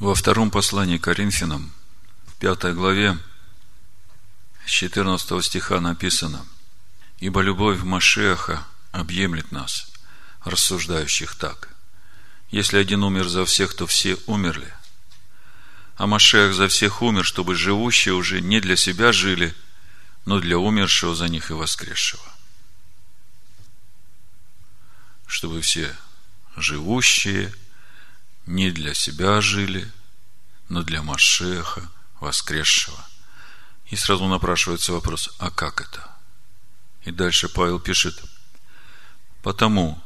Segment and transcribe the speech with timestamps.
[0.00, 1.70] Во втором послании к Коринфянам,
[2.26, 3.18] в пятой главе,
[4.64, 6.46] с 14 стиха написано,
[7.18, 9.92] «Ибо любовь Машеха объемлет нас,
[10.42, 11.68] рассуждающих так.
[12.50, 14.72] Если один умер за всех, то все умерли.
[15.96, 19.54] А Машех за всех умер, чтобы живущие уже не для себя жили,
[20.24, 22.24] но для умершего за них и воскресшего.
[25.26, 25.94] Чтобы все
[26.56, 27.52] живущие
[28.50, 29.88] не для себя жили,
[30.68, 31.88] но для Машеха,
[32.18, 33.06] воскресшего.
[33.86, 36.16] И сразу напрашивается вопрос, а как это?
[37.04, 38.22] И дальше Павел пишет,
[39.42, 40.02] потому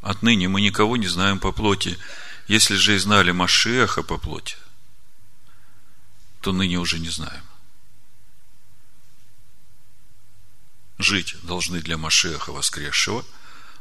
[0.00, 1.98] отныне мы никого не знаем по плоти.
[2.46, 4.56] Если же и знали Машеха по плоти,
[6.40, 7.44] то ныне уже не знаем.
[10.98, 13.24] Жить должны для Машеха воскресшего,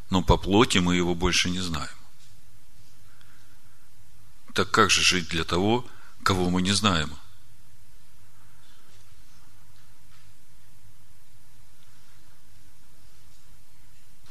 [0.10, 2.01] но по плоти мы его больше не знаем.
[4.54, 5.88] Так как же жить для того,
[6.24, 7.16] кого мы не знаем?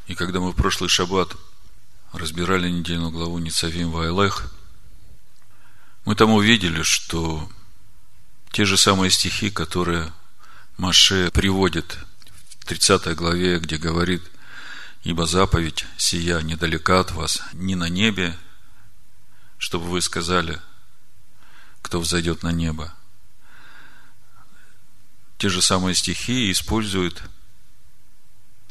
[0.06, 1.36] И когда мы в прошлый шаббат
[2.12, 4.52] разбирали недельную главу Ницавим Вайлех,
[6.04, 7.50] мы там увидели, что
[8.50, 10.12] те же самые стихи, которые
[10.76, 11.96] Маше приводит
[12.58, 14.22] в 30 главе, где говорит,
[15.02, 18.36] «Ибо заповедь сия недалека от вас, ни на небе,
[19.60, 20.58] чтобы вы сказали,
[21.82, 22.94] кто взойдет на небо.
[25.36, 27.22] Те же самые стихи использует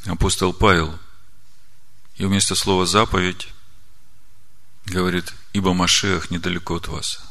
[0.04, 0.98] апостол Павел.
[2.16, 3.48] И вместо слова заповедь
[4.84, 7.22] говорит, ибо Машех недалеко от вас.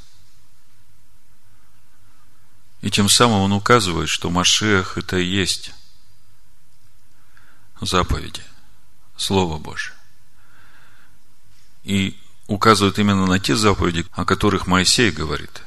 [2.80, 5.74] И тем самым он указывает, что Машех это и есть
[7.82, 8.44] заповеди,
[9.18, 9.96] Слово Божие.
[11.84, 12.18] И
[12.50, 15.62] указывает именно на те заповеди, о которых Моисей говорит.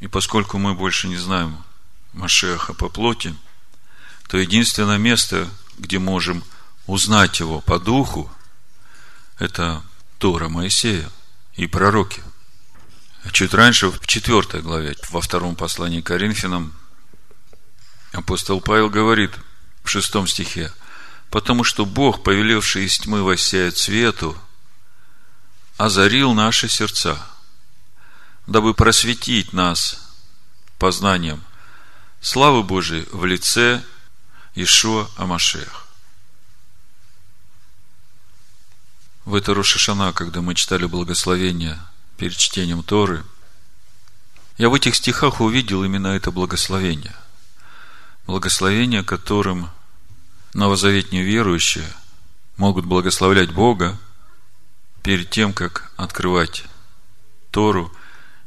[0.00, 1.62] И поскольку мы больше не знаем
[2.12, 3.34] Машеха по плоти,
[4.28, 5.48] то единственное место,
[5.78, 6.42] где можем
[6.86, 8.30] узнать его по духу,
[9.38, 9.82] это
[10.18, 11.08] Тора Моисея
[11.54, 12.22] и пророки.
[13.30, 16.74] Чуть раньше, в четвертой главе, во втором послании к Коринфянам,
[18.12, 19.30] апостол Павел говорит
[19.84, 20.72] в шестом стихе,
[21.30, 24.36] «Потому что Бог, повелевший из тьмы воссеять свету,
[25.80, 27.18] озарил наши сердца,
[28.46, 29.98] дабы просветить нас
[30.78, 31.42] познанием
[32.20, 33.82] славы Божией в лице
[34.54, 35.86] Ишуа Амашех.
[39.24, 41.80] В это Рошишана, когда мы читали благословение
[42.18, 43.24] перед чтением Торы,
[44.58, 47.16] я в этих стихах увидел именно это благословение.
[48.26, 49.70] Благословение, которым
[50.52, 51.90] новозаветные верующие
[52.58, 53.98] могут благословлять Бога–
[55.02, 56.64] перед тем, как открывать
[57.50, 57.94] Тору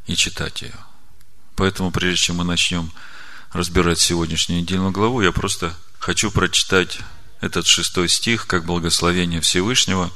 [0.06, 0.76] и читать ее.
[1.56, 2.92] Поэтому, прежде чем мы начнем
[3.52, 7.00] разбирать сегодняшнюю недельную главу, я просто хочу прочитать
[7.42, 10.12] этот шестой стих как благословение Всевышнего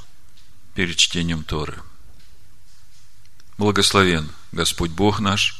[0.73, 1.77] перед чтением Торы.
[3.57, 5.57] Благословен Господь Бог наш,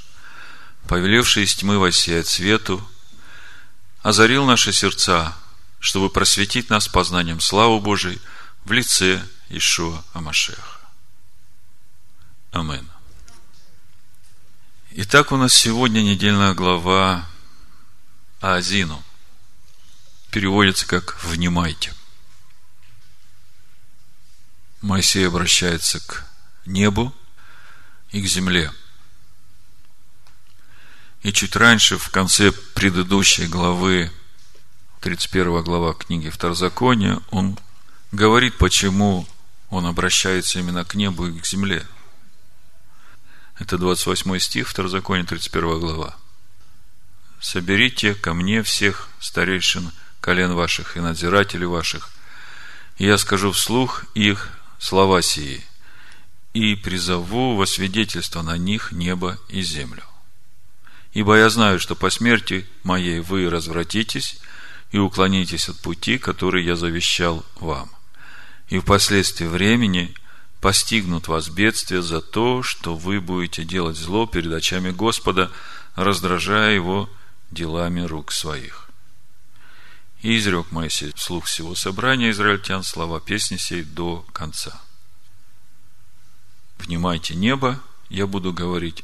[0.88, 2.88] повелевший из тьмы воссеять свету,
[4.02, 5.36] озарил наши сердца,
[5.80, 8.20] чтобы просветить нас познанием славы Божией
[8.64, 10.80] в лице Ишуа Амашеха.
[12.52, 12.90] Амен.
[14.92, 17.28] Итак, у нас сегодня недельная глава
[18.42, 19.04] Азину.
[20.32, 21.94] Переводится как «внимайте».
[24.82, 26.26] Моисей обращается к
[26.66, 27.14] небу
[28.12, 28.72] и к земле.
[31.24, 34.12] И чуть раньше, в конце предыдущей главы,
[35.02, 37.58] 31 глава книги Второзакония, он
[38.12, 39.28] говорит, почему
[39.70, 41.86] он обращается именно к небу и к земле.
[43.60, 46.16] Это 28 стих, Второзаконие, 31 глава.
[47.40, 49.92] «Соберите ко мне всех старейшин
[50.22, 52.12] колен ваших и надзирателей ваших,
[52.98, 55.64] и я скажу вслух их слова сии,
[56.54, 60.04] и призову во свидетельство на них небо и землю.
[61.14, 64.40] Ибо я знаю, что по смерти моей вы развратитесь
[64.92, 67.97] и уклонитесь от пути, который я завещал вам
[68.70, 70.14] и впоследствии времени
[70.60, 75.52] постигнут вас бедствия за то, что вы будете делать зло перед очами Господа,
[75.96, 77.10] раздражая его
[77.52, 78.90] делами рук своих.
[80.22, 84.82] И изрек Моисей вслух всего собрания израильтян слова песни сей до конца.
[86.80, 87.80] Внимайте небо,
[88.10, 89.04] я буду говорить,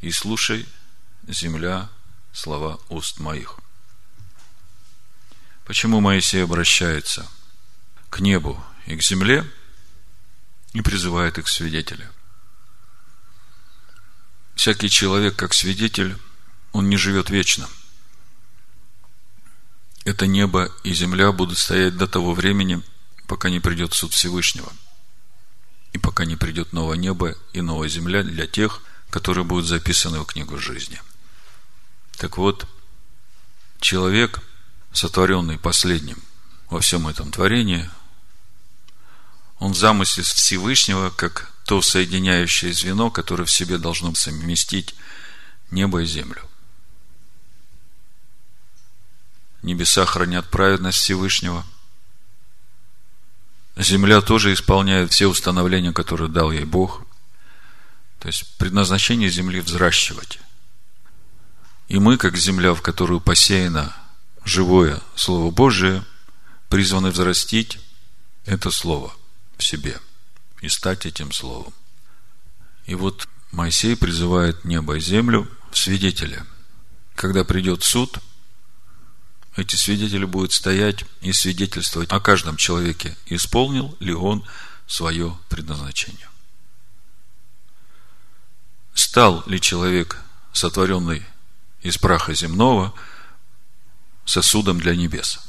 [0.00, 0.66] и слушай,
[1.28, 1.88] земля,
[2.32, 3.58] слова уст моих.
[5.64, 7.26] Почему Моисей обращается
[8.10, 9.44] к небу и к земле
[10.72, 12.10] и призывает их свидетеля.
[14.54, 16.16] всякий человек, как свидетель,
[16.72, 17.68] он не живет вечно.
[20.04, 22.82] Это небо и земля будут стоять до того времени,
[23.26, 24.70] пока не придет суд Всевышнего.
[25.92, 30.26] И пока не придет новое небо и новая земля для тех, которые будут записаны в
[30.26, 31.00] книгу жизни.
[32.16, 32.66] Так вот,
[33.80, 34.40] человек,
[34.92, 36.18] сотворенный последним
[36.68, 37.88] во всем этом творении,
[39.64, 44.94] он замыслит Всевышнего как то соединяющее звено, которое в себе должно совместить
[45.70, 46.42] небо и землю.
[49.62, 51.64] Небеса хранят праведность Всевышнего.
[53.78, 57.00] Земля тоже исполняет все установления, которые дал ей Бог.
[58.18, 60.40] То есть предназначение земли взращивать.
[61.88, 63.96] И мы, как земля, в которую посеяно
[64.44, 66.04] живое Слово Божие,
[66.68, 67.78] призваны взрастить
[68.44, 69.14] это Слово
[69.56, 69.98] в себе
[70.60, 71.72] и стать этим Словом.
[72.86, 76.46] И вот Моисей призывает небо и землю в свидетеля.
[77.14, 78.18] Когда придет суд–
[79.56, 84.44] эти свидетели будут стоять и свидетельствовать о каждом человеке, исполнил ли он
[84.86, 86.28] свое предназначение.
[88.94, 90.18] Стал ли человек,
[90.52, 91.24] сотворенный
[91.82, 92.94] из праха земного,
[94.24, 95.40] сосудом для небес?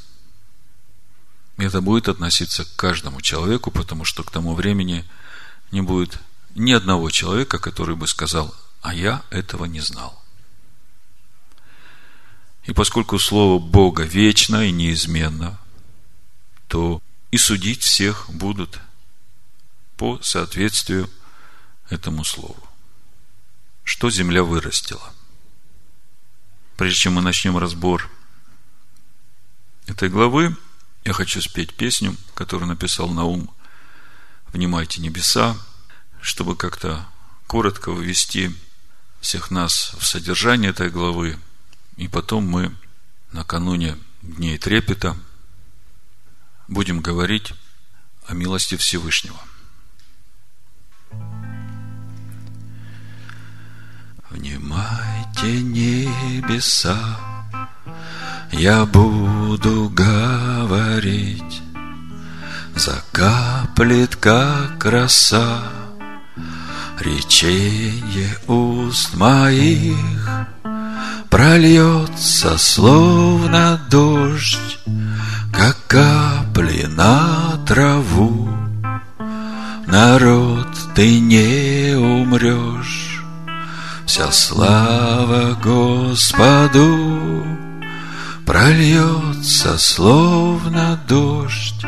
[1.56, 5.04] Это будет относиться к каждому человеку, потому что к тому времени
[5.70, 6.18] не будет
[6.54, 10.22] ни одного человека, который бы сказал, а я этого не знал.
[12.64, 15.58] И поскольку Слово Бога вечно и неизменно,
[16.68, 17.00] то
[17.30, 18.78] и судить всех будут
[19.96, 21.08] по соответствию
[21.88, 22.62] этому Слову.
[23.84, 25.12] Что земля вырастила?
[26.76, 28.10] Прежде чем мы начнем разбор
[29.86, 30.56] этой главы,
[31.06, 33.50] я хочу спеть песню, которую написал Наум
[34.52, 35.56] «Внимайте небеса»,
[36.20, 37.06] чтобы как-то
[37.46, 38.54] коротко ввести
[39.20, 41.38] всех нас в содержание этой главы–
[41.96, 42.74] и потом мы
[43.32, 45.16] накануне Дней Трепета
[46.68, 47.54] будем говорить
[48.26, 49.38] о милости Всевышнего.
[54.28, 57.35] Внимайте небеса,
[58.52, 61.62] я буду говорить,
[62.74, 65.62] закаплет, как роса,
[67.00, 69.96] речение уст моих–
[71.36, 74.78] Прольется, словно дождь,
[75.52, 78.48] Как капли на траву.
[79.86, 83.22] Народ, ты не умрешь,
[84.06, 87.44] Вся слава Господу
[88.46, 91.84] Прольется, словно дождь,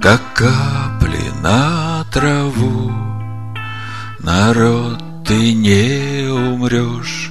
[0.00, 2.90] Как капли на траву.
[4.20, 7.30] Народ, ты не умрешь,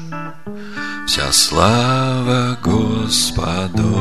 [1.08, 3.98] Вся слава Господу,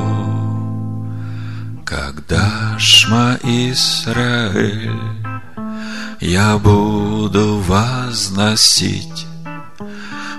[1.86, 4.92] когда Шма Исраэль
[6.20, 9.27] я буду возносить,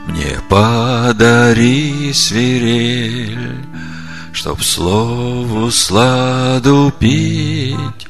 [0.10, 3.66] мне подари свирель,
[4.34, 8.08] чтоб слову сладу пить,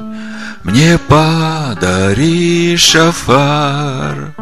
[0.64, 4.34] мне подари шафар,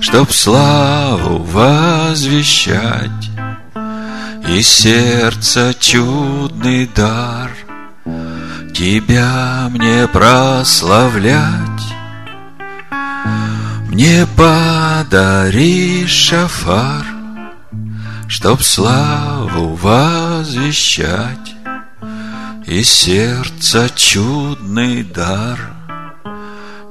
[0.00, 3.10] чтоб славу возвещать.
[4.48, 7.50] И сердце чудный дар
[8.80, 11.44] Тебя мне прославлять
[13.90, 17.04] Мне подари шафар
[18.28, 21.54] Чтоб славу возвещать
[22.66, 25.58] И сердце чудный дар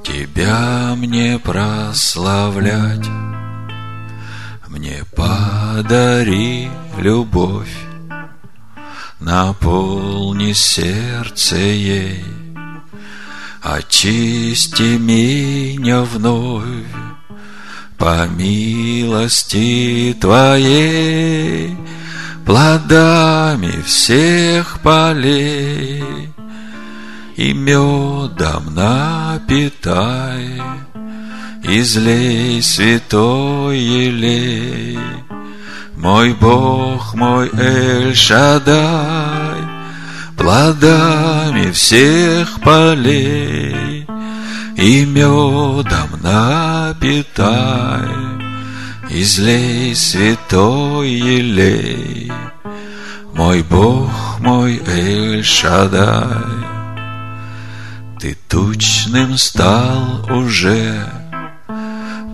[0.03, 3.07] Тебя мне прославлять.
[4.67, 7.77] Мне подари любовь,
[9.19, 12.25] Наполни сердце ей,
[13.61, 16.65] Очисти меня вновь
[17.97, 21.77] По милости Твоей,
[22.45, 26.03] Плодами всех полей
[27.35, 30.61] И медом напитай
[31.63, 34.99] излей святой елей.
[35.95, 38.77] Мой Бог, мой Эль-Шадай,
[40.39, 44.07] плодами всех полей
[44.77, 48.07] и медом напитай,
[49.09, 52.31] излей святой елей.
[53.33, 56.29] Мой Бог, мой Эль-Шадай,
[58.19, 61.05] ты тучным стал уже,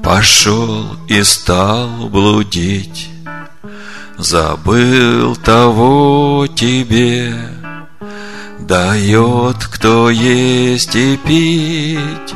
[0.03, 3.09] Пошел и стал блудить,
[4.19, 7.54] Забыл того тебе,
[8.59, 12.35] Дает кто есть и пить,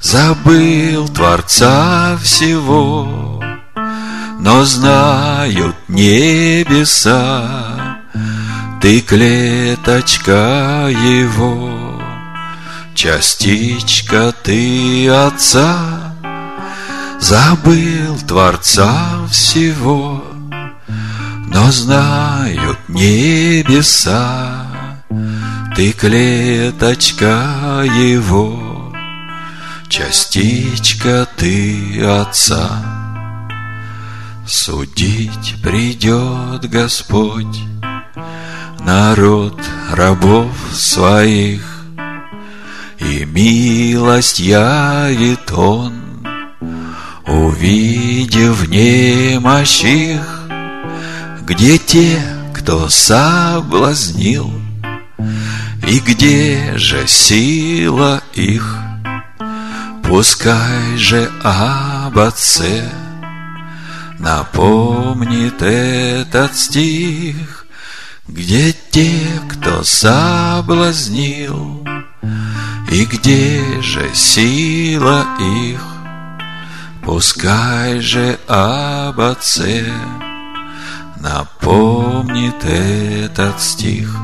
[0.00, 3.40] Забыл Творца всего,
[4.40, 7.46] Но знают небеса,
[8.80, 12.02] Ты клеточка Его,
[12.94, 16.12] Частичка ты Отца,
[17.20, 20.24] Забыл Творца всего,
[21.46, 24.71] Но знают небеса,
[25.74, 28.92] Ты клеточка Его,
[29.88, 32.68] Частичка ты Отца.
[34.46, 37.58] Судить придет Господь
[38.80, 39.58] народ
[39.90, 41.62] рабов своих,
[42.98, 45.94] И милость явит Он
[47.26, 50.20] Увидев немощих,
[51.46, 54.61] Где те, кто соблазнил,
[55.86, 58.76] И где же сила их?
[60.04, 62.88] Пускай же об Отце
[64.18, 67.66] Напомнит этот стих,
[68.28, 69.10] Где те,
[69.48, 71.84] кто соблазнил,
[72.90, 75.80] И где же сила их?
[77.02, 79.92] Пускай же об Отце
[81.20, 84.16] Напомнит этот стих.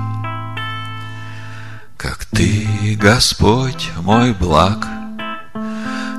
[1.99, 4.87] Как Ты, Господь мой благ,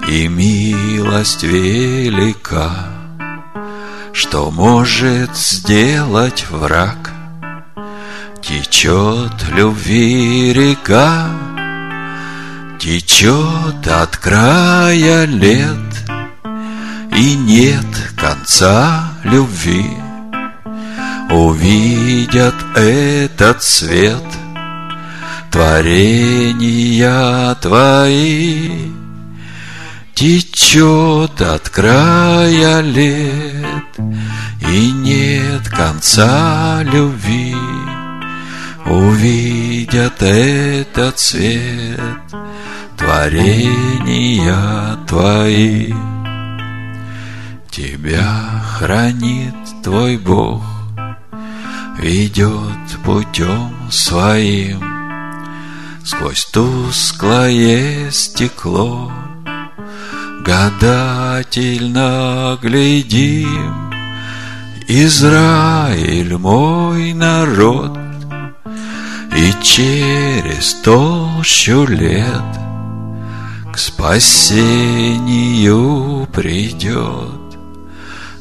[0.07, 2.69] И милость велика,
[4.13, 7.09] Что может сделать враг?
[8.43, 11.29] Течет любви река,
[12.79, 15.77] Течет от края лет—
[17.19, 19.85] и нет конца любви.
[21.29, 24.23] Увидят этот свет
[25.51, 28.99] Творения Твои
[30.19, 33.97] Течет от края лет
[34.69, 37.55] И нет конца любви.
[38.85, 41.99] Увидят этот свет
[42.97, 44.53] Творения
[45.07, 45.93] Твои.
[47.71, 50.63] Тебя хранит твой Бог,
[51.97, 54.98] Ведет путем своим
[56.09, 59.11] Сквозь тусклое стекло
[60.43, 62.17] Гадательно
[62.59, 63.93] глядим.
[64.87, 67.95] Израиль мой народ
[69.37, 72.57] И через толщу лет
[73.71, 74.57] К спасению
[76.33, 77.39] придет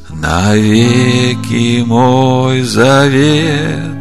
[0.09, 3.98] навеки мой завет,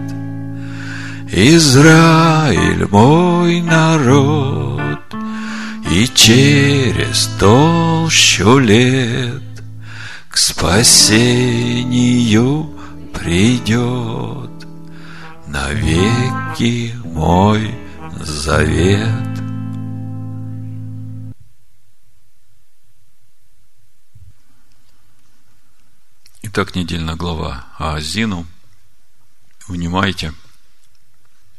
[1.30, 5.00] Израиль мой народ,
[5.90, 9.42] И через толщу лет
[10.28, 11.50] К спасению
[13.12, 14.50] придет
[15.46, 17.74] Навеки мой
[18.20, 19.28] завет.
[26.42, 28.46] Итак, недельная глава Аазину.
[29.66, 30.32] Внимайте,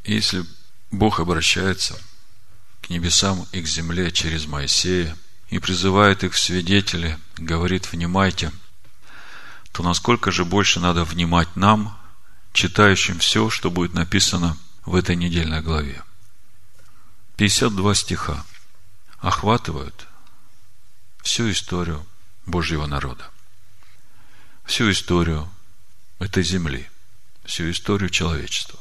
[0.03, 0.45] если
[0.91, 1.99] Бог обращается
[2.81, 5.15] к небесам и к земле через Моисея
[5.49, 8.51] и призывает их в свидетели, говорит «внимайте»,
[9.71, 11.97] то насколько же больше надо внимать нам,
[12.53, 16.03] читающим все, что будет написано в этой недельной главе.
[17.37, 18.45] 52 стиха
[19.19, 20.07] охватывают
[21.21, 22.05] всю историю
[22.45, 23.29] Божьего народа
[24.69, 25.49] всю историю
[26.19, 26.87] этой земли,
[27.43, 28.78] всю историю человечества.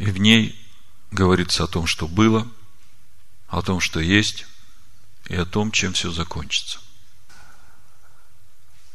[0.00, 0.58] И в ней
[1.10, 2.48] говорится о том, что было,
[3.48, 4.46] о том, что есть,
[5.28, 6.78] и о том, чем все закончится.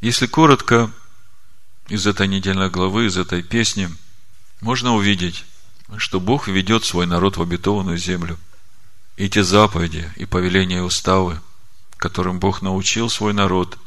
[0.02, 0.92] Если коротко,
[1.90, 3.96] из этой недельной главы, из этой песни,
[4.62, 5.46] можно увидеть,
[5.98, 8.40] что Бог ведет свой народ в обетованную землю.
[9.16, 11.40] И те заповеди, и повеления, и уставы,
[11.98, 13.78] которым Бог научил свой народ,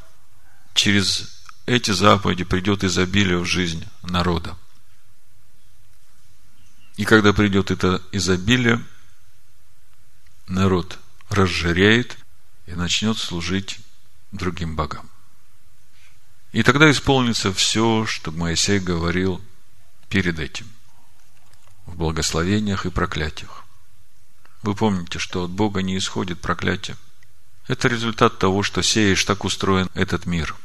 [0.72, 4.56] через эти заповеди придет изобилие в жизнь народа.
[6.98, 8.84] И когда придет это изобилие,
[10.48, 12.18] народ разжиреет
[12.66, 13.78] и начнет служить
[14.32, 15.08] другим богам.
[16.50, 19.40] И тогда исполнится все, что Моисей говорил
[20.08, 20.66] перед этим,
[21.86, 23.64] в благословениях и проклятиях.
[24.62, 26.96] Вы помните, что от Бога не исходит проклятие.
[27.68, 30.56] Это результат того, что сеешь, так устроен этот мир.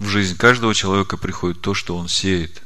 [0.00, 2.64] В жизнь каждого человека приходит то, что он сеет.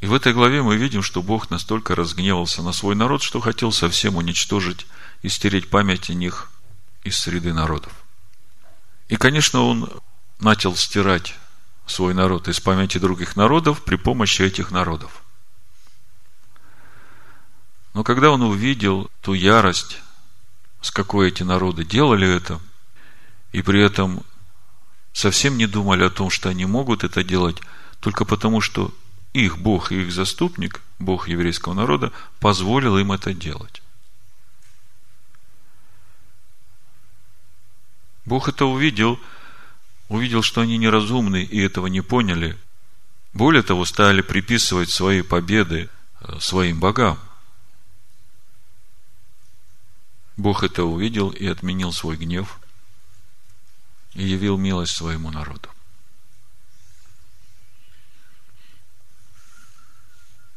[0.00, 3.72] И в этой главе мы видим, что Бог настолько разгневался на свой народ, что хотел
[3.72, 4.86] совсем уничтожить
[5.22, 6.50] и стереть память о них
[7.04, 7.92] из среды народов.
[9.08, 9.90] И, конечно, он
[10.40, 11.34] начал стирать
[11.86, 15.22] свой народ из памяти других народов при помощи этих народов.
[17.92, 20.00] Но когда он увидел ту ярость,
[20.80, 22.60] с какой эти народы делали это,
[23.52, 24.24] и при этом
[25.12, 27.56] совсем не думали о том, что они могут это делать,
[28.00, 28.92] только потому, что
[29.34, 33.82] их Бог и их заступник, Бог еврейского народа, позволил им это делать.
[38.24, 39.20] Бог это увидел–
[40.08, 42.58] увидел, что они неразумны и этого не поняли,
[43.32, 45.88] более того, стали приписывать свои победы
[46.20, 47.18] э, своим богам.
[50.36, 52.58] Бог это увидел и отменил свой гнев
[54.14, 55.68] и явил милость своему народу.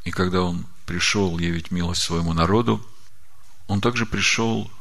[0.08, 2.82] И когда он пришел явить милость своему народу,
[3.68, 4.72] он также пришел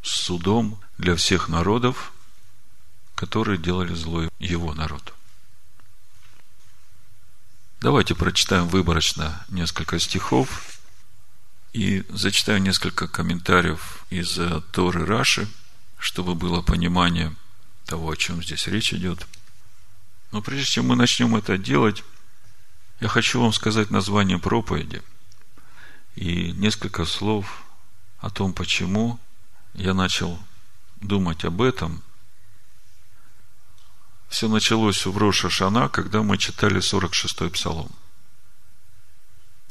[0.00, 2.12] с судом для всех народов,
[3.16, 5.12] которые делали зло его народу.
[7.80, 10.78] Давайте прочитаем выборочно несколько стихов
[11.72, 14.38] и зачитаю несколько комментариев из
[14.70, 15.48] Торы Раши,
[15.98, 17.34] чтобы было понимание
[17.86, 19.26] того, о чем здесь речь идет.
[20.30, 22.04] Но прежде чем мы начнем это делать,
[23.00, 25.02] я хочу вам сказать название проповеди
[26.16, 27.64] и несколько слов
[28.18, 29.18] о том, почему
[29.74, 30.38] я начал
[31.00, 32.02] думать об этом
[34.30, 37.90] все началось в Роша Шана, когда мы читали 46-й псалом.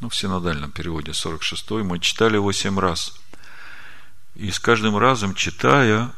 [0.02, 1.84] Ну, в синодальном переводе 46-й.
[1.84, 3.14] Мы читали его семь раз.
[4.36, 6.12] И с каждым разом, читая,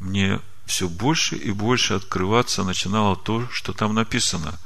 [0.00, 4.58] мне все больше и больше открываться начинало то, что там написано.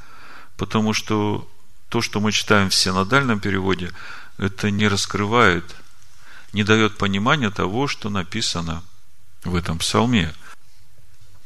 [0.62, 1.50] Потому что
[1.88, 3.90] то, что мы читаем в синодальном переводе,
[4.38, 5.64] это не раскрывает,
[6.52, 8.84] не дает понимания того, что написано
[9.42, 10.32] в этом псалме.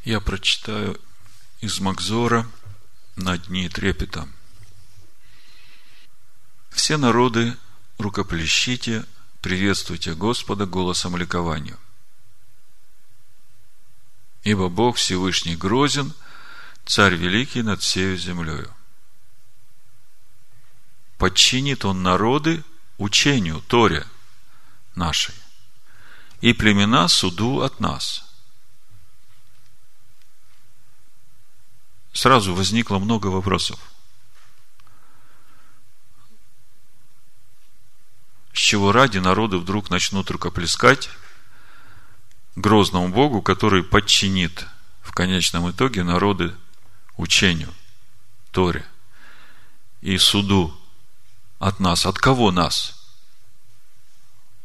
[0.03, 1.01] Я прочитаю
[1.61, 2.47] из Макзора
[3.15, 4.27] на дни трепета.
[6.69, 7.57] Все народы,
[7.97, 9.03] рукоплещите,
[9.41, 11.79] приветствуйте Господа голосом ликования.
[14.43, 16.13] Ибо Бог Всевышний грозен,
[16.85, 18.76] Царь Великий над всею землею.
[21.17, 22.63] Подчинит Он народы
[22.97, 24.05] учению, Торе
[24.95, 25.35] нашей,
[26.41, 28.23] и племена суду от нас–
[32.17, 33.79] сразу возникло много вопросов.
[38.53, 41.11] С чего ради народы вдруг начнут рукоплескать
[42.55, 44.65] грозному Богу, который подчинит
[45.03, 46.55] в конечном итоге народы
[47.17, 47.71] учению,
[48.51, 48.83] Торе
[50.01, 50.75] и суду
[51.59, 52.05] от нас.
[52.05, 52.97] От кого нас?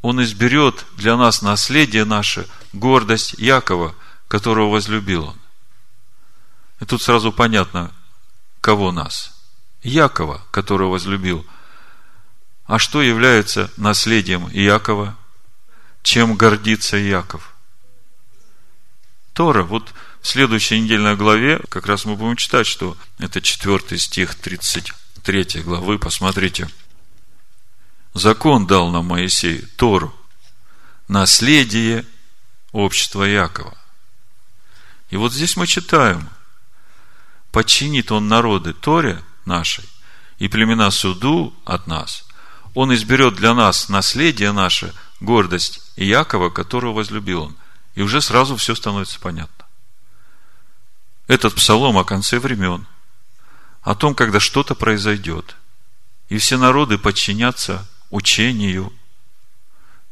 [0.02, 3.94] Он изберет для нас наследие наше, гордость Якова,
[4.28, 5.36] которого возлюбил он.
[6.80, 7.92] И тут сразу понятно,
[8.60, 9.32] кого нас.
[9.82, 11.46] Якова, которого возлюбил.
[12.64, 15.16] А что является наследием Якова?
[16.02, 17.54] Чем гордится Яков?
[19.34, 19.62] Тора.
[19.62, 25.62] Вот в следующей недельной главе как раз мы будем читать, что это четвертый стих 33
[25.62, 25.98] главы.
[25.98, 26.68] Посмотрите.
[28.14, 30.14] Закон дал нам Моисей Тору.
[31.08, 32.04] Наследие
[32.72, 33.76] общества Якова.
[35.10, 36.28] И вот здесь мы читаем–
[37.52, 39.84] подчинит он народы Торе нашей
[40.38, 42.24] и племена суду от нас.
[42.74, 47.56] Он изберет для нас наследие наше, гордость и Якова, которого возлюбил он.
[47.94, 49.66] И уже сразу все становится понятно.
[51.28, 52.86] Этот псалом о конце времен,
[53.82, 55.56] о том, когда что-то произойдет,
[56.30, 58.92] и все народы подчинятся учению,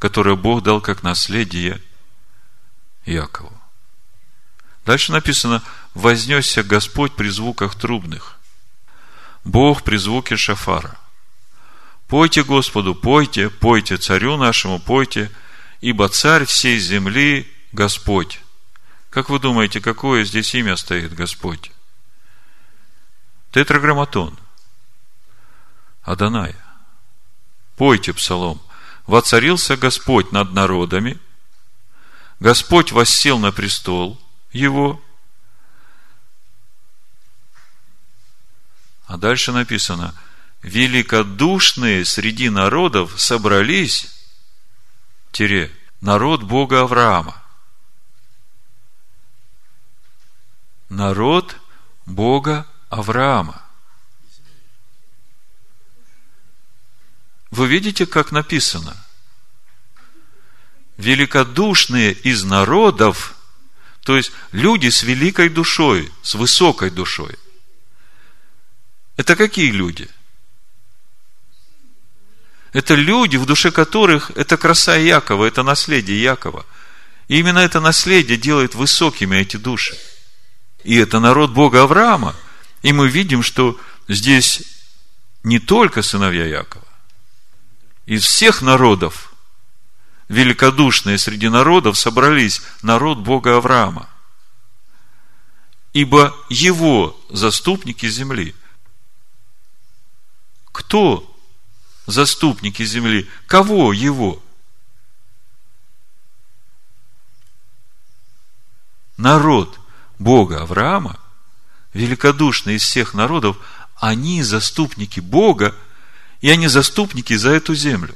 [0.00, 1.80] которое Бог дал как наследие
[3.04, 3.52] Якову.
[4.84, 5.62] Дальше написано,
[5.94, 8.38] вознесся Господь при звуках трубных,
[9.44, 10.98] Бог при звуке шафара.
[12.08, 15.30] Пойте Господу, пойте, пойте царю нашему, пойте,
[15.80, 18.40] ибо царь всей земли Господь.
[19.10, 21.70] Как вы думаете, какое здесь имя стоит Господь?
[23.52, 24.38] Тетраграмматон.
[26.02, 26.56] Адонай.
[27.80, 28.60] Пойте псалом.
[29.06, 31.18] Воцарился Господь над народами.
[32.38, 34.20] Господь воссел на престол
[34.52, 35.02] его.
[39.06, 40.14] А дальше написано,
[40.60, 44.14] великодушные среди народов собрались,
[45.32, 47.42] тире, народ Бога Авраама.
[50.90, 51.56] Народ
[52.04, 53.69] Бога Авраама.
[57.50, 58.96] Вы видите, как написано?
[60.96, 63.34] Великодушные из народов,
[64.02, 67.36] то есть люди с великой душой, с высокой душой.
[69.16, 70.08] Это какие люди?
[72.72, 76.64] Это люди, в душе которых это краса Якова, это наследие Якова.
[77.28, 79.96] И именно это наследие делает высокими эти души.
[80.84, 82.36] И это народ Бога Авраама.
[82.82, 84.62] И мы видим, что здесь
[85.42, 86.86] не только сыновья Якова,
[88.10, 89.32] из всех народов,
[90.28, 94.10] великодушные среди народов, собрались народ Бога Авраама.
[95.92, 98.52] Ибо его заступники земли.
[100.72, 101.24] Кто
[102.06, 103.30] заступники земли?
[103.46, 104.42] Кого его?
[109.18, 109.78] Народ
[110.18, 111.20] Бога Авраама,
[111.92, 113.56] великодушный из всех народов,
[113.94, 115.76] они заступники Бога–
[116.40, 118.14] и они заступники за эту землю.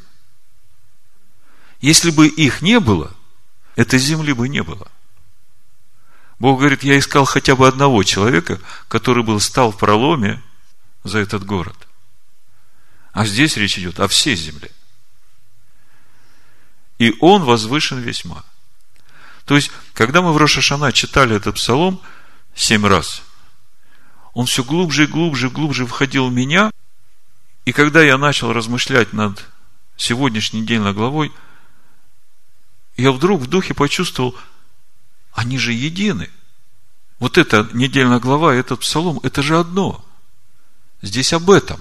[1.81, 3.15] Если бы их не было,
[3.77, 4.91] этой земли бы не было.
[6.39, 10.43] Бог говорит, я искал хотя бы одного человека, который был стал в проломе
[11.05, 11.77] за этот город.
[13.13, 14.71] А здесь речь идет о всей земле.
[16.99, 18.43] И он возвышен весьма.
[19.45, 22.01] То есть, когда мы в Рошашана читали этот псалом
[22.55, 23.23] семь раз,
[24.33, 26.71] он все глубже и глубже и глубже входил в меня–
[27.65, 29.45] и когда я начал размышлять над
[29.97, 31.33] сегодняшней недельной главой,
[32.97, 34.37] я вдруг в духе почувствовал,
[35.33, 36.31] они же едины.
[37.19, 40.05] Вот эта недельная глава, этот псалом, это же одно.
[41.01, 41.81] Здесь об этом.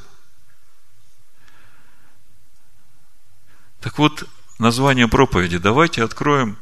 [3.82, 4.24] Так вот,
[4.60, 5.58] название проповеди.
[5.58, 6.58] Давайте откроем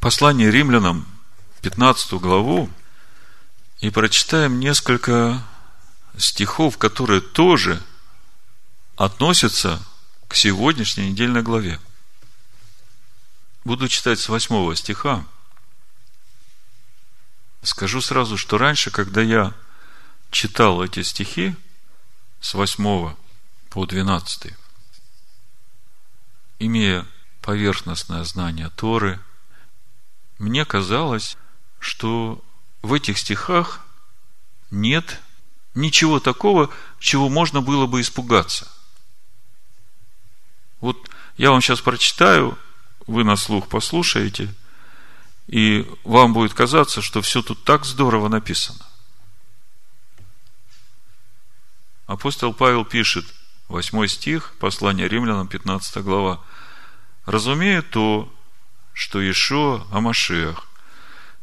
[0.00, 1.06] послание римлянам,
[1.62, 2.68] 15 главу,
[3.80, 5.42] и прочитаем несколько
[6.18, 7.80] стихов, которые тоже
[9.00, 9.82] относится
[10.28, 11.80] к сегодняшней недельной главе.
[13.64, 15.24] Буду читать с восьмого стиха.
[17.62, 19.54] Скажу сразу, что раньше, когда я
[20.30, 21.56] читал эти стихи
[22.42, 23.16] с восьмого
[23.70, 24.54] по двенадцатый,
[26.58, 27.06] имея
[27.40, 29.18] поверхностное знание Торы,
[30.38, 31.38] мне казалось,
[31.78, 32.44] что
[32.82, 33.80] в этих стихах
[34.70, 35.22] нет
[35.74, 38.70] ничего такого, чего можно было бы испугаться–
[40.80, 42.58] вот я вам сейчас прочитаю,
[43.06, 44.54] вы на слух послушаете,
[45.46, 48.84] и вам будет казаться, что все тут так здорово написано.
[52.06, 53.24] Апостол Павел пишет,
[53.68, 56.40] 8 стих, послание римлянам, 15 глава.
[57.24, 58.32] «Разумею то,
[58.92, 60.66] что Ишуа Амашех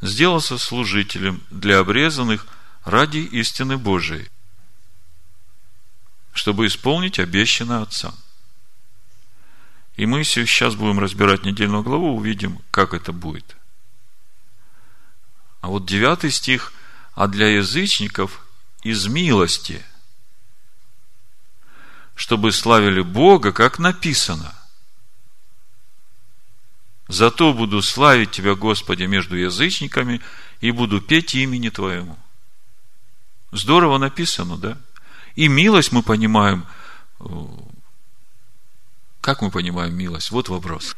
[0.02, 2.46] сделался служителем для обрезанных
[2.84, 4.30] ради истины Божией,
[6.34, 8.16] чтобы исполнить обещанное Отцам.
[9.98, 13.58] И мы сейчас будем разбирать недельную главу, увидим, как это будет.
[15.60, 16.72] А вот девятый стих,
[17.16, 18.46] а для язычников
[18.84, 19.84] из милости,
[22.14, 24.54] чтобы славили Бога, как написано.
[27.08, 30.22] Зато буду славить Тебя, Господи, между язычниками
[30.62, 32.18] и буду петь имени Твоему.
[33.52, 34.78] Здорово написано, да?
[35.36, 36.68] И милость мы понимаем
[39.28, 40.32] как мы понимаем милость?
[40.32, 40.96] Вот вопрос.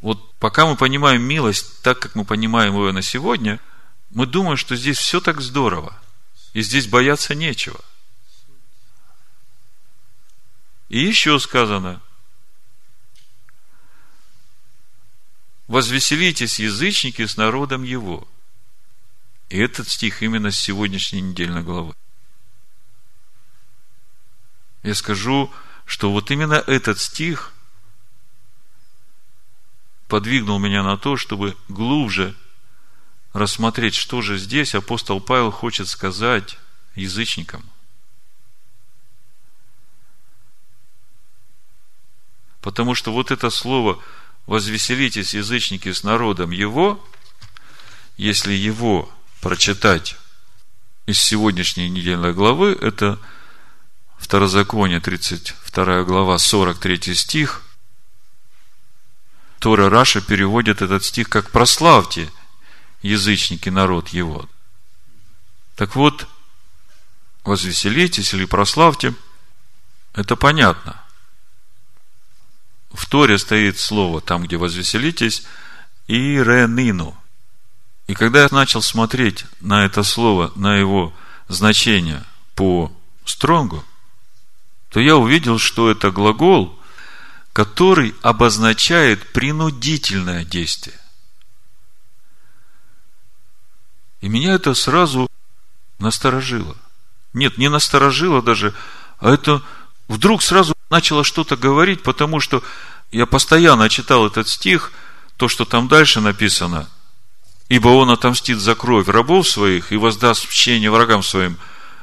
[0.00, 3.60] Вот пока мы понимаем милость так, как мы понимаем ее на сегодня,
[4.08, 5.94] мы думаем, что здесь все так здорово.
[6.54, 7.78] И здесь бояться нечего.
[10.88, 12.00] И еще сказано,
[15.68, 18.26] возвеселитесь, язычники, с народом его.
[19.50, 21.94] И этот стих именно с сегодняшней недельной главы.
[24.82, 25.52] Я скажу,
[25.92, 27.52] что вот именно этот стих
[30.08, 32.34] подвигнул меня на то, чтобы глубже
[33.34, 36.56] рассмотреть, что же здесь апостол Павел хочет сказать
[36.94, 37.62] язычникам.
[42.62, 44.02] Потому что вот это слово
[44.46, 47.06] «возвеселитесь, язычники, с народом его»,
[48.16, 50.16] если его прочитать
[51.04, 53.18] из сегодняшней недельной главы, это
[54.22, 57.60] Второзаконие, 32 глава, 43 стих.
[59.58, 62.30] Тора Раша переводит этот стих как «прославьте
[63.02, 64.48] язычники народ его».
[65.74, 66.28] Так вот,
[67.44, 69.12] возвеселитесь или прославьте,
[70.14, 71.02] это понятно.
[72.92, 75.44] в Торе стоит слово, там, где возвеселитесь,
[76.06, 77.16] иренину.
[78.06, 81.12] И когда я начал смотреть на это слово, на его
[81.48, 82.22] значение
[82.54, 82.92] по
[83.24, 83.84] Стронгу,
[84.92, 86.78] то я увидел, что это глагол,
[87.54, 90.98] который обозначает принудительное действие.
[94.20, 95.28] И меня это сразу
[95.98, 96.76] насторожило.
[97.32, 98.74] Нет, не насторожило даже,
[99.18, 99.62] а это
[100.08, 102.62] вдруг сразу начало что-то говорить, потому что
[103.10, 104.92] я постоянно читал этот стих,
[105.38, 106.86] то, что там дальше написано,
[107.70, 111.56] ибо он отомстит за кровь рабов своих и воздаст мщение врагам своим,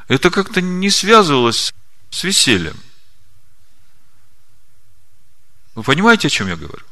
[0.07, 1.71] это как-то не связывалось
[2.09, 2.79] с весельем.
[5.75, 6.83] Вы понимаете, о чем я говорю?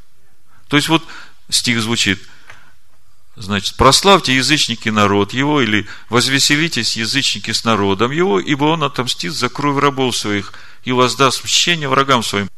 [0.67, 1.03] То есть вот
[1.49, 2.21] стих звучит,
[3.35, 9.49] значит, прославьте язычники народ его, или возвеселитесь язычники с народом его, ибо он отомстит за
[9.49, 10.53] кровь рабов своих
[10.83, 12.49] и воздаст мщение врагам своим.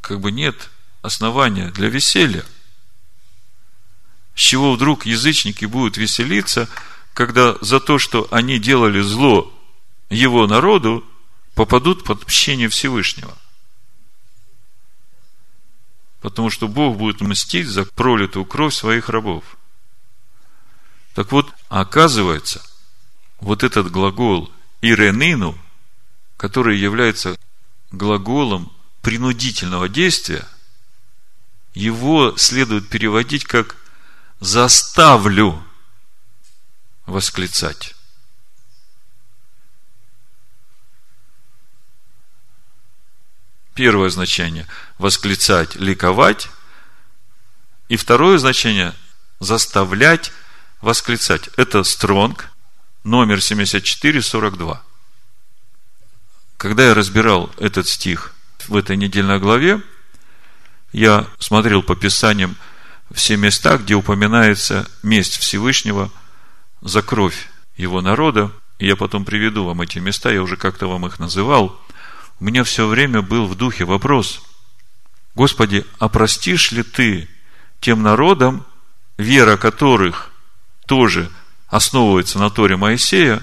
[0.00, 0.70] Как бы нет
[1.02, 2.44] основания для веселья.
[4.34, 6.68] С чего вдруг язычники будут веселиться,
[7.12, 9.52] когда за то, что они делали зло
[10.10, 11.04] его народу,
[11.54, 13.36] попадут под мщение Всевышнего–
[16.20, 19.44] Потому что Бог будет мстить за пролитую кровь своих рабов.
[21.14, 22.62] Так вот, оказывается,
[23.40, 25.56] вот этот глагол «иренину»,
[26.36, 27.36] который является
[27.90, 30.46] глаголом принудительного действия,
[31.74, 33.76] его следует переводить как
[34.40, 35.62] «заставлю
[37.06, 37.94] восклицать».
[43.78, 44.66] Первое значение–
[44.98, 46.48] восклицать, ликовать.
[47.88, 48.92] И второе значение–
[49.38, 50.32] заставлять
[50.80, 51.48] восклицать.
[51.56, 52.50] Это стронг,
[53.04, 54.82] номер 7442.
[56.56, 58.34] Когда я разбирал этот стих
[58.66, 59.80] в этой недельной главе,
[60.90, 62.56] я смотрел по Писаниям
[63.12, 66.10] все места, где упоминается месть Всевышнего
[66.80, 68.50] за кровь его народа.
[68.80, 71.80] И я потом приведу вам эти места, я уже как-то вам их называл–
[72.40, 74.42] у меня все время был в духе вопрос,
[75.34, 77.28] Господи, а простишь ли ты
[77.80, 78.66] тем народам,
[79.16, 80.30] вера которых
[80.86, 81.30] тоже
[81.68, 83.42] основывается на Торе Моисея,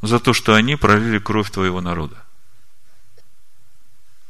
[0.00, 2.24] за то, что они пролили кровь твоего народа?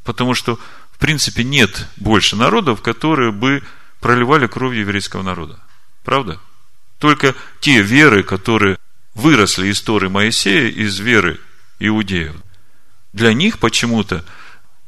[0.05, 0.59] Потому что,
[0.91, 3.63] в принципе, нет больше народов, которые бы
[4.01, 5.61] проливали кровь еврейского народа.
[6.05, 6.41] Правда?
[6.99, 8.79] Только те веры, которые
[9.15, 11.41] выросли из Торы Моисея, из веры
[11.79, 12.37] иудеев–
[13.13, 14.25] для них почему-то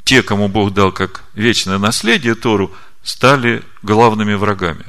[0.04, 4.86] те, кому Бог дал как вечное наследие Тору, стали главными врагами.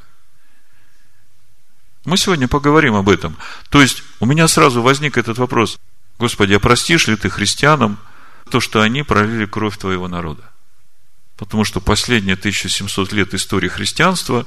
[2.06, 3.36] Мы сегодня поговорим об этом.
[3.69, 5.80] То есть, у меня сразу возник этот вопрос.
[6.19, 7.98] Господи, а простишь ли ты христианам
[8.50, 10.43] то, что они пролили кровь твоего народа?
[11.36, 14.45] Потому что последние 1700 лет истории христианства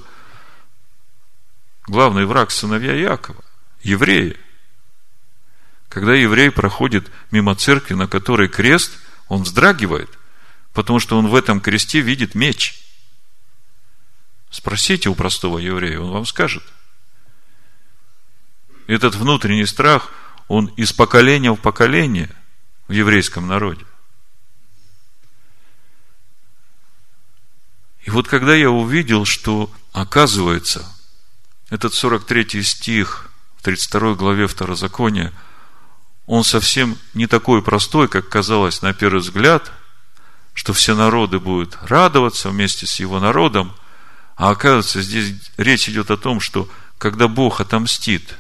[1.87, 3.43] главный враг сыновья Якова,
[3.83, 4.37] евреи–
[5.89, 8.99] когда еврей проходит мимо церкви, на которой крест,
[9.29, 10.11] он вздрагивает,
[10.73, 12.85] потому что он в этом кресте видит меч.
[14.51, 16.63] Спросите у простого еврея, он вам скажет.
[18.87, 20.13] Этот внутренний страх,
[20.47, 22.35] он из поколения в поколение
[22.87, 23.85] в еврейском народе.
[28.03, 30.91] И вот когда я увидел, что оказывается,
[31.69, 35.33] этот 43 стих в 32 главе Второзакония–
[36.29, 39.73] он совсем не такой простой, как казалось на первый взгляд,
[40.53, 43.75] что все народы будут радоваться вместе с его народом,
[44.37, 48.37] а оказывается, здесь речь идет о том, что когда Бог отомстит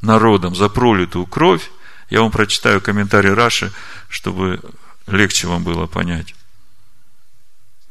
[0.00, 1.70] народам за пролитую кровь,
[2.10, 3.72] я вам прочитаю комментарий Раши,
[4.08, 4.60] чтобы
[5.06, 6.34] легче вам было понять.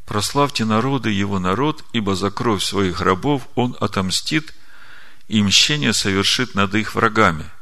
[0.06, 4.54] Прославьте народы, его народ, ибо за кровь своих рабов он отомстит,
[5.30, 7.46] и мщение совершит над их врагами–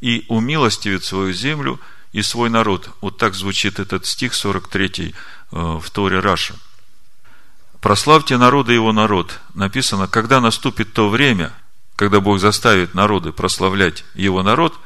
[0.00, 1.80] и умилостивит свою землю
[2.12, 2.90] и свой народ.
[3.00, 5.14] Вот так звучит этот стих 43
[5.52, 6.54] э, в Торе Раша.
[7.80, 9.40] Прославьте народа его народ.
[9.54, 11.52] Написано, когда наступит то время,
[11.96, 14.78] когда Бог заставит народы прославлять его народ,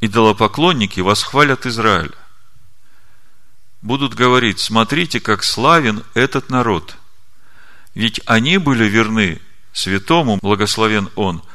[0.00, 2.14] идолопоклонники восхвалят Израиль.
[3.82, 6.96] Будут говорить, смотрите, как славен этот народ.
[7.94, 9.40] Ведь они были верны
[9.72, 11.42] святому, благословен он–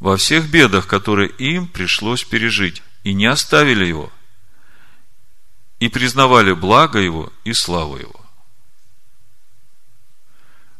[0.00, 4.10] во всех бедах, которые им пришлось пережить, и не оставили его,
[5.78, 8.20] и признавали благо его и славу его.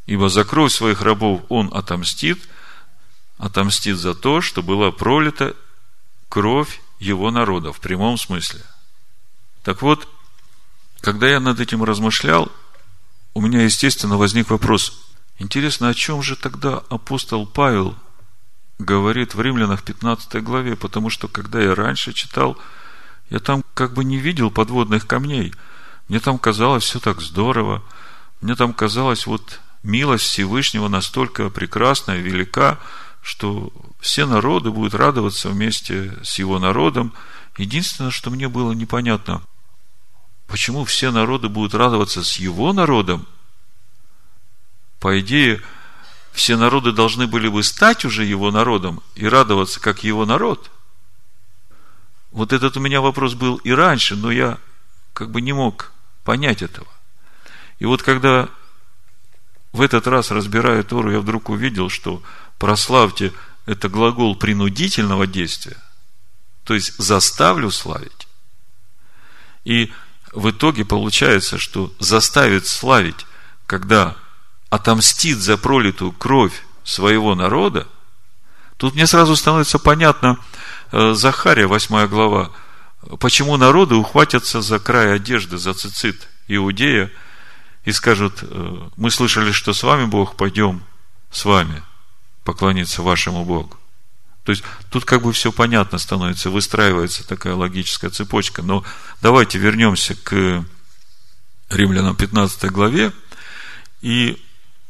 [0.06, 2.48] Ибо за кровь своих рабов он отомстит,
[3.38, 5.54] отомстит за то, что была пролита
[6.28, 8.60] кровь его народа в прямом смысле.
[9.62, 10.08] Так вот,
[11.00, 12.50] когда я над этим размышлял,
[13.34, 15.00] у меня, естественно, возник вопрос.
[15.38, 17.96] Интересно, о чем же тогда апостол Павел
[18.80, 20.76] говорит в Римлянах 15 главе?
[20.76, 22.58] Потому что, когда я раньше читал,
[23.28, 25.54] я там как бы не видел подводных камней.
[26.08, 27.82] Мне там казалось все так здорово.
[28.40, 32.78] Мне там казалось, вот милость Всевышнего настолько прекрасная, велика,
[33.22, 37.12] что все народы будут радоваться вместе с его народом.
[37.56, 39.42] Единственное, что мне было непонятно,
[40.46, 43.26] почему все народы будут радоваться с его народом?
[44.98, 45.62] По идее,
[46.32, 50.70] все народы должны были бы стать уже его народом и радоваться как его народ.
[52.30, 54.58] Вот этот у меня вопрос был и раньше, но я
[55.12, 55.92] как бы не мог
[56.24, 56.86] понять этого.
[57.78, 58.48] И вот когда
[59.72, 62.22] в этот раз, разбирая Тору, я вдруг увидел, что
[62.58, 63.32] прославьте–
[63.66, 65.76] это глагол принудительного действия,
[66.64, 68.26] то есть заставлю славить.
[69.64, 69.92] И
[70.32, 73.26] в итоге получается, что заставит славить,
[73.66, 74.16] когда
[74.70, 77.86] отомстит за пролитую кровь своего народа,
[78.76, 80.38] тут мне сразу становится понятно,
[80.92, 82.50] э, Захария, 8 глава,
[83.18, 87.10] почему народы ухватятся за край одежды, за цицит Иудея,
[87.84, 90.82] и скажут, э, мы слышали, что с вами Бог, пойдем
[91.30, 91.82] с вами
[92.44, 93.76] поклониться вашему Богу.
[94.44, 98.62] То есть тут как бы все понятно становится, выстраивается такая логическая цепочка.
[98.62, 98.84] Но
[99.20, 100.64] давайте вернемся к
[101.68, 103.12] Римлянам 15 главе.
[104.00, 104.42] И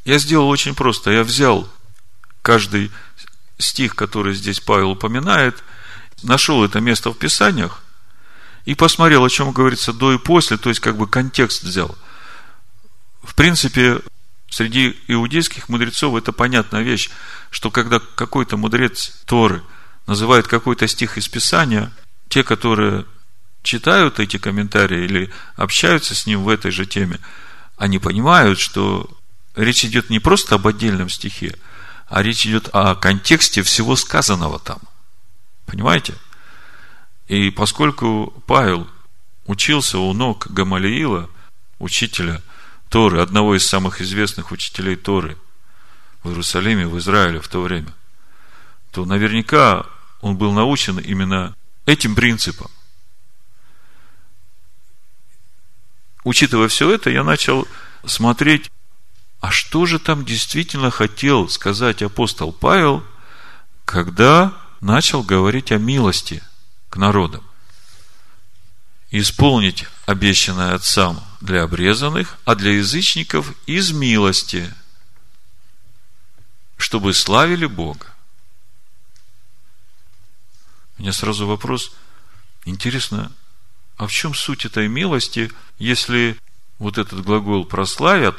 [0.05, 1.11] я сделал очень просто.
[1.11, 1.69] Я взял
[2.43, 2.91] каждый
[3.59, 5.63] стих, который здесь Павел упоминает,
[6.23, 7.83] нашел это место в Писаниях
[8.65, 11.97] и посмотрел, о чем говорится до и после, то есть как бы контекст взял.
[13.23, 14.01] В принципе,
[14.51, 17.09] Среди иудейских мудрецов это понятная вещь,
[17.51, 19.63] что когда какой-то мудрец Торы
[20.09, 21.93] называет какой-то стих из Писания,
[22.29, 23.07] те, которые
[23.63, 27.21] читают эти комментарии или общаются с ним в этой же теме,
[27.77, 29.09] они понимают, что
[29.55, 31.57] речь идет не просто об отдельном стихе,
[32.07, 34.81] а речь идет о контексте всего сказанного там.
[35.67, 36.15] Понимаете?
[37.29, 38.89] И поскольку Павел
[39.47, 41.31] учился у ног Гамалиила,
[41.79, 42.43] учителя
[42.89, 45.37] Торы, одного из самых известных учителей Торы
[46.23, 47.93] в Иерусалиме, в Израиле в то время,
[48.91, 49.87] то наверняка
[50.21, 52.71] он был научен именно этим принципом.
[56.25, 57.67] Учитывая все это, я начал
[58.05, 58.71] смотреть,
[59.41, 63.05] а что же там действительно хотел сказать апостол Павел,
[63.87, 66.43] когда начал говорить о милости
[66.91, 67.43] к народам?
[69.11, 74.73] Исполнить обещанное Отцам для обрезанных, а для язычников из милости,
[76.77, 78.07] чтобы славили Бога.
[80.99, 81.93] У меня сразу вопрос,
[82.67, 83.33] интересно,
[83.97, 86.39] а в чем суть этой милости, если
[86.79, 88.37] вот этот глагол прославят,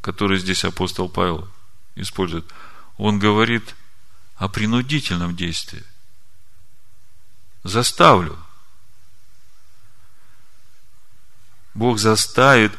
[0.00, 1.48] который здесь апостол Павел
[1.94, 2.44] использует,
[2.96, 3.74] он говорит
[4.36, 5.82] о принудительном действии.
[7.62, 8.38] Заставлю–
[11.74, 12.72] Бог заставит,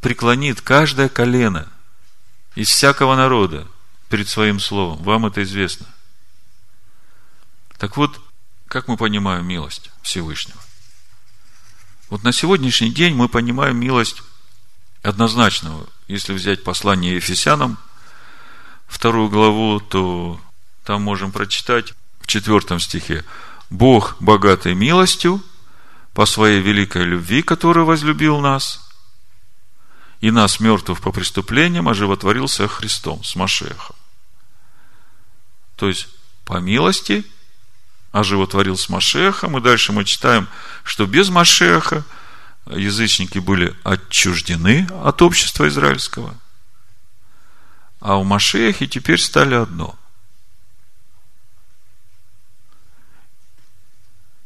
[0.00, 1.68] преклонит каждое колено
[2.54, 3.66] из всякого народа
[4.08, 5.02] перед своим словом.
[5.02, 5.86] Вам это известно.
[7.78, 8.20] Так вот,
[8.66, 10.60] как мы понимаем милость Всевышнего?
[12.10, 14.22] Вот на сегодняшний день мы понимаем милость
[15.02, 15.86] однозначного.
[16.08, 17.78] Если взять послание Ефесянам,
[18.86, 20.40] вторую главу, то
[20.84, 23.24] там можем прочитать в четвертом стихе.
[23.70, 25.42] Бог богатый милостью
[26.12, 28.86] по своей великой любви, который возлюбил нас,
[30.20, 33.96] и нас, мертвых по преступлениям, оживотворился Христом с Машехом.
[35.76, 36.08] То есть,
[36.44, 37.24] по милости
[38.12, 40.46] оживотворил с Машехом, и дальше мы читаем,
[40.84, 42.04] что без Машеха
[42.76, 46.34] язычники были отчуждены от общества израильского,
[48.00, 49.96] а у Машехи теперь стали одно.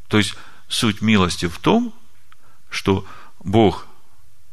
[0.08, 0.34] То есть,
[0.68, 1.94] суть милости в том,
[2.70, 3.06] что
[3.40, 3.86] Бог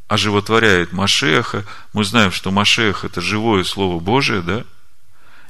[0.08, 1.66] оживотворяет Машеха.
[1.94, 4.66] Мы знаем, что Машех– это живое Слово Божие, да?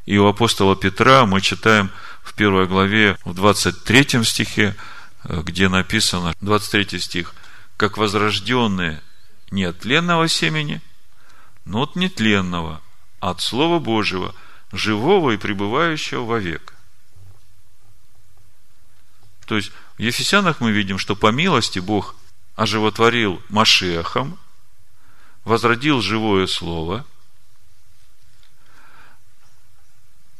[0.06, 1.90] И у апостола Петра мы читаем
[2.24, 4.76] в первой главе, в 23 стихе,
[5.24, 7.34] где написано, 23 стих,
[7.82, 9.02] как возрожденные
[9.50, 10.84] не от тленного семени,
[11.66, 12.80] но от нетленного,
[13.20, 14.36] от Слова Божьего,
[14.72, 16.76] живого и пребывающего вовек.
[19.48, 22.16] То есть, в Ефесянах мы видим, что по милости Бог
[22.56, 24.38] оживотворил Машехом,
[25.44, 27.04] возродил живое слово.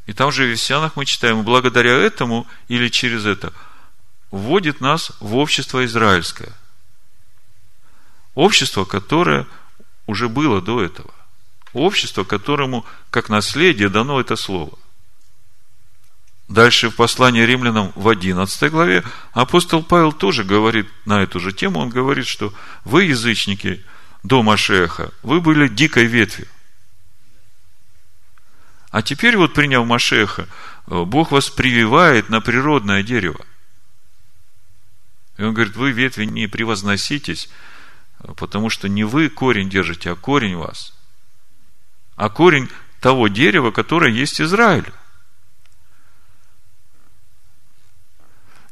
[0.06, 3.52] И там же в Ефесянах мы читаем, благодаря этому или через это
[4.30, 6.54] вводит нас в общество израильское.
[8.36, 9.48] Общество, которое
[10.08, 11.14] уже было до этого.
[11.74, 14.78] Общество, которому как наследие дано это слово.
[16.48, 21.80] Дальше в послании римлянам в 11 главе апостол Павел тоже говорит на эту же тему.
[21.80, 22.54] Он говорит, что
[22.84, 23.84] вы, язычники,
[24.24, 26.48] до Машеха, вы были дикой ветвью.
[28.90, 30.48] А теперь вот приняв Машеха,
[30.86, 33.46] Бог вас прививает на природное дерево.
[35.38, 37.50] И он говорит, вы, ветви, не превозноситесь,
[38.38, 40.94] потому что не вы корень держите, а корень вас.
[42.16, 42.70] А корень
[43.00, 44.92] того дерева, которое есть Израиль.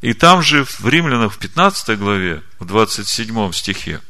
[0.02, 4.02] И там же в Римлянах в 15 главе, в 27 стихе,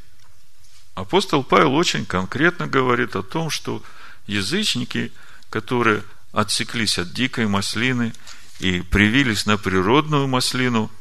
[0.93, 3.81] апостол Павел очень конкретно говорит о том, что
[4.27, 5.11] язычники,
[5.49, 8.13] которые отсеклись от дикой маслины
[8.59, 10.91] и привились на природную маслину,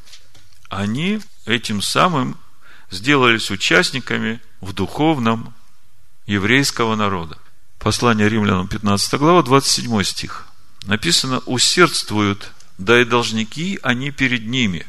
[0.69, 2.37] они этим самым
[2.89, 5.53] сделались участниками в духовном
[6.25, 7.37] еврейского народа.
[7.77, 10.47] Послание римлянам 15 глава, 27 стих.
[10.85, 14.87] Написано, усердствуют да и должники они перед ними.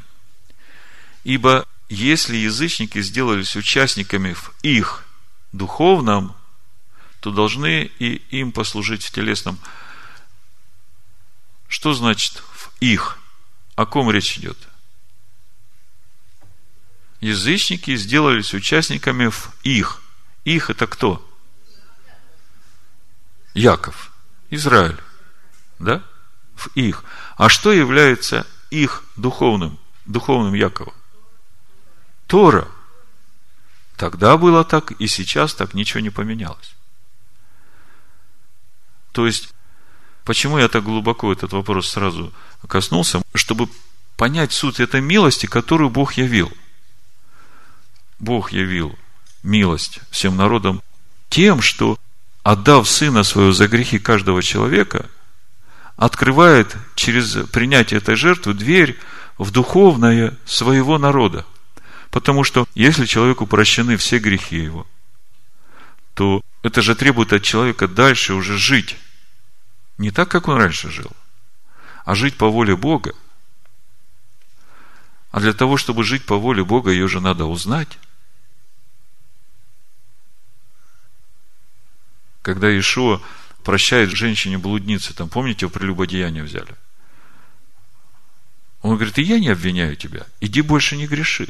[1.25, 5.05] Ибо если язычники сделались участниками в их
[5.53, 6.37] духовном,
[7.19, 9.59] то должны и им послужить в телесном.
[11.69, 13.19] Что значит в их?
[13.75, 14.57] О ком речь идет?
[17.21, 20.03] Язычники сделались участниками в их.
[20.45, 21.27] Их это кто?
[23.55, 24.13] Яков,
[24.51, 24.99] Израиль.
[25.79, 26.03] Да?
[26.61, 27.05] в их.
[27.37, 30.95] А что является их духовным, духовным Яковом?
[32.27, 32.69] Тора.
[33.97, 36.75] Тогда было так, и сейчас так ничего не поменялось.
[39.13, 39.53] То есть,
[40.25, 42.33] почему я так глубоко этот вопрос сразу
[42.69, 43.21] коснулся?
[43.35, 43.69] Чтобы
[44.17, 46.53] понять суть этой милости, которую Бог явил.
[48.21, 48.97] Бог явил
[49.43, 50.83] милость всем народам
[51.29, 51.99] тем, что,
[52.43, 55.07] отдав Сына Своего за грехи каждого человека–
[56.01, 58.99] открывает через принятие этой жертвы дверь
[59.37, 61.45] в духовное своего народа.
[62.11, 64.87] Потому что если человеку прощены все грехи его,
[66.15, 68.97] то это же требует от человека дальше уже жить.
[69.99, 71.11] Не так, как он раньше жил,
[72.07, 73.13] а жить по воле Бога.
[75.33, 77.99] А для того, чтобы жить по воле Бога, ее же надо узнать.
[82.43, 83.21] Когда Ишуа
[83.65, 86.75] прощает женщине-блуднице, там, помните, в прелюбодеяние взяли?
[88.83, 91.49] Он говорит, и я не обвиняю тебя, иди больше не греши.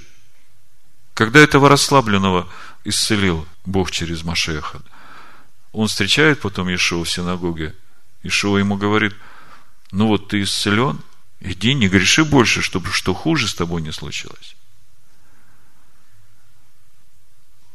[1.15, 2.49] Когда этого расслабленного
[2.85, 4.81] исцелил Бог через Машеха,
[5.73, 7.75] он встречает потом Ишуа в синагоге.
[8.25, 9.15] Ишуа ему говорит,
[9.93, 11.01] ну вот ты исцелен,
[11.41, 14.57] иди, не греши больше, чтобы что хуже с тобой не случилось.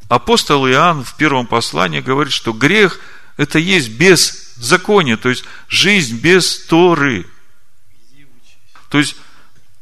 [0.08, 3.00] Апостол Иоанн в первом послании говорит, что грех–
[3.38, 7.28] это есть беззаконие, то есть жизнь без Торы.
[8.90, 9.16] То есть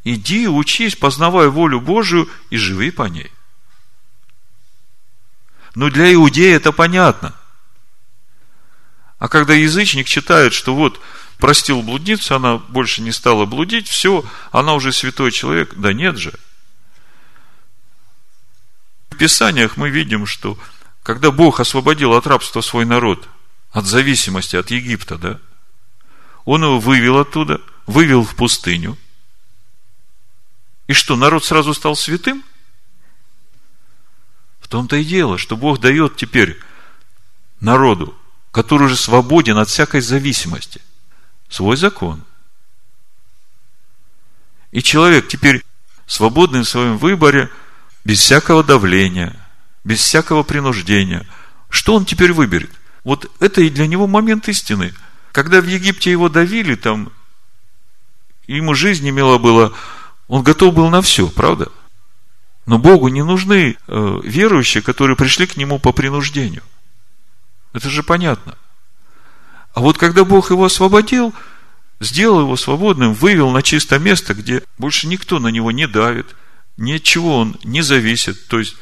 [0.04, 3.32] иди, учись, познавай волю Божию и живи по ней.
[5.76, 7.36] Но для иудея это понятно.
[9.20, 11.00] А когда язычник читает, что вот
[11.38, 15.74] простил блудницу, она больше не стала блудить, все, она уже святой человек.
[15.76, 16.34] Да нет же.
[19.14, 20.58] В Писаниях мы видим, что
[21.02, 23.28] когда Бог освободил от рабства свой народ–
[23.74, 25.40] от зависимости от Египта, да?
[26.46, 28.98] Он его вывел оттуда, вывел в пустыню.
[30.88, 32.44] И что, народ сразу стал святым?
[34.62, 36.60] В том-то и дело, что Бог дает теперь
[37.60, 38.16] народу,
[38.52, 40.80] который уже свободен от всякой зависимости,
[41.50, 42.24] свой закон.
[44.72, 45.64] И человек теперь
[46.06, 47.50] свободный в своем выборе,
[48.04, 49.36] без всякого давления,
[49.84, 51.26] без всякого принуждения.
[51.70, 52.72] Что он теперь выберет?
[53.04, 54.94] Вот это и для него момент истины.
[55.32, 57.12] Когда в Египте его давили, там,
[58.48, 59.74] ему жизнь имела было,
[60.28, 61.70] он готов был на все, правда?
[62.66, 66.64] Но Богу не нужны э, верующие, которые пришли к Нему по принуждению.
[67.74, 68.56] Это же понятно.
[69.74, 71.34] А вот когда Бог его освободил,
[72.00, 76.36] сделал его свободным, вывел на чистое место, где больше никто на него не давит,
[76.78, 78.48] ни от чего он не зависит.
[78.48, 78.76] То есть,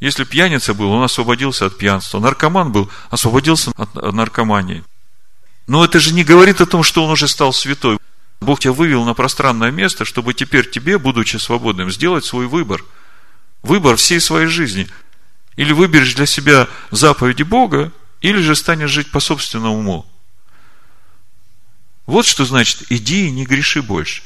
[0.00, 2.20] если пьяница был, он освободился от пьянства.
[2.20, 4.84] Наркоман был, освободился от наркомании.
[5.66, 7.98] Но это же не говорит о том, что он уже стал святой.
[8.40, 12.84] Бог тебя вывел на пространное место, чтобы теперь тебе, будучи свободным, сделать свой выбор.
[13.62, 14.86] Выбор всей своей жизни.
[15.56, 20.06] Или выберешь для себя заповеди Бога, или же станешь жить по собственному уму.
[22.06, 24.22] Вот что значит, иди и не греши больше.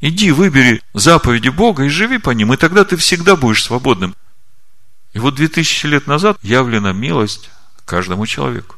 [0.00, 4.14] Иди, выбери заповеди Бога и живи по ним, и тогда ты всегда будешь свободным.
[5.12, 7.50] И вот 2000 лет назад явлена милость
[7.84, 8.76] каждому человеку.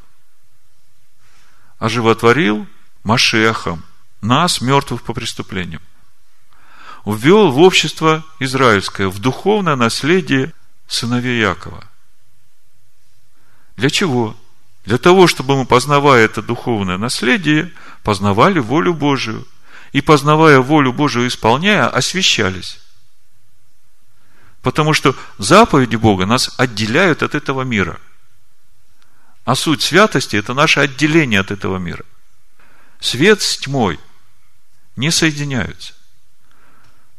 [1.77, 2.67] Оживотворил
[3.03, 3.83] Машехом
[4.21, 5.81] нас, мертвых по преступлениям.
[7.05, 10.53] Ввел в общество израильское, в духовное наследие
[10.87, 11.83] сыновей Якова.
[13.77, 14.35] Для чего?
[14.85, 17.71] Для того, чтобы мы, познавая это духовное наследие,
[18.03, 19.45] познавали волю Божию.
[19.91, 22.79] И, познавая волю Божию, исполняя, освящались.
[24.61, 27.99] Потому что заповеди Бога нас отделяют от этого мира.
[29.45, 32.03] А суть святости– это наше отделение от этого мира.
[32.99, 33.99] Свет с тьмой
[34.95, 35.93] не соединяются.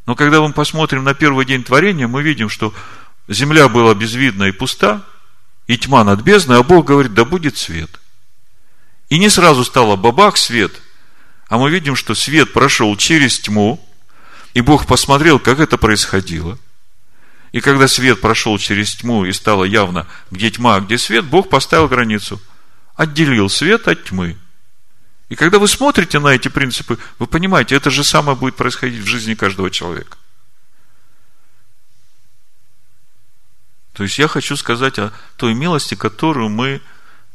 [0.06, 2.74] Но когда мы посмотрим на первый день творения, мы видим, что
[3.26, 5.04] земля была безвидна и пуста,
[5.66, 7.90] и тьма над бездной, а Бог говорит, да будет свет.
[9.08, 10.80] И не сразу стало бабах свет,
[11.50, 13.86] а мы видим, что свет прошел через тьму,
[14.54, 16.58] и Бог посмотрел, как это происходило–
[17.52, 21.48] и когда свет прошел через тьму и стало явно, где тьма, а где свет, Бог
[21.48, 22.40] поставил границу.
[22.94, 24.36] Отделил свет от тьмы.
[25.28, 29.06] И когда вы смотрите на эти принципы, вы понимаете, это же самое будет происходить в
[29.06, 30.16] жизни каждого человека.
[33.94, 36.80] То есть я хочу сказать о той милости, которую мы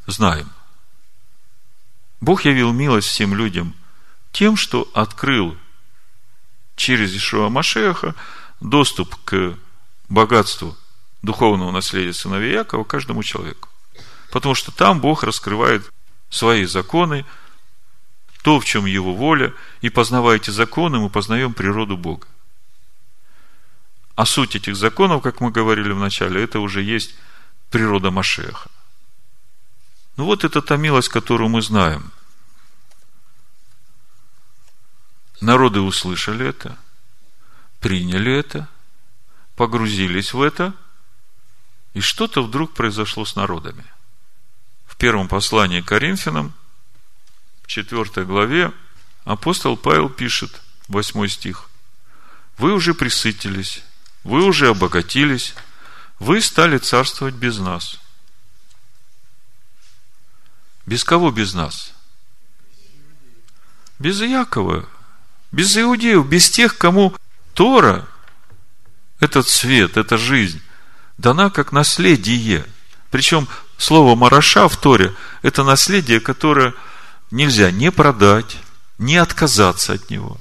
[0.08, 0.50] знаем.
[2.22, 3.76] Бог явил милость всем людям
[4.36, 5.58] тем, что открыл
[6.76, 8.16] через Ишуа Машеха
[8.60, 9.58] доступ к
[10.10, 10.76] богатству
[11.22, 13.70] духовного наследия сыновей Якова каждому человеку.
[14.32, 15.90] Потому что там Бог раскрывает
[16.30, 17.26] свои законы,
[18.44, 22.28] то, в чем Его воля, и познавая эти законы, мы познаем природу Бога.
[24.16, 27.16] А суть этих законов, как мы говорили в начале, это уже есть
[27.70, 28.70] природа Машеха.
[30.18, 32.12] Ну вот это та милость, которую мы знаем.
[35.42, 36.78] Народы услышали это,
[37.80, 38.70] приняли это–
[39.56, 40.74] погрузились в это,
[41.94, 43.86] и что-то вдруг произошло с народами.
[44.86, 46.54] В первом послании к Коринфянам,
[47.64, 48.74] в 4 главе,
[49.24, 51.70] апостол Павел пишет, 8 стих,
[52.58, 53.84] «Вы уже присытились,
[54.24, 55.56] вы уже обогатились,
[56.20, 58.00] вы стали царствовать без нас».
[60.86, 61.94] Без кого без нас?
[63.98, 64.88] Без Иакова,
[65.56, 67.16] без иудеев, без тех, кому
[67.54, 68.06] Тора
[69.22, 70.62] этот свет, эта жизнь
[71.18, 72.66] дана как наследие.
[73.10, 73.48] Причем
[73.78, 76.74] слово «мараша» в Торе– это наследие, которое
[77.32, 78.58] нельзя не продать,
[78.98, 80.38] не отказаться от него.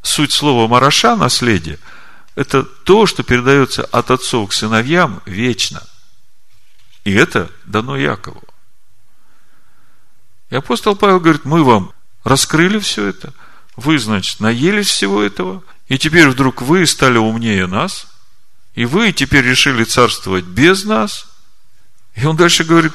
[0.00, 1.78] Суть слова «мараша»– наследие–
[2.36, 5.82] это то, что передается от отцов к сыновьям вечно.
[7.04, 8.42] И это дано Якову.
[10.48, 11.92] И апостол Павел говорит, мы вам
[12.26, 13.32] раскрыли все это,
[13.76, 18.06] вы, значит, наелись всего этого– и теперь вдруг вы стали умнее нас,
[18.74, 21.26] и вы теперь решили царствовать без нас.
[22.14, 22.92] И он дальше говорит,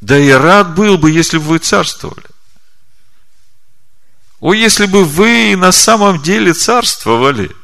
[0.00, 2.24] да я рад был бы, если бы вы царствовали.
[4.40, 7.54] О, если бы вы на самом деле царствовали.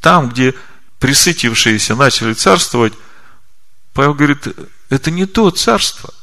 [0.00, 0.54] Там, где
[1.00, 2.94] присытившиеся начали царствовать,
[3.92, 4.46] Павел говорит,
[4.88, 6.14] это не то царство.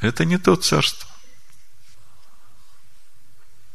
[0.00, 1.08] Это не то царство.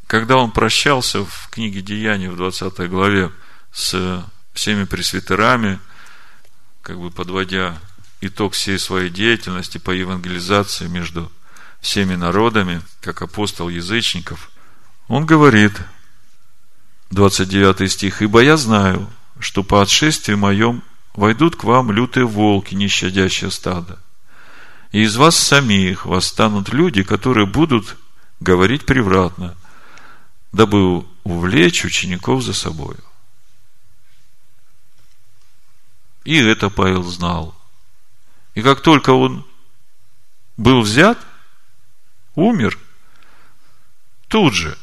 [0.07, 3.31] Когда он прощался в книге Деяний в 20 главе
[3.71, 5.79] с всеми пресвитерами,
[6.81, 7.79] как бы подводя
[8.21, 11.31] итог всей своей деятельности по евангелизации между
[11.81, 14.51] всеми народами, как апостол язычников,
[15.07, 15.73] он говорит,
[17.11, 23.51] 29 стих, «Ибо я знаю, что по отшествии моем войдут к вам лютые волки, нещадящие
[23.51, 23.99] стадо,
[24.93, 27.97] и из вас самих восстанут люди, которые будут
[28.39, 29.57] говорить превратно,
[30.51, 33.03] дабы увлечь учеников за собою.
[36.25, 37.55] И это Павел знал.
[38.53, 39.45] И как только он
[40.57, 41.17] был взят,
[42.35, 42.77] умер,
[44.27, 44.77] тут же,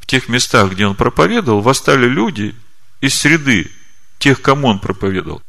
[0.00, 2.56] в тех местах, где он проповедовал, восстали люди
[3.00, 3.70] из среды
[4.18, 5.40] тех, кому он проповедовал,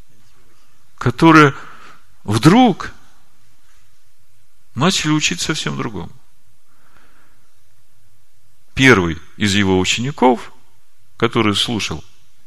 [0.99, 1.55] которые
[2.23, 2.93] вдруг
[4.75, 6.11] начали учить совсем другому
[8.73, 10.51] первый из его учеников,
[11.17, 12.03] который слушал,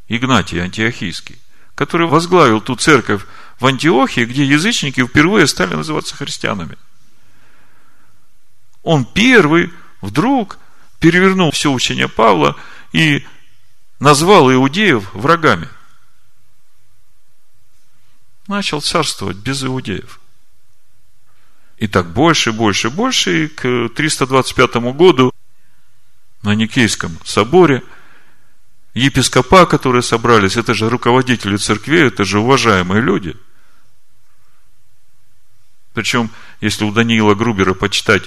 [0.09, 1.39] Игнатий Антиохийский,
[1.77, 3.25] который возглавил ту церковь
[3.61, 6.77] в Антиохии, где язычники впервые стали называться христианами.
[8.83, 10.59] Он первый вдруг
[10.99, 12.57] перевернул все учение Павла
[12.93, 13.25] и
[14.01, 15.69] назвал иудеев врагами.
[18.47, 20.21] Начал царствовать без иудеев.
[21.79, 23.45] И так больше, больше, больше.
[23.45, 25.33] И к 325 году
[26.43, 27.83] на Никейском соборе
[28.95, 33.37] епископа, которые собрались, это же руководители церквей, это же уважаемые люди.
[35.95, 38.25] Причем, если у Даниила Грубера почитать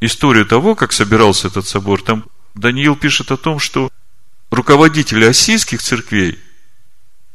[0.00, 2.24] историю того, как собирался этот собор, там
[2.54, 3.90] Даниил пишет о том, что
[4.50, 6.38] руководители осийских церквей,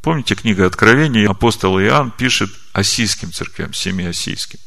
[0.01, 4.59] помните книга Откровения, апостол Иоанн пишет осийским церквям, семи осийским.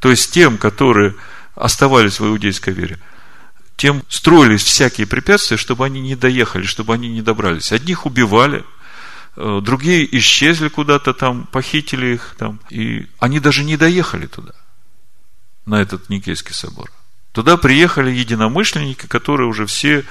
[0.00, 1.14] То есть тем, которые
[1.54, 2.98] оставались в иудейской вере,
[3.76, 7.72] тем строились всякие препятствия, чтобы они не доехали, чтобы они не добрались.
[7.72, 8.64] Одних убивали,
[9.36, 14.52] э, другие исчезли куда-то там, похитили их там, и они даже не доехали туда,
[15.66, 16.90] на этот Никейский собор.
[17.32, 20.04] Туда приехали единомышленники, которые уже все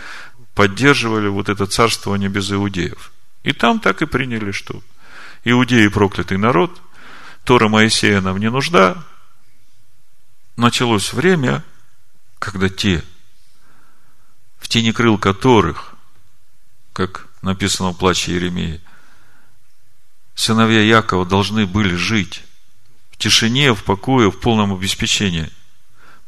[0.56, 3.12] поддерживали вот это царствование без иудеев.
[3.44, 4.82] И там так и приняли, что
[5.44, 6.82] иудеи проклятый народ,
[7.44, 9.04] Тора Моисея нам не нужда.
[10.60, 11.64] Началось время,
[12.38, 13.04] когда те,
[14.60, 15.96] в тени крыл которых,
[16.94, 18.82] как написано в плаче Еремии,
[20.36, 22.44] сыновья Якова должны были жить
[23.12, 25.50] в тишине, в покое, в полном обеспечении–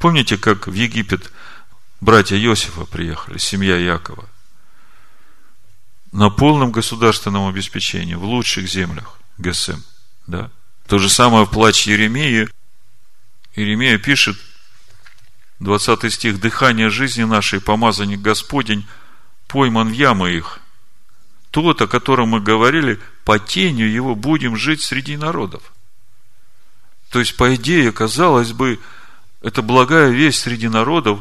[0.02, 1.32] Помните, как в Египет
[2.02, 4.28] братья Иосифа приехали, семья Якова?
[6.12, 9.84] На полном государственном обеспечении, в лучших землях, Гесем.
[10.26, 10.50] Да?
[10.88, 12.50] То же самое в плач Еремии.
[13.56, 14.38] Еремия пишет,
[15.60, 18.88] 20 стих, «Дыхание жизни нашей, помазанник Господень,
[19.48, 20.60] пойман в ямы их».
[21.52, 25.62] Тот, о котором мы говорили, по тенью его будем жить среди народов.
[27.10, 28.80] То есть, по идее, казалось бы,
[29.42, 31.20] это благая весть среди народов,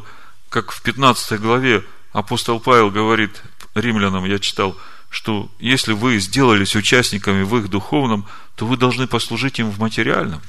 [0.48, 3.42] как в 15 главе апостол Павел говорит
[3.74, 4.76] римлянам, я читал,
[5.10, 10.40] что если вы сделались участниками в их духовном, то вы должны послужить им в материальном.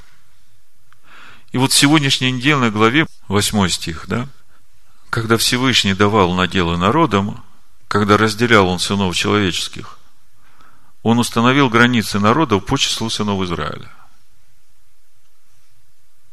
[1.52, 4.28] И вот в сегодняшней недельной главе, 8 стих, да,
[5.10, 7.44] когда Всевышний давал наделы народам,
[7.88, 10.00] когда разделял он сынов человеческих,
[11.04, 13.92] он установил границы народов по числу сынов Израиля.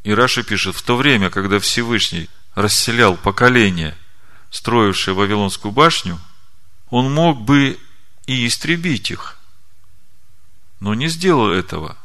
[0.05, 3.97] И Раши пишет, в то время, когда Всевышний расселял поколение,
[4.51, 6.21] строившее Вавилонскую башню,
[6.91, 7.79] он мог бы
[8.27, 9.37] и истребить их,
[10.81, 11.97] но не сделал этого,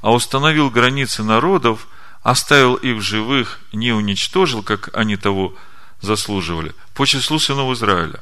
[0.00, 1.86] а установил границы народов,
[2.22, 5.56] оставил их в живых, не уничтожил, как они того
[6.00, 8.20] заслуживали, по числу сынов Израиля.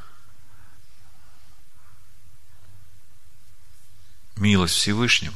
[4.36, 5.34] Милость Всевышнего.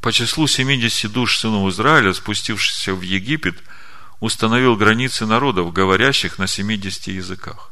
[0.00, 3.62] по числу 70 душ сынов Израиля, спустившихся в Египет,
[4.18, 7.70] установил границы народов, говорящих на 70 языках.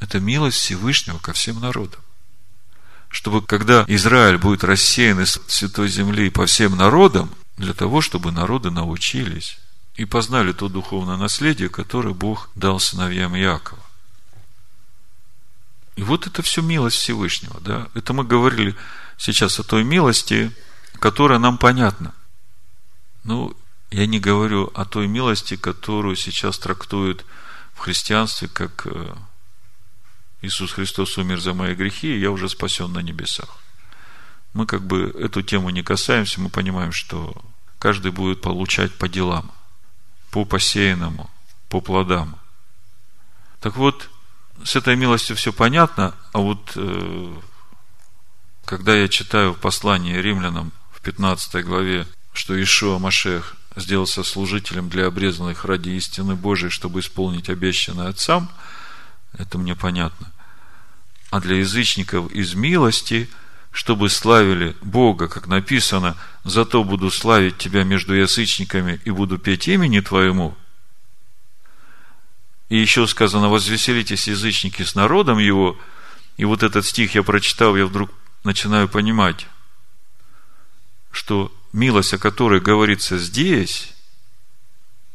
[0.00, 2.03] Это милость Всевышнего ко всем народам.
[3.14, 8.72] Чтобы когда Израиль будет рассеян из Святой Земли по всем народам, для того, чтобы народы
[8.72, 9.56] научились
[9.94, 13.80] и познали то духовное наследие, которое Бог дал сыновьям Якова.
[15.94, 17.60] И вот это все милость Всевышнего.
[17.60, 17.86] Да?
[17.94, 18.74] Это мы говорили
[19.16, 20.50] сейчас о той милости,
[20.98, 22.12] которая нам понятна.
[23.22, 23.56] Ну,
[23.92, 27.24] я не говорю о той милости, которую сейчас трактуют
[27.74, 29.14] в христианстве, как э,
[30.44, 33.48] Иисус Христос умер за мои грехи, и я уже спасен на небесах.
[34.52, 37.34] Мы как бы эту тему не касаемся, мы понимаем, что
[37.78, 39.50] каждый будет получать по делам,
[40.30, 41.30] по посеянному,
[41.68, 42.38] по плодам.
[43.60, 44.10] Так вот,
[44.62, 47.36] с этой милостью все понятно, а вот э,
[48.64, 55.64] когда я читаю послание римлянам в 15 главе, что Ишуа Машех сделался служителем для обрезанных
[55.64, 58.50] ради истины Божией, чтобы исполнить обещанное Отцам,
[59.36, 60.30] это мне понятно.
[61.34, 63.28] А для язычников из милости,
[63.72, 69.98] чтобы славили Бога, как написано, зато буду славить Тебя между язычниками и буду петь имени
[69.98, 70.56] Твоему–
[72.68, 75.76] и еще сказано, возвеселитесь, язычники, с народом его.
[76.36, 78.10] И вот этот стих я прочитал, я вдруг
[78.44, 79.46] начинаю понимать,
[81.10, 83.92] что милость, о которой говорится здесь,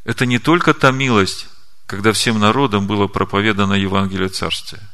[0.04, 1.48] это не только та милость,
[1.86, 4.89] когда всем народам было проповедано Евангелие Царствия.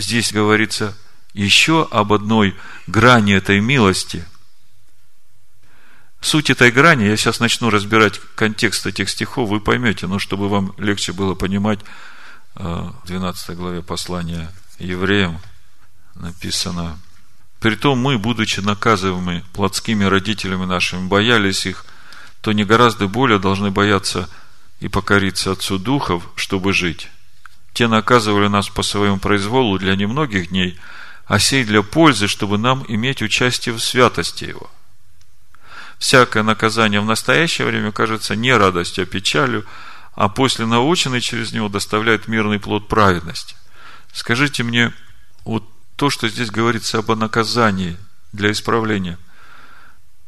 [0.00, 0.96] Здесь говорится
[1.32, 4.24] еще об одной грани этой милости–
[6.20, 10.74] Суть этой грани, я сейчас начну разбирать контекст этих стихов, вы поймете, но чтобы вам
[10.76, 11.80] легче было понимать,
[12.56, 15.40] э, в 12 главе послания евреям
[16.14, 16.98] написано,
[17.58, 21.86] «Притом мы, будучи наказываемы плотскими родителями нашими, боялись их,
[22.42, 24.28] то не гораздо более должны бояться
[24.80, 27.08] и покориться Отцу Духов, чтобы жить.
[27.72, 30.78] Те наказывали нас по своему произволу для немногих дней,
[31.26, 34.70] а сей для пользы, чтобы нам иметь участие в святости Его».
[36.00, 39.66] всякое наказание в настоящее время кажется не радостью, а печалью,
[40.14, 43.54] а после наученный через него доставляет мирный плод праведности.
[44.12, 44.92] Скажите мне,
[45.44, 45.62] вот
[45.96, 47.96] то, что здесь говорится об наказании
[48.32, 49.18] для исправления,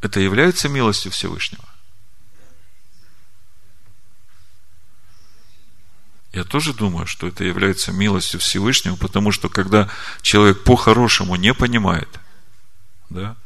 [0.03, 1.65] это является милостью Всевышнего?
[6.33, 9.91] Я тоже думаю, что это является милостью Всевышнего, потому что когда
[10.23, 12.09] человек по-хорошему не понимает,
[13.11, 13.37] да,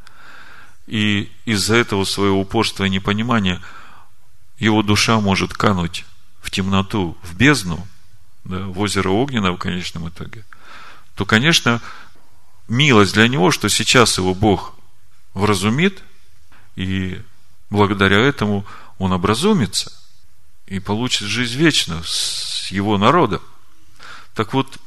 [0.87, 3.61] и из-за этого своего упорства и непонимания
[4.59, 6.05] его душа может кануть
[6.41, 7.85] в темноту, в бездну,
[8.45, 10.45] да, в озеро Огненно в конечном итоге,
[11.17, 11.83] то, конечно,
[12.69, 14.75] милость для него, что сейчас его Бог
[15.35, 16.05] вразумит,
[16.77, 17.21] и
[17.69, 18.65] благодаря этому
[18.99, 19.93] он образумится
[20.67, 22.03] и получит жизнь вечную
[22.73, 23.41] его народом.
[24.35, 24.79] Так вот,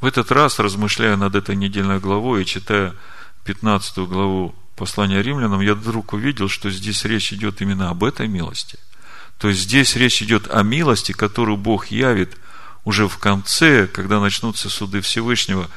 [0.00, 2.94] в этот раз, размышляя над этой недельной главой и читая
[3.44, 8.78] 15 главу послания римлянам, я вдруг увидел, что здесь речь идет именно об этой милости–
[9.42, 12.36] то есть здесь речь идет о милости, которую Бог явит
[12.84, 15.68] уже в конце, когда начнутся суды Всевышнего.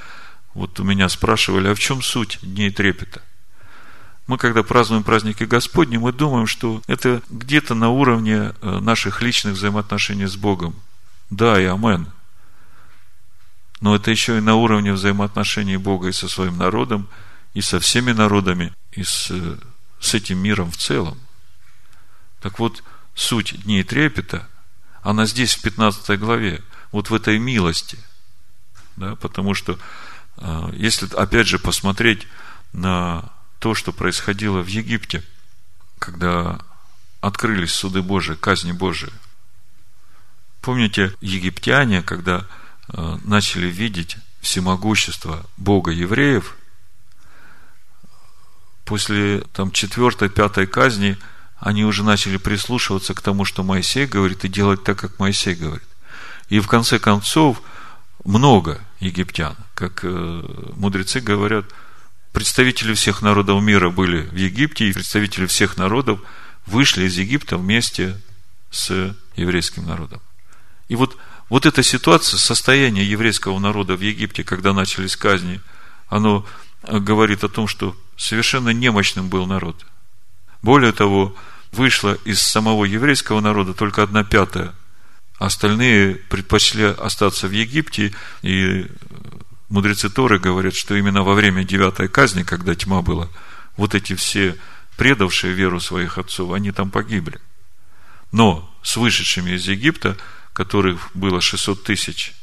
[0.53, 3.23] Вот у меня спрашивали, а в чем суть дней трепета?
[4.27, 9.55] Мы, когда празднуем праздники Господни, мы думаем, что это где-то на уровне э, наших личных
[9.55, 10.75] взаимоотношений с Богом.
[11.35, 12.07] Да, и амен.
[13.81, 17.09] Но это еще и на уровне взаимоотношений Бога и со своим народом,
[17.53, 19.57] и со всеми народами, и с, э,
[19.99, 21.19] с этим миром в целом.
[22.39, 22.83] Так вот,
[23.15, 24.47] суть дней трепета,
[25.01, 26.63] она здесь в 15 главе,
[26.93, 27.99] вот в этой милости.
[28.95, 29.77] Да, потому что,
[30.37, 32.27] а, если, опять же, посмотреть
[32.71, 33.29] на
[33.59, 35.21] то, что происходило в Египте,
[35.99, 36.59] когда
[37.19, 39.11] открылись суды Божии, казни Божии.
[40.65, 42.45] Помните, египтяне, когда
[42.87, 46.57] а, начали видеть всемогущество Бога евреев,
[48.83, 51.17] после там, четвертой, пятой казни–
[51.59, 55.87] они уже начали прислушиваться к тому, что Моисей говорит, и делать так, как Моисей говорит.
[56.49, 57.61] И в конце концов,
[58.23, 60.43] много египтян, как э,
[60.75, 61.65] мудрецы говорят,
[62.33, 66.19] представители всех народов мира были в Египте, и представители всех народов
[66.65, 68.19] вышли из Египта вместе
[68.69, 70.21] с еврейским народом.
[70.87, 71.17] И вот,
[71.49, 75.61] вот эта ситуация, состояние еврейского народа в Египте, когда начались казни,
[76.07, 76.45] оно
[76.83, 79.85] говорит о том, что совершенно немощным был народ–
[80.65, 81.35] более того,
[81.71, 84.73] вышло из самого еврейского народа только одна пятая.
[85.37, 88.87] Остальные предпочли остаться в Египте, и
[89.69, 93.29] мудрецы Торы говорят, что именно во время девятой казни, когда тьма была,
[93.77, 94.57] вот эти все
[94.97, 97.39] предавшие веру своих отцов, они там погибли.
[98.31, 100.17] Но с вышедшими из Египта,
[100.55, 102.33] которых было 600 тысяч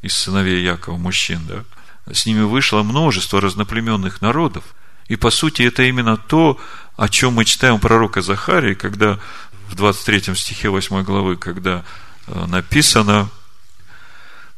[0.00, 1.64] из сыновей Якова, мужчин, да,
[2.12, 4.64] с ними вышло множество разноплеменных народов.
[5.08, 6.58] И по сути это именно то,
[6.96, 9.20] о чем мы читаем пророка Захарии, когда
[9.68, 11.84] в 23 стихе 8 главы, когда
[12.26, 13.28] э, написано,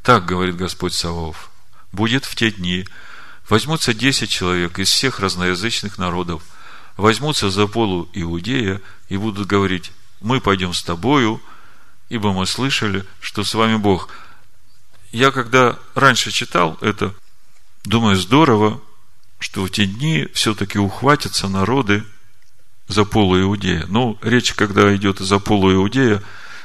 [0.02, 1.50] так говорит Господь Савов,
[1.90, 2.86] будет в те дни,
[3.48, 6.44] возьмутся 10 человек из всех разноязычных народов,
[6.96, 9.90] возьмутся за полу Иудея и будут говорить,
[10.20, 11.40] мы пойдем с тобою,
[12.08, 14.08] ибо мы слышали, что с вами Бог.
[15.12, 17.14] Я когда раньше читал это,
[17.84, 18.80] думаю, здорово,
[19.38, 22.04] что в те дни все-таки ухватятся народы
[22.88, 23.86] за полу Иудея.
[23.88, 26.22] Ну, речь, когда идет за полу Иудея,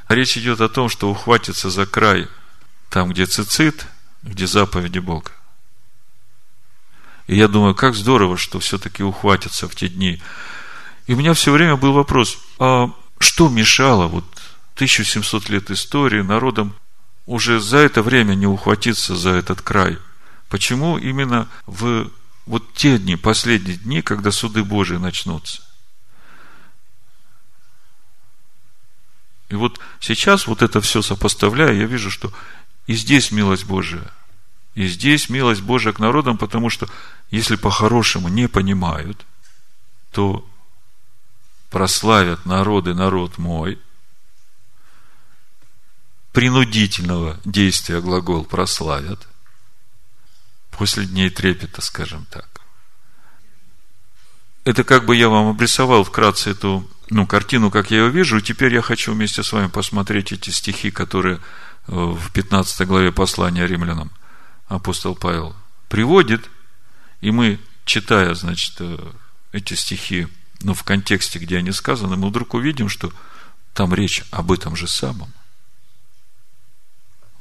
[0.08, 2.28] речь идет о том, что ухватится за край,
[2.90, 3.88] там, где цицит,
[4.24, 5.32] где заповеди Бога.
[7.28, 10.22] И я думаю, как здорово, что все-таки ухватится в те дни.
[11.08, 14.26] И у меня все время был вопрос, а что мешало вот
[14.76, 16.76] 1700 лет истории народам
[17.26, 19.98] уже за это время не ухватиться за этот край?
[20.50, 22.10] Почему именно в
[22.46, 25.62] вот те дни, последние дни, когда суды Божии начнутся?
[29.50, 32.32] И вот сейчас вот это все сопоставляя, я вижу, что
[32.88, 34.10] и здесь милость Божия,
[34.76, 36.88] и здесь милость Божия к народам, потому что
[37.30, 39.26] если по-хорошему не понимают,
[40.12, 40.46] то
[41.70, 43.80] прославят народы народ мой,
[46.32, 49.28] принудительного действия глагол прославят,
[50.72, 52.48] после дней трепета, скажем так.
[54.64, 58.74] Это как бы я вам обрисовал вкратце эту ну, картину, как я ее вижу, теперь
[58.74, 61.40] я хочу вместе с вами посмотреть эти стихи, которые э,
[61.92, 64.12] в 15 главе послания римлянам
[64.68, 65.56] апостол Павел
[65.90, 66.50] приводит,
[67.20, 68.98] и мы, читая, значит, э,
[69.52, 70.28] эти стихи,
[70.62, 73.12] ну, в контексте, где они сказаны, мы вдруг увидим, что
[73.74, 75.34] там речь об этом же самом.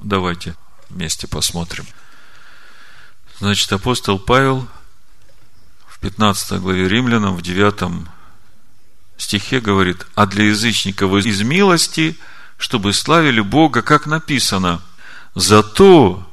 [0.02, 0.56] Давайте
[0.88, 1.86] вместе посмотрим.
[3.38, 4.66] Значит, апостол Павел
[5.86, 8.08] в 15 главе Римлянам, в 9
[9.18, 12.18] стихе говорит, а для язычников из милости,
[12.56, 14.80] чтобы славили Бога, как написано,
[15.34, 16.26] зато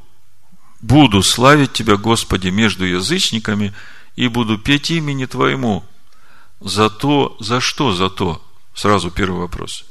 [0.82, 3.74] буду славить Тебя, Господи, между язычниками,
[4.15, 5.86] и буду петь имени Твоему.
[6.61, 8.43] За то, за что за то?
[8.74, 9.86] Сразу первый вопрос.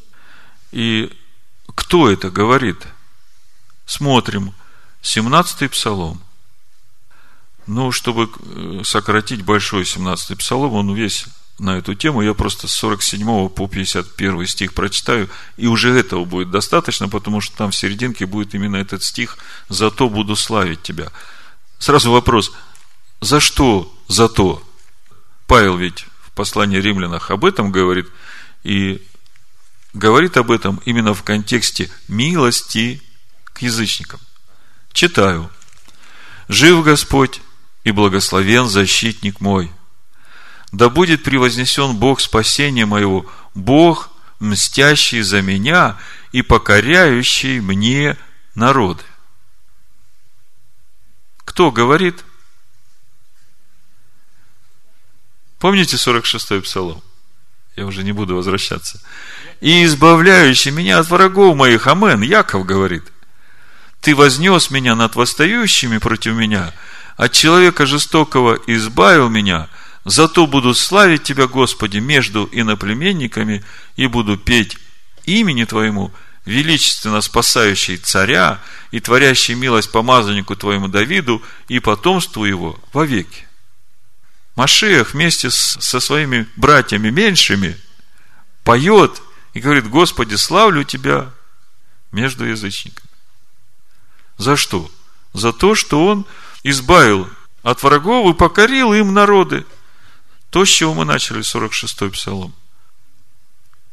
[0.72, 1.12] И
[1.74, 2.87] кто это говорит?
[3.87, 4.53] Смотрим.
[5.03, 6.20] 17-й псалом.
[7.66, 11.26] Ну, чтобы э, сократить большой 17-й псалом, он весь
[11.59, 16.51] на эту тему, я просто с 47 по 51 стих прочитаю, и уже этого будет
[16.51, 21.11] достаточно, потому что там в серединке будет именно этот стих «Зато буду славить тебя».
[21.78, 22.53] Сразу вопрос,
[23.20, 24.62] за что зато?
[25.47, 28.07] Павел ведь в послании римлянах об этом говорит,
[28.62, 29.03] и
[29.95, 33.03] говорит об этом именно в контексте милости
[33.57, 34.20] к язычникам.
[34.92, 35.50] Читаю.
[36.48, 37.40] «Жив Господь
[37.84, 39.72] и благословен защитник мой,
[40.72, 45.98] да будет превознесен Бог спасения моего, Бог, мстящий за меня
[46.32, 48.16] и покоряющий мне
[48.54, 49.02] народы.
[51.38, 52.24] Кто говорит?
[55.59, 57.02] Помните 46-й псалом?
[57.76, 59.00] Я уже не буду возвращаться.
[59.61, 61.86] И избавляющий меня от врагов моих.
[61.86, 62.20] Амен.
[62.22, 63.04] Яков говорит.
[64.01, 66.72] Ты вознес меня над восстающими против меня,
[67.16, 69.68] от человека жестокого избавил меня–
[70.07, 73.64] Зато буду славить Тебя, Господи, между иноплеменниками
[73.97, 74.78] и буду петь
[75.24, 76.12] имени Твоему,
[76.44, 78.61] величественно спасающий царя
[78.92, 83.49] и творящий милость помазаннику Твоему Давиду и потомству его вовеки.
[84.55, 87.76] Машиах вместе со своими братьями меньшими
[88.62, 89.20] поет
[89.55, 91.32] и говорит, Господи, славлю Тебя
[92.12, 93.05] между язычниками.
[94.39, 94.91] За что?
[95.32, 96.26] За то, что Он
[96.62, 97.28] избавил
[97.62, 99.66] от врагов и покорил им народы.
[100.51, 102.55] То, с чего мы начали 46-й псалом.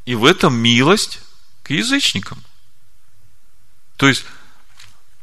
[0.05, 1.19] И в этом милость
[1.63, 2.43] к язычникам.
[3.97, 4.25] То есть,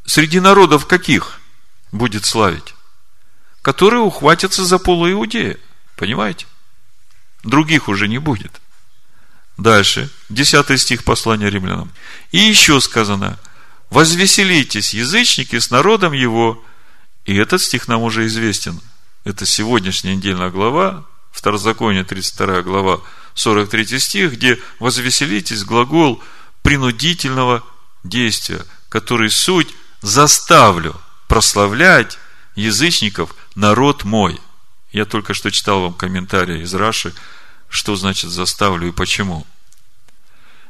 [0.05, 1.41] среди народов каких
[1.93, 2.75] будет славить?
[3.63, 5.59] Которые ухватятся за полу Иудея.
[5.97, 6.47] Понимаете?
[7.43, 8.61] Других уже не будет.
[9.57, 11.93] Дальше, 10 стих послания римлянам.
[12.33, 13.39] И еще сказано,
[13.91, 16.63] возвеселитесь, язычники, с народом его.
[17.25, 18.81] И этот стих нам уже известен.
[19.25, 23.01] Это сегодняшняя недельная глава, Второзаконие, 32 глава,
[23.35, 26.23] 43 стих, где возвеселитесь глагол
[26.63, 27.63] принудительного
[28.03, 29.69] действия, который суть
[30.01, 32.19] заставлю прославлять
[32.57, 34.41] язычников народ мой.
[34.93, 37.15] Я только что читал вам комментарий из Раши,
[37.69, 39.47] что значит заставлю и почему.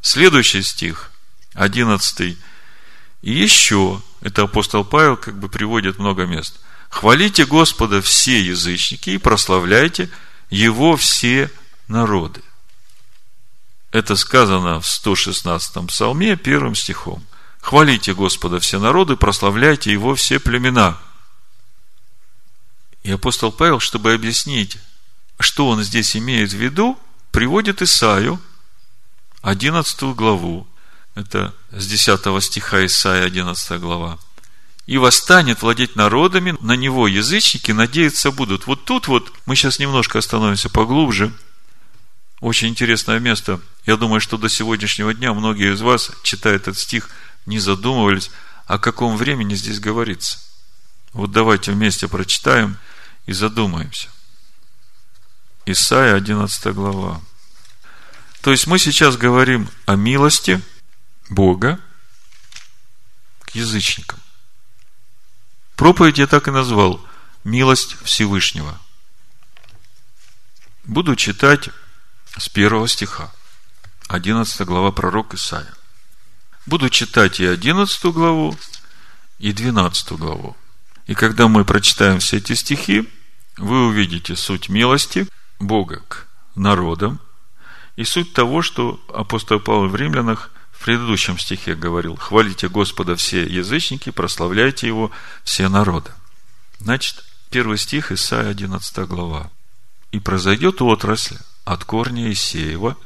[0.02, 1.10] Следующий стих,
[1.54, 2.36] 11.
[3.22, 6.60] И еще, это апостол Павел как бы приводит много мест.
[6.88, 10.10] Хвалите Господа все язычники и прославляйте
[10.48, 11.50] его все
[11.86, 12.42] народы.
[13.92, 17.24] Это сказано в 116-м псалме, первым стихом.
[17.60, 20.98] Хвалите Господа все народы, прославляйте Его все племена.
[23.02, 24.78] И апостол Павел, чтобы объяснить,
[25.38, 26.98] что он здесь имеет в виду,
[27.32, 28.40] приводит Исаию,
[29.42, 30.66] 11 главу.
[31.20, 34.18] Это с 10 стиха Исаия, 11 глава
[34.86, 38.66] и восстанет владеть народами, на него язычники надеяться будут.
[38.66, 41.32] Вот тут вот, мы сейчас немножко остановимся поглубже,
[42.40, 43.60] очень интересное место.
[43.86, 47.08] Я думаю, что до сегодняшнего дня многие из вас, читая этот стих,
[47.46, 48.32] не задумывались,
[48.66, 50.38] о каком времени здесь говорится.
[51.12, 52.76] Вот давайте вместе прочитаем
[53.26, 54.08] и задумаемся.
[55.66, 57.20] Исайя, 11 глава.
[58.40, 60.60] То есть мы сейчас говорим о милости
[61.31, 61.81] Бога
[63.41, 64.18] к язычникам.
[65.76, 67.01] Проповедь я так и назвал
[67.45, 68.78] «Милость Всевышнего».
[70.85, 71.70] Буду читать
[72.37, 73.33] с первого стиха.
[74.09, 75.72] 11 глава пророк Исаия.
[76.66, 78.59] Буду читать и 11 главу,
[79.39, 80.57] и 12 главу.
[81.07, 83.09] И когда мы прочитаем все эти стихи,
[83.57, 85.28] вы увидите суть милости
[85.61, 86.26] Бога к
[86.57, 87.20] народам
[87.97, 90.51] и суть того, что апостол Павел в Римлянах
[90.81, 95.11] в предыдущем стихе говорил, хвалите Господа все язычники, прославляйте Его
[95.45, 96.11] все народы.
[96.78, 99.51] Значит, первый стих Исайя 11 глава.
[100.11, 102.97] И произойдет отрасль от корня Исеева,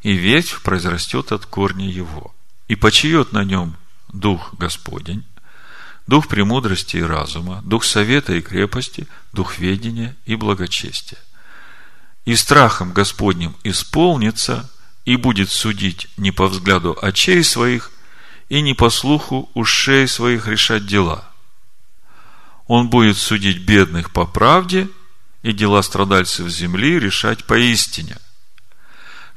[0.00, 2.34] и ветвь произрастет от корня его.
[2.66, 3.76] И почиет на нем
[4.08, 5.26] Дух Господень,
[6.06, 11.18] Дух премудрости и разума, Дух совета и крепости, Дух ведения и благочестия.
[12.24, 14.70] И страхом Господним исполнится
[15.08, 17.92] и будет судить не по взгляду очей своих
[18.50, 21.26] и не по слуху ушей своих решать дела.
[22.66, 24.86] Он будет судить бедных по правде
[25.42, 28.18] и дела страдальцев земли решать поистине.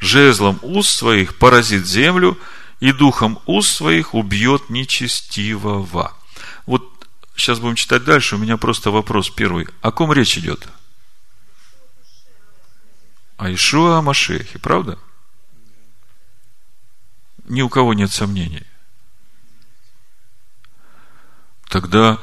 [0.01, 2.37] жезлом уст своих поразит землю,
[2.81, 6.13] и духом уст своих убьет нечестивого.
[6.65, 6.83] Вот
[7.37, 8.35] сейчас будем читать дальше.
[8.35, 9.69] У меня просто вопрос первый.
[9.81, 10.67] О ком речь идет?
[13.37, 14.99] О Ишуа Машехе, правда?
[17.51, 18.65] Ни у кого нет сомнений.
[21.67, 22.17] Тогда,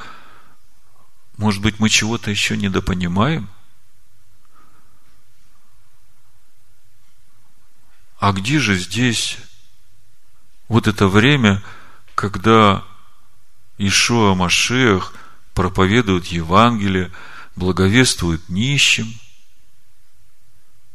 [1.37, 3.47] может быть, мы чего-то еще недопонимаем?
[8.17, 9.37] А где же здесь
[10.67, 11.61] вот это время,
[12.15, 12.83] когда
[13.77, 15.13] Ишуа Машех
[15.53, 17.11] проповедует Евангелие,
[17.55, 19.13] благовествует нищим,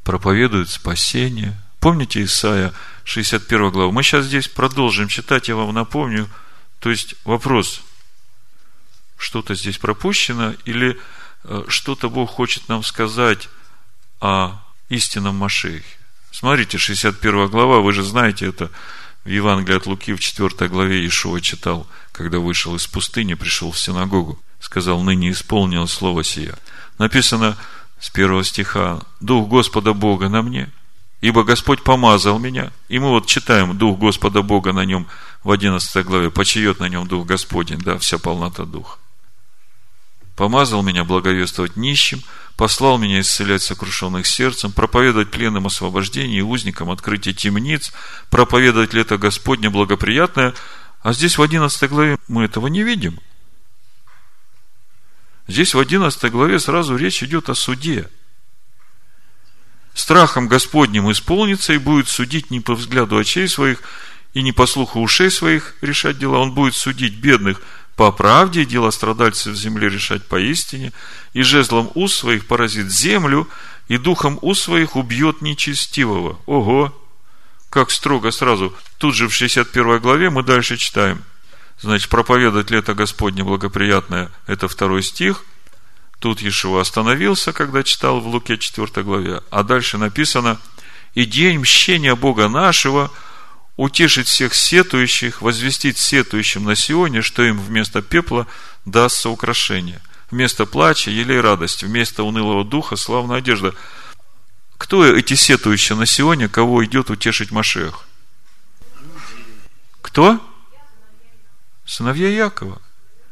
[0.03, 1.57] проповедует спасение.
[1.79, 2.75] Помните Исаия
[3.05, 3.93] 61 главу?
[3.93, 6.29] Мы сейчас здесь продолжим читать, я вам напомню.
[6.81, 7.83] То есть вопрос,
[9.17, 10.99] что-то здесь пропущено или
[11.45, 13.49] э, что-то Бог хочет нам сказать
[14.21, 15.85] о истинном Машехе.
[16.31, 18.71] Смотрите, 61 глава, вы же знаете это,
[19.25, 23.79] в Евангелии от Луки в 4 главе Ишуа читал, когда вышел из пустыни, пришел в
[23.79, 26.59] синагогу, сказал, ныне исполнилось слово сия.
[26.99, 27.57] Написано
[27.99, 30.71] с первого стиха, Дух Господа Бога на мне,
[31.25, 32.71] ибо Господь помазал меня.
[32.89, 35.07] И мы вот читаем, Дух Господа Бога на нем
[35.43, 38.99] в 11 главе, почиет на нем Дух Господень, да, вся полнота Духа.
[40.37, 42.23] Помазал меня благовествовать нищим–
[42.57, 47.93] послал меня исцелять сокрушенных сердцем, проповедовать пленным освобождение и узникам открытие темниц,
[48.31, 50.55] проповедовать лето Господне благоприятное.
[51.03, 53.19] А здесь в 11 главе мы этого не видим.
[55.47, 58.09] Здесь в 11 главе сразу речь идет о суде.
[59.95, 63.83] Страхом Господним исполнится и будет судить не по взгляду очей своих
[64.35, 66.39] и не по слуху ушей своих решать дела.
[66.39, 67.63] Он будет судить бедных
[67.97, 70.93] по правде, дела страдальцев в земле решать поистине,
[71.33, 73.49] и жезлом уст своих поразит землю,
[73.87, 76.41] и духом уст своих убьет нечестивого.
[76.47, 76.93] Ого!
[77.71, 78.75] Как строго сразу.
[78.99, 81.23] Тут же в 61 главе мы дальше читаем.
[81.81, 85.45] Значит, проповедовать лето Господне благоприятное, это второй стих.
[86.25, 89.43] Тут Ешева остановился, когда читал в Луке 4 главе.
[89.51, 90.59] А дальше написано,
[91.13, 93.11] и день мщения Бога нашего–
[93.77, 98.47] утешить всех сетующих, возвестить сетующим на Сионе, что им вместо пепла
[98.87, 100.01] дастся украшение.
[100.31, 103.75] Вместо плача елей радость, вместо унылого духа славная одежда.
[104.79, 108.07] Кто эти сетующие на Сионе, кого идет утешить Машех?
[110.01, 110.41] Кто?
[111.85, 112.81] Сыновья Якова,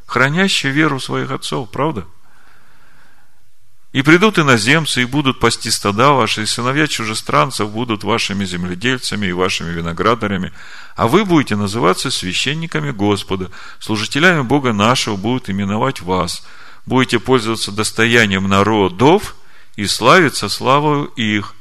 [0.05, 2.07] хранящие веру своих отцов, правда?
[3.93, 9.32] И придут иноземцы, и будут пасти стада ваши, и сыновья чужестранцев будут вашими земледельцами и
[9.32, 10.53] вашими виноградарями,
[10.97, 16.43] а вы будете называться священниками Господа, служителями Бога нашего будут именовать вас,
[16.86, 19.36] будете пользоваться достоянием народов
[19.76, 21.55] и славиться славою их.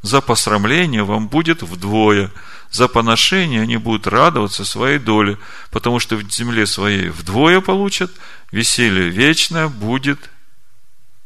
[0.00, 2.30] За посрамление вам будет вдвое,
[2.70, 5.38] за поношение они будут радоваться своей доле,
[5.70, 8.10] потому что в земле своей вдвое получат,
[8.50, 10.30] веселье вечное будет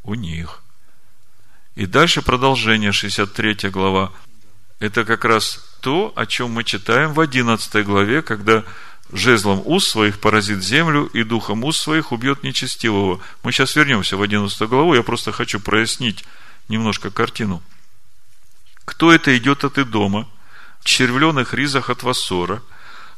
[0.09, 0.63] у них.
[1.77, 4.11] И дальше продолжение, 63 глава.
[4.81, 8.65] Это как раз то, о чем мы читаем в 11 главе, когда
[9.13, 13.21] жезлом уст своих поразит землю и духом уст своих убьет нечестивого.
[13.43, 16.25] Мы сейчас вернемся в 11 главу, я просто хочу прояснить
[16.69, 17.63] немножко картину.
[18.85, 20.29] Кто это идет от Идома,
[20.81, 22.63] в червленых ризах от Вассора,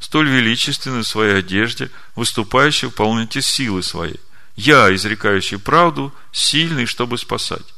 [0.01, 4.19] столь величественный в своей одежде, выступающий в полноте силы своей?
[4.57, 7.75] Я, изрекающий правду, сильный, чтобы спасать.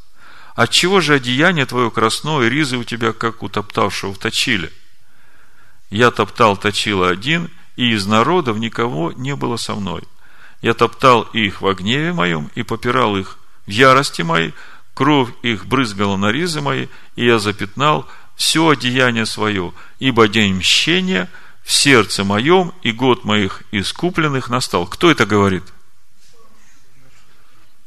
[0.55, 4.71] Отчего же одеяние твое красное, ризы у тебя, как у топтавшего в точиле?
[5.91, 10.03] Я топтал точила один, и из народов никого не было со мной.
[10.61, 14.55] Я топтал их в гневе моем и попирал их в ярости моей,
[14.95, 18.07] кровь их брызгала на ризы мои, и я запятнал
[18.37, 21.31] все одеяние свое, ибо день мщения
[21.65, 24.87] в сердце моем и год моих искупленных настал.
[24.87, 25.65] Кто это говорит?–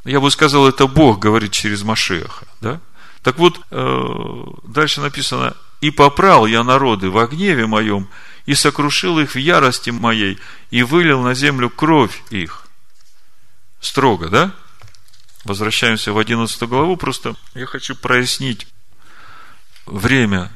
[0.06, 2.46] я бы сказал, это Бог говорит через Машеха.
[2.62, 2.80] Да?
[3.24, 8.08] Так вот, э, дальше написано, «И попрал я народы в гневе моем,
[8.46, 10.40] и сокрушил их в ярости моей,
[10.70, 12.68] и вылил на землю кровь их».
[13.82, 14.52] Строго, да?
[15.44, 18.68] Возвращаемся в 11 главу, просто я хочу прояснить
[19.86, 20.52] время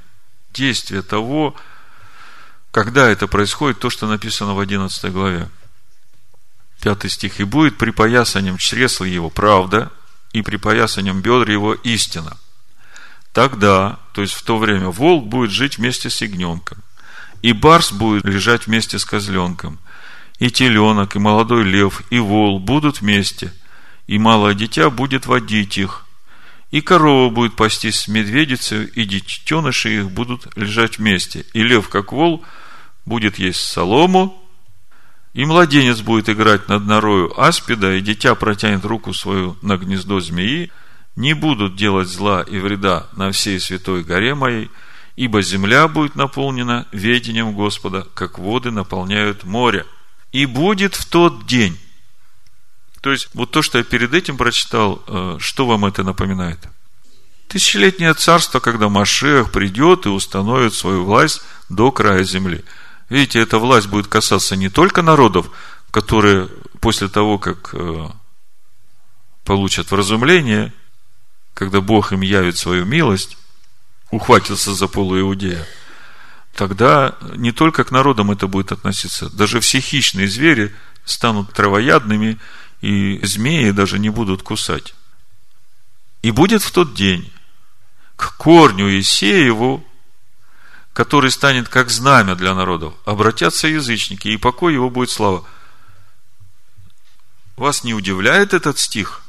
[0.54, 1.56] действия того,
[2.72, 5.50] когда это происходит, то, что написано в 11 главе.
[6.82, 7.40] Пятый стих.
[7.40, 9.92] «И будет припоясанием чресла его правда,
[10.32, 12.38] и припоясанием бедр его истина».
[13.34, 16.80] Тогда, то есть в то время, волк будет жить вместе с ягненком,
[17.42, 19.80] и барс будет лежать вместе с козленком,
[20.40, 23.54] и теленок, и молодой лев, и вол будут вместе,
[24.08, 26.06] и малое дитя будет водить их,
[26.72, 31.44] И корова будет пастись с медведицей, и детеныши их будут лежать вместе.
[31.54, 32.46] И лев, как вол,
[33.06, 34.39] будет есть солому,
[35.34, 40.72] и младенец будет играть над норою аспида, и дитя протянет руку свою на гнездо змеи,
[41.16, 44.70] не будут делать зла и вреда на всей святой горе моей,
[45.16, 49.86] ибо земля будет наполнена ведением Господа, как воды наполняют море.
[50.32, 51.78] И будет в тот день,
[53.02, 56.60] то есть, вот то, что я перед этим прочитал, э, что вам это напоминает?
[57.48, 62.64] Тысячелетнее царство, когда Машех придет и установит свою власть до края земли.
[63.10, 65.50] Видите, эта власть будет касаться не только народов,
[65.92, 66.48] которые
[66.80, 68.08] после того, как э,
[69.44, 70.74] получат вразумление,
[71.56, 73.38] когда Бог им явит свою милость,
[74.12, 75.68] ухватится за полу Иудея,
[76.54, 82.38] тогда не только к народам это будет относиться, даже все хищные звери станут травоядными
[82.82, 84.94] и змеи даже не будут кусать.
[86.22, 87.32] И будет в тот день
[88.16, 89.84] к корню Исееву,
[91.00, 95.48] который станет как знамя для народов, обратятся язычники, и покой его будет слава.
[97.56, 99.22] Вас не удивляет этот стих?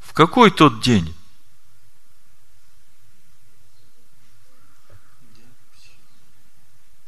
[0.00, 1.14] В какой тот день?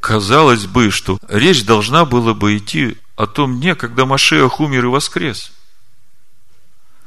[0.01, 4.88] Казалось бы, что речь должна была бы идти о том дне, когда Машех умер и
[4.88, 5.53] воскрес.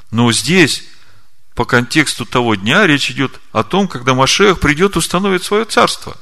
[0.10, 0.86] Но здесь,
[1.56, 6.18] по контексту того дня, речь идет о том, когда Машех придет и установит свое царство.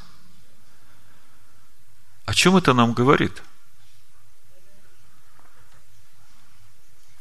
[2.26, 3.42] О чем это нам говорит?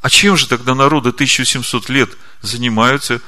[0.00, 3.20] А чем же тогда народы 1700 лет занимаются,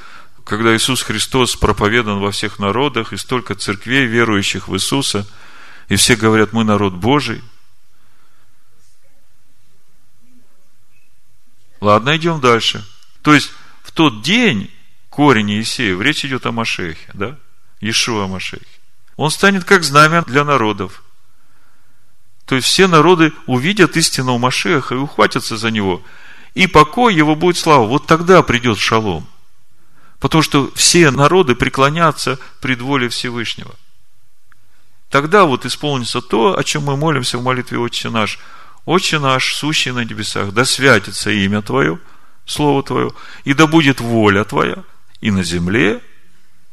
[0.43, 5.25] когда Иисус Христос проповедан во всех народах, и столько церквей, верующих в Иисуса,
[5.87, 7.41] и все говорят, мы народ Божий–
[11.83, 12.81] Ладно, идем дальше.
[13.23, 13.51] То есть,
[13.83, 14.72] в тот день
[15.13, 17.37] корень Иисеев, речь идет о Машехе, да?
[17.81, 18.65] Иешуа Машехе.
[19.15, 21.03] Он станет как знамя для народов.
[22.45, 26.01] То есть, все народы увидят истинного Машеха и ухватятся за него.
[26.55, 27.85] И покой его будет слава.
[27.85, 29.27] Вот тогда придет шалом.
[30.19, 33.75] Потому что все народы преклонятся пред волей Всевышнего.
[35.11, 38.39] Тогда вот исполнится то, о чем мы молимся в молитве Отче наш–
[38.85, 41.99] Отче наш, сущий на небесах, да святится имя Твое,
[42.45, 43.11] Слово Твое,
[43.45, 44.83] и да будет воля Твоя
[45.23, 46.01] и на земле,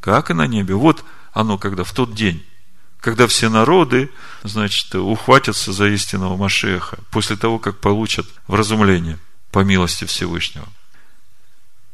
[0.01, 0.75] как и на небе.
[0.75, 2.45] Вот оно, когда в тот день,
[3.01, 4.11] когда все народы,
[4.43, 9.19] значит, ухватятся за истинного Машеха, после того, как получат вразумление
[9.53, 10.67] по милости Всевышнего.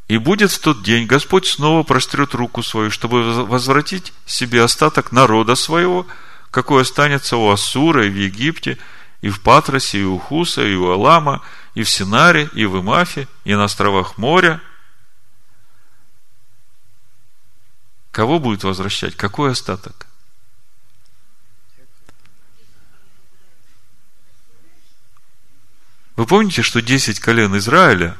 [0.09, 5.57] И будет в тот день Господь снова прострет руку свою, чтобы возвратить себе остаток народа
[5.57, 6.07] своего,
[6.51, 8.79] какой останется у Ассура и в Египте–
[9.21, 11.43] и в Патросе, и у Хуса, и у Алама,
[11.75, 14.61] и в Синаре, и в Имафе, и на островах моря.
[18.17, 19.15] Кого будет возвращать?
[19.15, 20.07] Какой остаток?
[26.17, 28.17] Вы помните, что 10 колен Израиля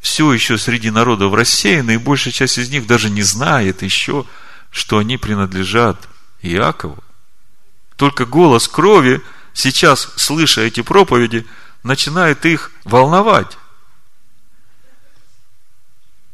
[0.00, 4.24] все еще среди народов рассеяны, и большая часть из них даже не знает еще,
[4.70, 6.08] что они принадлежат
[6.40, 7.04] Иакову.
[7.96, 9.20] Только голос крови–
[9.52, 11.46] сейчас, слыша эти проповеди,
[11.82, 13.58] начинает их волновать.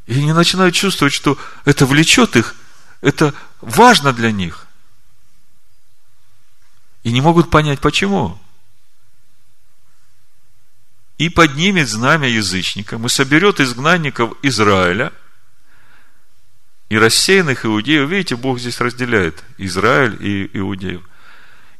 [0.07, 2.55] И они начинают чувствовать, что это влечет их,
[3.01, 4.67] это важно для них.
[7.03, 8.39] И не могут понять, почему.
[11.19, 15.13] И поднимет знамя язычникам, и соберет изгнанников Израиля,
[16.89, 18.09] и рассеянных иудеев.
[18.09, 21.03] Видите, Бог здесь разделяет Израиль и иудеев–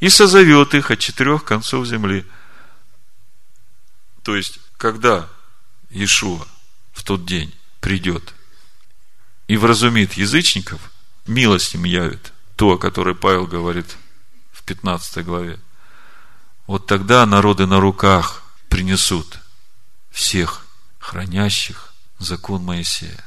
[0.01, 2.25] и созовет их от четырех концов земли.
[4.23, 5.29] То есть, когда
[5.91, 6.47] Иешуа
[6.93, 8.35] в тот день придет
[9.49, 10.81] и вразумит язычников,
[11.29, 13.97] милость им явит, то, о которой Павел говорит
[14.53, 15.59] в 15 главе,
[16.67, 19.39] вот тогда народы на руках принесут
[20.11, 20.67] всех
[20.99, 23.25] хранящих закон Моисея.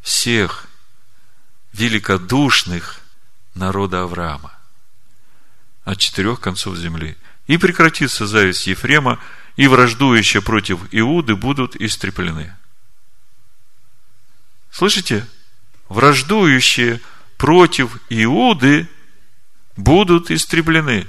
[0.00, 0.66] Всех
[1.72, 3.00] великодушных
[3.54, 4.56] народа Авраама
[5.84, 7.16] от четырех концов земли.
[7.46, 9.20] И прекратится зависть Ефрема,
[9.54, 12.54] и враждующие против Иуды будут истреплены.
[14.76, 15.26] Слышите?
[15.88, 17.00] Враждующие
[17.38, 18.86] против Иуды
[19.74, 21.06] будут истреблены.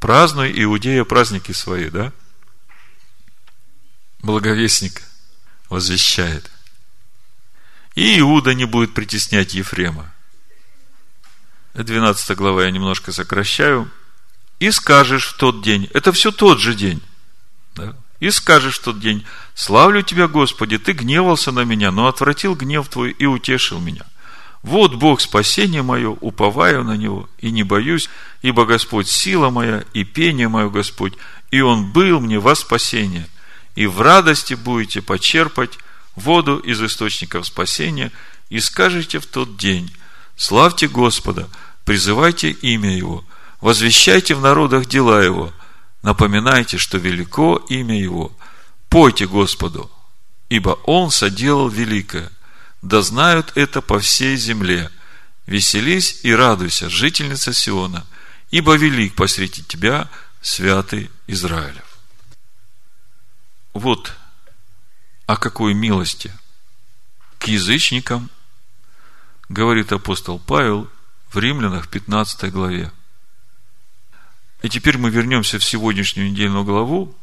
[0.00, 2.12] Празднуй Иудея праздники свои, да?
[4.18, 5.00] Благовестник
[5.68, 6.50] возвещает.
[7.94, 10.12] И Иуда не будет притеснять Ефрема.
[11.74, 13.88] 12 глава я немножко сокращаю.
[14.58, 17.00] И скажешь в тот день, это все тот же день,
[17.76, 17.94] да?
[18.20, 19.24] и скажешь в тот день,
[19.56, 24.02] славлю Тебя, Господи, Ты гневался на меня, но отвратил гнев Твой и утешил меня.
[24.62, 28.08] Вот Бог спасение мое, уповаю на Него и не боюсь,
[28.42, 31.14] ибо Господь сила моя и пение мое Господь,
[31.50, 33.26] и Он был мне во спасение.
[33.74, 35.78] И в радости будете почерпать
[36.16, 38.10] воду из источников спасения,
[38.48, 39.90] и скажете в тот день,
[40.36, 41.48] славьте Господа,
[41.84, 43.24] призывайте имя Его,
[43.60, 45.52] возвещайте в народах дела Его,
[46.02, 48.32] напоминайте, что велико имя Его,
[48.96, 49.90] пойте Господу,
[50.48, 52.32] ибо Он соделал великое,
[52.80, 54.90] да знают это по всей земле.
[55.44, 58.06] Веселись и радуйся, жительница Сиона,
[58.50, 60.08] ибо велик посреди тебя
[60.40, 61.84] святый Израилев.
[63.74, 64.14] Вот
[65.26, 66.32] о какой милости
[67.38, 68.30] к язычникам
[69.50, 70.88] говорит апостол Павел
[71.28, 72.90] в Римлянах 15 главе.
[74.62, 77.14] И теперь мы вернемся в сегодняшнюю недельную главу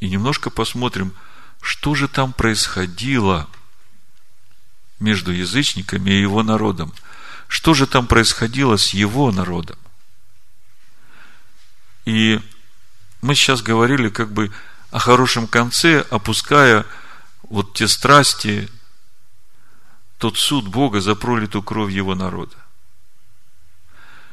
[0.00, 1.14] и немножко посмотрим,
[1.60, 3.48] что же там происходило
[5.00, 6.92] между язычниками и его народом.
[7.48, 9.78] Что же там происходило с его народом?
[12.04, 12.40] И
[13.20, 14.52] мы сейчас говорили как бы
[14.90, 16.86] о хорошем конце, опуская
[17.42, 18.68] вот те страсти,
[20.18, 22.56] тот суд Бога за пролитую кровь его народа.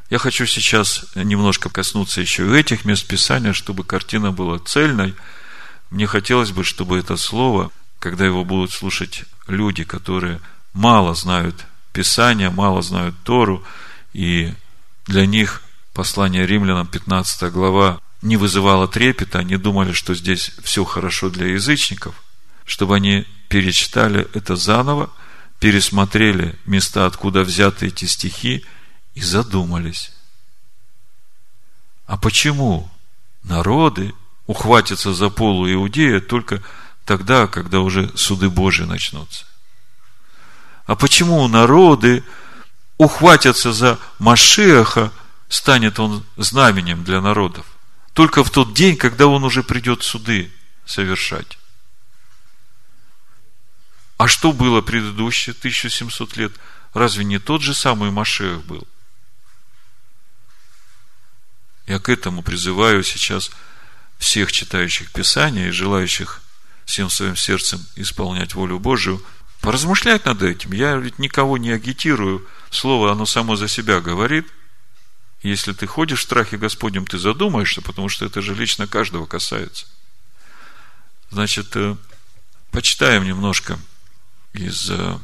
[0.09, 5.15] Я хочу сейчас немножко коснуться еще и этих мест Писания, чтобы картина была цельной.
[5.95, 10.41] Мне хотелось бы, чтобы это слово, когда его будут слушать люди, которые
[10.73, 13.63] мало знают Писания, мало знают Тору,
[14.11, 14.53] и
[15.05, 15.61] для них
[15.93, 22.21] послание римлянам, 15 глава, не вызывало трепета, они думали, что здесь все хорошо для язычников,
[22.65, 25.09] чтобы они перечитали это заново,
[25.61, 28.65] пересмотрели места, откуда взяты эти стихи,
[29.13, 30.11] и задумались.
[32.05, 32.91] А почему
[33.43, 34.13] народы
[34.47, 36.61] ухватятся за полу Иудея только
[37.05, 39.45] тогда, когда уже суды Божьи начнутся?
[40.85, 42.23] А почему народы
[42.97, 45.11] ухватятся за Машеха,
[45.49, 47.65] станет он знаменем для народов?
[48.13, 50.51] Только в тот день, когда он уже придет суды
[50.85, 51.57] совершать.
[54.17, 56.53] А что было предыдущие 1700 лет?
[56.93, 58.87] Разве не тот же самый Машех был?
[61.85, 63.51] Я к этому призываю сейчас
[64.17, 66.41] всех читающих Писания и желающих
[66.85, 69.23] всем своим сердцем исполнять волю Божию–
[69.65, 70.73] Поразмышлять над этим.
[70.73, 72.47] Я ведь никого не агитирую.
[72.69, 74.45] Слово, оно само за себя говорит.
[75.41, 79.87] Если ты ходишь в страхе Господнем, ты задумаешься, потому что это же лично каждого касается.
[81.31, 81.95] Значит, э,
[82.69, 83.79] почитаем немножко
[84.53, 85.17] из э,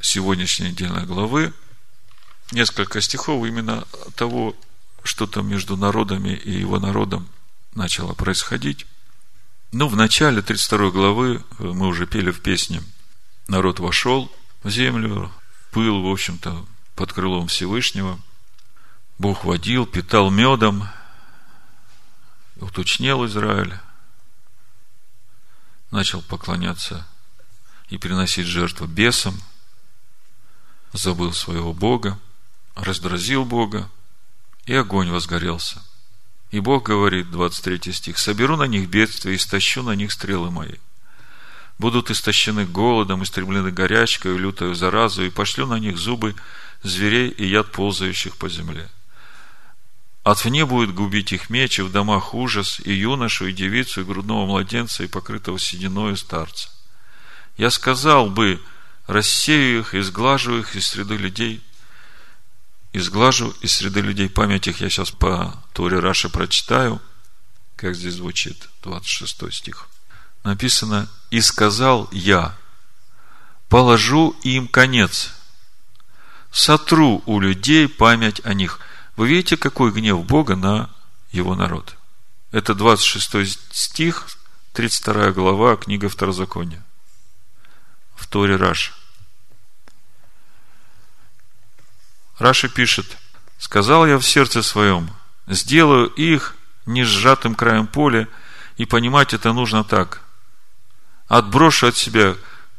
[0.00, 1.52] сегодняшней недельной главы
[2.50, 3.86] несколько стихов именно
[4.16, 4.56] того,
[5.04, 7.28] что там между народами и его народом
[7.78, 8.86] начало происходить.
[9.72, 12.82] Ну, в начале 32 главы э, мы уже пели в песне–
[13.48, 14.30] народ вошел
[14.62, 15.32] в землю,
[15.72, 16.64] пыл, в общем-то,
[16.94, 18.20] под крылом Всевышнего.
[19.18, 20.88] Бог водил, питал медом,
[22.56, 23.74] уточнел Израиль,
[25.90, 27.06] начал поклоняться
[27.88, 29.40] и приносить жертву бесам,
[30.92, 32.18] забыл своего Бога,
[32.74, 33.90] раздразил Бога,
[34.66, 35.82] и огонь возгорелся.
[36.50, 40.76] И Бог говорит, 23 стих, «Соберу на них бедствие и стащу на них стрелы мои»
[41.78, 46.34] будут истощены голодом, истреблены горячкой, лютою заразу, и пошлю на них зубы
[46.82, 48.88] зверей и яд ползающих по земле.
[50.24, 54.46] Отвне будет губить их меч, и в домах ужас, и юношу, и девицу, и грудного
[54.46, 56.68] младенца, и покрытого сединою старца.
[57.56, 58.60] Я сказал бы,
[59.06, 61.62] рассею их, изглажу их из среды людей,
[62.98, 64.80] изглажу из среды людей память их.
[64.80, 67.00] Я сейчас по Торе Раши прочитаю,
[67.76, 69.88] как здесь звучит, 26 стих
[70.44, 72.56] написано, и сказал я,
[73.68, 75.32] положу им конец,
[76.50, 78.80] сотру у людей память о них.
[79.16, 80.90] Вы видите, какой гнев Бога на
[81.30, 81.96] его народ?
[82.50, 84.28] Это 26 стих,
[84.72, 86.84] 32 глава, книга Второзакония.
[88.14, 88.92] В Торе Раши.
[92.38, 93.16] Раши пишет,
[93.58, 95.10] сказал я в сердце своем,
[95.46, 96.54] сделаю их
[96.86, 98.28] не сжатым краем поля,
[98.76, 100.22] и понимать это нужно так
[101.28, 102.36] отброшу от себя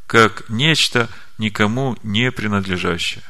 [0.07, 1.07] как нечто
[1.37, 3.23] никому не принадлежащее.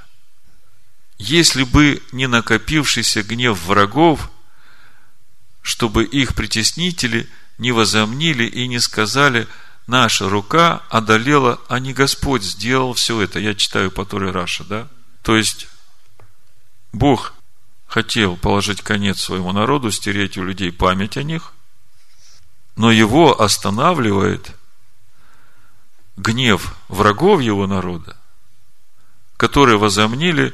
[1.17, 4.31] Если бы не накопившийся гнев врагов,
[5.61, 7.27] чтобы их притеснители
[7.57, 9.47] не возомнили и не сказали,
[9.85, 13.39] наша рука одолела, а не Господь сделал все это.
[13.39, 14.87] Я читаю по Торе Раша, да?
[15.21, 15.67] То есть,
[16.91, 17.33] Бог
[17.87, 21.53] хотел положить конец своему народу, стереть у людей память о них,
[22.75, 24.55] но его останавливает
[26.17, 28.15] гнев врагов его народа,
[29.37, 30.53] которые возомнили,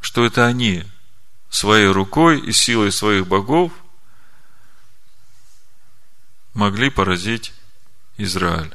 [0.00, 0.84] что это они
[1.48, 3.72] своей рукой и силой своих богов
[6.54, 7.52] могли поразить
[8.16, 8.74] Израиль.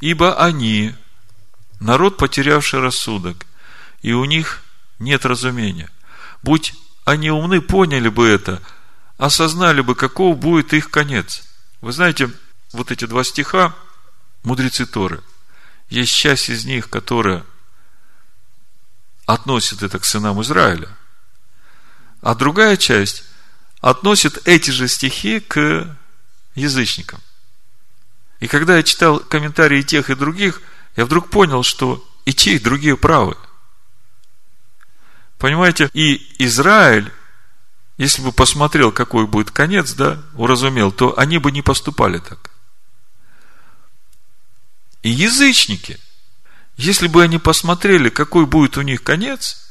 [0.00, 0.94] Ибо они,
[1.80, 3.46] народ, потерявший рассудок,
[4.02, 4.62] и у них
[4.98, 5.90] нет разумения.
[6.42, 8.62] Будь они умны, поняли бы это,
[9.16, 11.42] осознали бы, каков будет их конец.
[11.80, 12.30] Вы знаете,
[12.72, 13.74] вот эти два стиха,
[14.42, 15.22] мудрецы Торы,
[15.88, 17.44] есть часть из них, которая
[19.26, 20.88] относит это к сынам Израиля,
[22.20, 23.24] а другая часть
[23.80, 25.96] относит эти же стихи к
[26.54, 27.20] язычникам.
[28.40, 30.60] И когда я читал комментарии тех и других,
[30.96, 33.36] я вдруг понял, что и те, и другие правы.
[35.38, 37.12] Понимаете, и Израиль,
[37.96, 42.50] если бы посмотрел, какой будет конец, да, уразумел, то они бы не поступали так.
[45.02, 45.98] И язычники,
[46.76, 49.64] если бы они посмотрели, какой будет у них конец,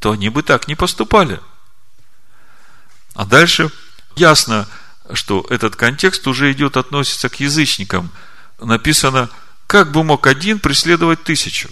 [0.00, 1.40] то они бы так не поступали.
[3.14, 3.70] А дальше
[4.16, 4.66] ясно,
[5.12, 8.10] что этот контекст уже идет, относится к язычникам.
[8.58, 9.28] Написано,
[9.66, 11.70] как бы мог один преследовать тысячу.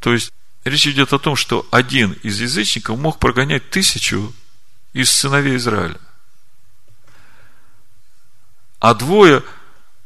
[0.00, 0.32] То есть,
[0.68, 4.34] речь идет о том, что один из язычников мог прогонять тысячу
[4.92, 5.98] из сыновей Израиля.
[8.80, 9.42] А двое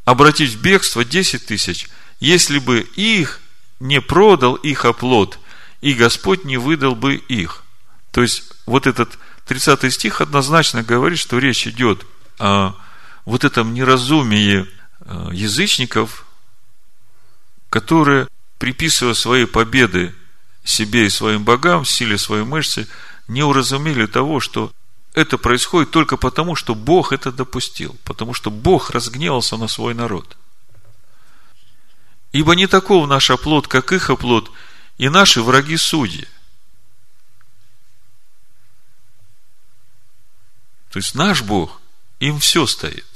[0.04, 1.88] обратить в бегство 10 тысяч,
[2.20, 3.40] если бы их
[3.80, 5.38] не продал их оплот,
[5.80, 7.62] и Господь не выдал бы их.
[8.12, 12.06] То есть, вот этот 30 стих однозначно говорит, что речь идет
[12.38, 12.74] о
[13.24, 14.66] вот этом неразумии
[15.00, 16.24] э, язычников,
[17.68, 18.28] которые,
[18.58, 20.14] приписывая свои победы
[20.64, 22.88] себе и своим богам, силе своей мышцы,
[23.28, 24.72] не уразумели того, что
[25.14, 30.36] это происходит только потому, что Бог это допустил, потому что Бог разгневался на свой народ.
[32.32, 34.50] Ибо не таков наш оплот, как их оплот,
[34.98, 36.26] и наши враги судьи–
[40.92, 41.80] То есть наш Бог,
[42.20, 43.06] им все стоит.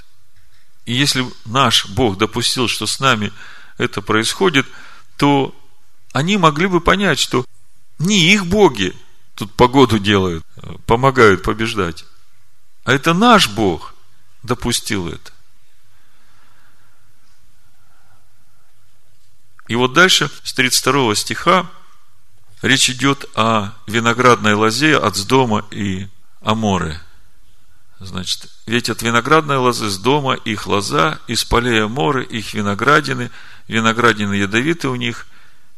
[0.86, 3.32] И если наш Бог допустил, что с нами
[3.76, 4.66] это происходит,
[5.18, 5.54] то
[6.16, 7.44] они могли бы понять, что
[7.98, 8.96] не их боги
[9.34, 10.46] тут погоду делают,
[10.86, 12.06] помогают побеждать,
[12.84, 13.92] а это наш Бог
[14.42, 15.30] допустил это.
[19.68, 21.70] И вот дальше, с 32 стиха,
[22.62, 26.08] речь идет о виноградной лозе от Сдома и
[26.40, 26.98] Аморы.
[27.98, 33.30] Значит, ведь от виноградной лозы с дома их лоза, из полей моры их виноградины,
[33.68, 35.26] виноградины ядовиты у них,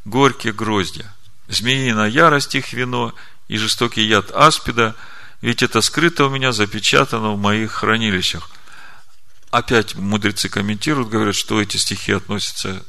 [0.08, 1.12] горькие гроздья.
[1.48, 3.14] Змеиная ярость их вино
[3.48, 4.94] и жестокий яд аспида,
[5.40, 8.50] ведь это скрыто у меня, запечатано в моих хранилищах.
[9.50, 12.84] Опять мудрецы комментируют, говорят, что эти стихи относятся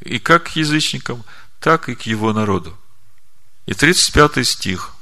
[0.00, 1.24] и как к язычникам,
[1.60, 2.76] так и к его народу.
[3.66, 4.92] И 35 стих.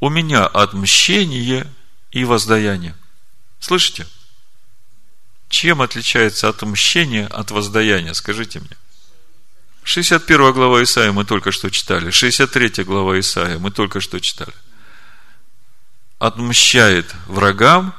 [0.00, 1.66] У меня отмщение
[2.10, 2.94] и воздаяние.
[3.58, 4.06] Слышите?
[5.48, 8.12] Чем отличается отмщение от воздаяния?
[8.12, 8.76] Скажите мне.
[9.88, 12.10] 61 глава Исаия мы только что читали.
[12.10, 14.52] 63 глава Исаия мы только что читали.
[16.18, 17.94] Отмщает врагам,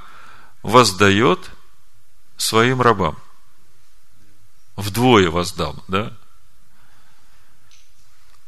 [0.62, 1.50] воздает
[2.38, 3.18] своим рабам.
[4.76, 6.14] Вдвое воздам, да?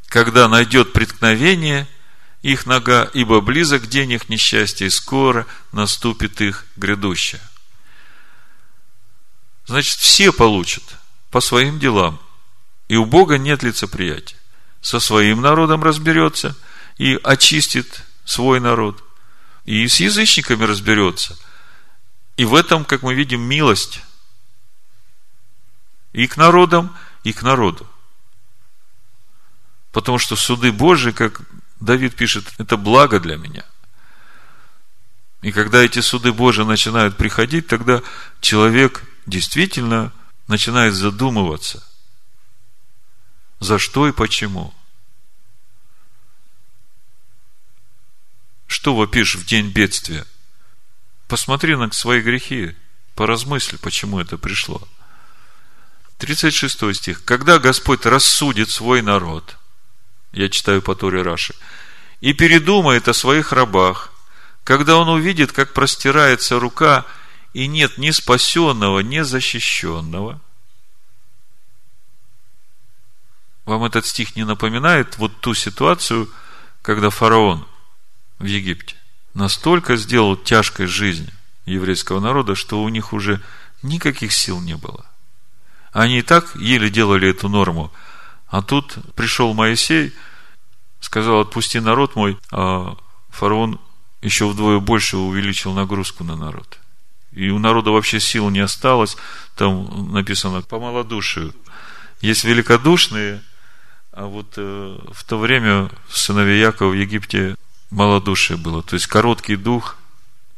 [0.07, 1.87] Когда найдет преткновение–
[2.41, 7.41] их нога, ибо близок день их несчастья, и скоро наступит их грядущее.
[9.67, 10.83] Значит, все получат
[11.29, 12.19] по своим делам.
[12.91, 14.37] И у Бога нет лицеприятия.
[14.81, 16.57] Со своим народом разберется
[16.97, 19.01] и очистит свой народ.
[19.63, 21.37] И с язычниками разберется.
[22.35, 24.01] И в этом, как мы видим, милость
[26.11, 26.93] и к народам,
[27.23, 27.87] и к народу.
[29.93, 31.39] Потому что суды Божии, как
[31.79, 33.63] Давид пишет, это благо для меня.
[35.41, 38.01] И когда эти суды Божии начинают приходить, тогда
[38.41, 40.11] человек действительно
[40.49, 41.81] начинает задумываться,
[43.61, 44.73] за что и почему.
[48.67, 50.25] Что вопишь в день бедствия?
[51.29, 52.75] Посмотри на свои грехи,
[53.15, 54.85] поразмысли, почему это пришло.
[56.17, 57.23] 36 стих.
[57.23, 59.57] Когда Господь рассудит свой народ–
[60.33, 61.53] я читаю по Торе Раши,
[62.21, 64.13] и передумает о своих рабах,
[64.63, 67.05] когда он увидит, как простирается рука,
[67.53, 70.39] и нет ни спасенного, ни защищенного.
[73.65, 76.29] Вам этот стих не напоминает вот ту ситуацию,
[76.81, 77.65] когда фараон
[78.39, 78.95] в Египте,
[79.33, 81.29] настолько сделал тяжкой жизнь
[81.65, 83.41] еврейского народа, что у них уже
[83.83, 85.05] никаких сил не было.
[85.91, 87.91] Они и так еле делали эту норму.
[88.47, 90.13] А тут пришел Моисей,
[90.99, 92.95] сказал, отпусти народ мой, а
[93.29, 93.79] фараон
[94.21, 96.79] еще вдвое больше увеличил нагрузку на народ.
[97.31, 99.17] И у народа вообще сил не осталось.
[99.55, 101.53] Там написано по малодушию.
[102.19, 103.41] Есть великодушные,
[104.11, 107.55] а вот э, в то время в сыновья Якова в Египте
[107.89, 108.83] малодушие было.
[108.83, 109.97] То есть короткий дух,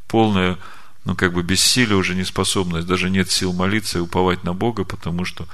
[0.08, 0.58] полная,
[1.06, 5.26] ну как бы бессилие, уже неспособность, даже нет сил молиться и уповать на Бога, потому
[5.26, 5.48] что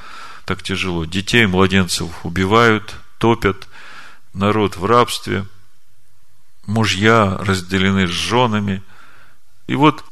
[0.45, 1.05] так тяжело.
[1.05, 3.67] Детей, младенцев убивают, топят,
[4.33, 5.45] народ в рабстве,
[6.65, 8.81] мужья разделены с женами.
[9.67, 10.05] И вот,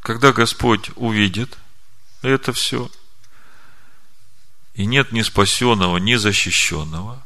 [0.00, 1.56] когда Господь увидит
[2.22, 2.90] это все,
[4.74, 7.22] и нет ни спасенного, ни защищенного,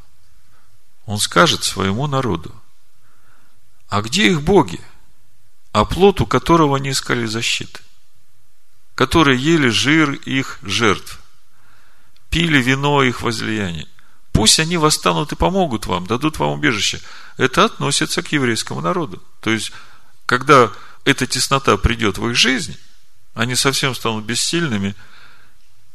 [1.05, 2.53] Он скажет своему народу,
[3.87, 4.81] а где их боги,
[5.71, 7.79] оплот у которого они искали защиты,
[8.95, 11.19] которые ели жир их жертв,
[12.29, 13.87] пили вино их возлияния,
[14.35, 16.99] Пусть они восстанут и помогут вам, дадут вам убежище.
[17.37, 19.23] Это относится к еврейскому народу.
[19.39, 19.71] То есть,
[20.25, 20.73] когда
[21.05, 22.77] эта теснота придет в их жизнь,
[23.33, 24.93] они совсем станут бессильными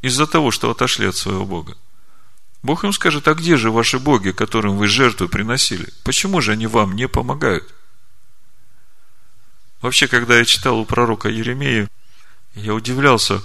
[0.00, 1.76] из-за того, что отошли от своего Бога.
[2.62, 5.88] Бог им скажет, а где же ваши боги, которым вы жертву приносили?
[6.04, 7.72] Почему же они вам не помогают?
[9.80, 11.88] Вообще, когда я читал у пророка Еремея,
[12.54, 13.42] я удивлялся,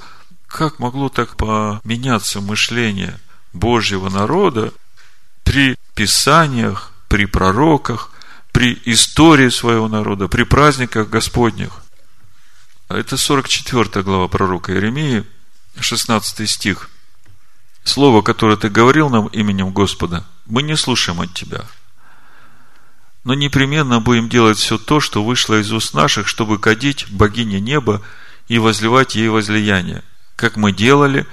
[0.47, 3.17] как могло так поменяться мышление
[3.53, 4.73] Божьего народа
[5.43, 8.11] при Писаниях, при пророках,
[8.51, 11.71] при истории своего народа, при праздниках Господних.
[12.89, 15.25] Это 44 глава пророка Иеремии,
[15.79, 16.89] 16 стих.
[17.85, 21.63] Слово, которое ты говорил нам именем Господа, мы не слушаем от тебя.
[23.23, 28.01] Но непременно будем делать все то, что вышло из уст наших, чтобы кадить богине неба
[28.49, 30.03] и возливать ей возлияние,
[30.35, 31.25] как мы делали,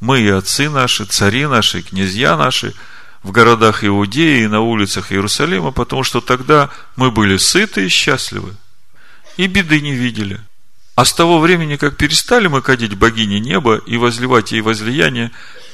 [0.00, 2.74] мы и отцы наши, цари наши, князья наши–
[3.22, 8.56] в городах Иудеи и на улицах Иерусалима, потому что тогда мы были сыты и счастливы,
[9.36, 10.40] и беды не видели.
[10.94, 15.30] А с того времени, как перестали мы кадить богине неба и возливать ей возлияние,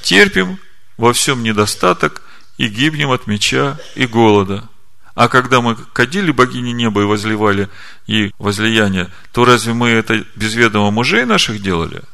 [0.06, 0.58] терпим
[0.96, 2.22] во всем недостаток
[2.58, 4.68] и гибнем от меча и голода.
[5.14, 7.68] А когда мы кадили богине неба и возливали
[8.06, 12.02] ей возлияние, то разве мы это без ведома мужей наших делали–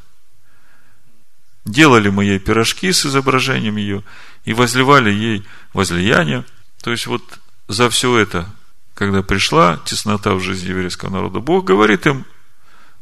[1.65, 4.03] Делали мы ей пирожки с изображением ее
[4.43, 6.43] и возливали ей возлияние.
[6.81, 7.23] То есть, вот
[7.69, 8.49] за все это,
[8.93, 12.25] когда пришла теснота в жизни еврейского народа, Бог говорит им,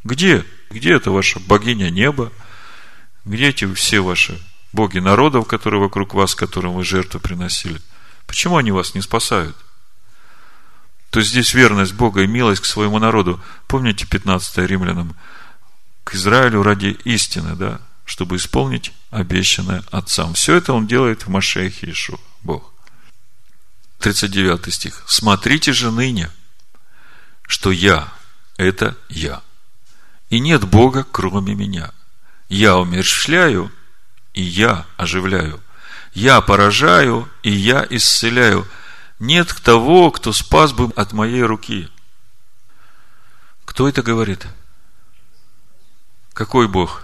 [0.03, 0.45] где?
[0.69, 2.31] Где это ваша богиня неба?
[3.25, 4.39] Где эти все ваши
[4.73, 7.81] боги народов, которые вокруг вас, которым вы жертву приносили?
[8.27, 9.55] Почему они вас не спасают?
[11.09, 13.41] То есть здесь верность Бога и милость к своему народу.
[13.67, 15.15] Помните 15 римлянам?
[16.03, 17.81] К Израилю ради истины, да?
[18.05, 20.33] чтобы исполнить обещанное Отцам.
[20.33, 22.73] Все это Он делает в Машехе Ишу, Бог.
[23.99, 25.03] 39 стих.
[25.07, 26.29] Смотрите же ныне,
[27.47, 28.11] что я–
[28.57, 29.41] это я.
[30.29, 31.91] И нет Бога, кроме меня.
[32.49, 33.71] Я умерщвляю,
[34.33, 35.61] и я оживляю.
[36.13, 38.67] Я поражаю, и я исцеляю.
[39.19, 41.89] Нет того, кто спас бы от моей руки.
[43.65, 44.47] Кто это говорит?
[46.33, 47.03] Какой Бог?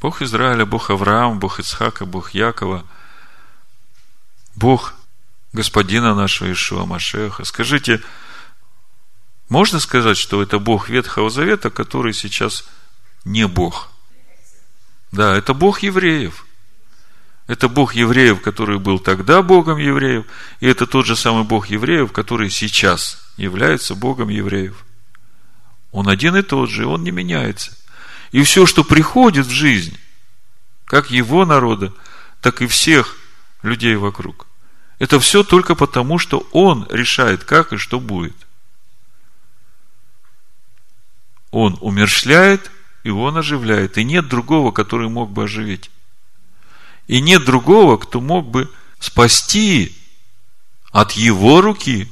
[0.00, 2.84] Бог Израиля, Бог Авраама, Бог Ицхака, Бог Якова,
[4.56, 4.94] Бог
[5.52, 7.44] Господина нашего Ишуа Машеха.
[7.44, 8.02] Скажите,
[9.48, 12.64] можно сказать, что это Бог Ветхого Завета, который сейчас
[13.24, 13.91] не Бог?
[15.12, 16.46] Да, это Бог евреев.
[17.46, 20.24] Это Бог евреев, который был тогда Богом евреев,
[20.60, 24.84] и это тот же самый Бог евреев, который сейчас является Богом евреев.
[25.90, 27.76] Он один и тот же, он не меняется.
[28.30, 29.98] И все, что приходит в жизнь,
[30.86, 31.92] как его народа,
[32.40, 33.16] так и всех
[33.62, 34.46] людей вокруг,
[34.98, 38.36] это все только потому, что он решает, как и что будет.
[41.50, 42.70] Он умершляет,
[43.02, 43.98] и он оживляет.
[43.98, 45.90] И нет другого, который мог бы оживить.
[47.08, 48.70] И нет другого, кто мог бы
[49.00, 49.96] спасти
[50.92, 52.10] от его руки.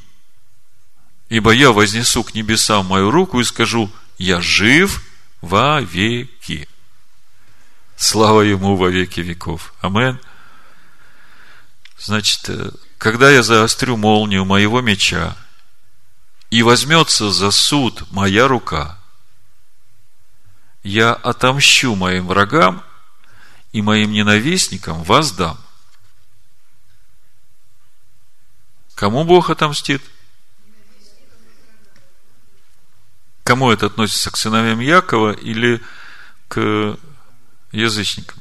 [1.29, 5.03] Ибо я вознесу к небесам мою руку и скажу, я жив
[5.41, 6.69] во веки.
[7.97, 9.75] Слава Ему во веки веков.
[9.81, 10.19] Амен.
[11.99, 15.37] Значит, э, когда я заострю молнию моего меча,
[16.51, 19.00] и возьмется за суд моя рука,
[20.83, 22.83] я отомщу моим врагам
[23.73, 25.59] и моим ненавистникам воздам.
[28.95, 30.03] Кому Бог отомстит?
[33.45, 34.31] Кому это относится?
[34.31, 35.83] К сыновьям Якова или
[36.49, 36.97] к
[37.73, 38.39] язычникам?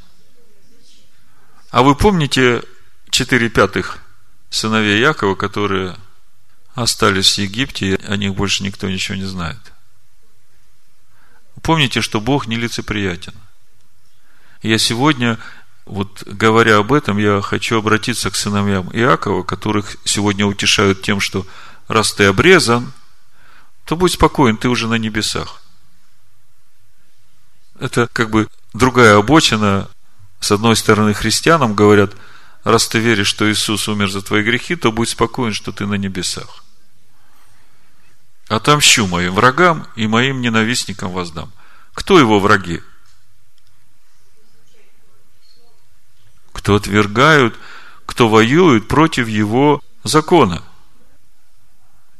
[1.71, 2.63] А вы помните
[3.09, 3.99] четыре пятых
[4.49, 5.95] сыновей Якова, которые
[6.73, 9.59] остались в Египте, и о них больше никто ничего не знает–
[11.61, 13.33] Помните, что Бог нелицеприятен.
[14.61, 15.37] Я сегодня,
[15.85, 21.45] вот говоря об этом, я хочу обратиться к сыновьям Иакова, которых сегодня утешают тем, что
[21.87, 22.91] раз ты обрезан,
[23.85, 25.61] то будь спокоен, ты уже на небесах.
[27.79, 29.89] Это как бы другая обочина.
[30.39, 32.13] С одной стороны, христианам говорят,
[32.63, 35.95] раз ты веришь, что Иисус умер за твои грехи, то будь спокоен, что ты на
[35.95, 36.63] небесах.
[38.49, 41.53] Отомщу моим врагам и моим ненавистникам воздам.
[41.93, 42.81] Кто его враги?
[46.51, 47.55] Кто отвергают,
[48.07, 50.63] кто воюют против его закона.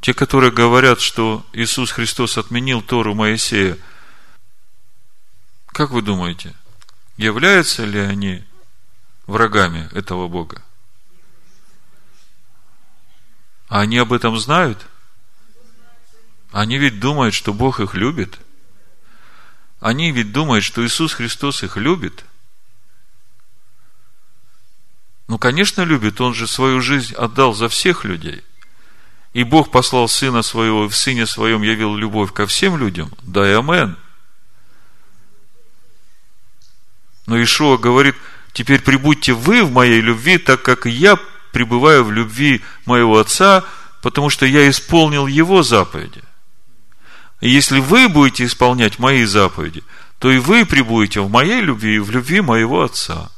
[0.00, 3.76] Те, которые говорят, что Иисус Христос отменил Тору Моисея,
[5.66, 6.54] как вы думаете,
[7.16, 8.44] являются ли они
[9.26, 10.62] врагами этого Бога?
[13.68, 14.86] А они об этом знают?
[16.52, 18.38] Они ведь думают, что Бог их любит.
[19.80, 22.24] Они ведь думают, что Иисус Христос их любит.
[25.28, 26.20] Ну, конечно, любит.
[26.20, 28.42] Он же свою жизнь отдал за всех людей.
[29.32, 33.12] И Бог послал Сына Своего, и в Сыне Своем явил любовь ко всем людям.
[33.22, 33.96] Да и амен.
[37.26, 38.16] Но Ишуа говорит,
[38.52, 41.16] теперь прибудьте вы в моей любви, так как я
[41.52, 43.64] пребываю в любви моего Отца,
[44.02, 46.22] потому что я исполнил Его заповеди.
[47.40, 49.82] Если вы будете исполнять мои заповеди,
[50.18, 53.30] то и вы прибудете в моей любви и в любви моего Отца.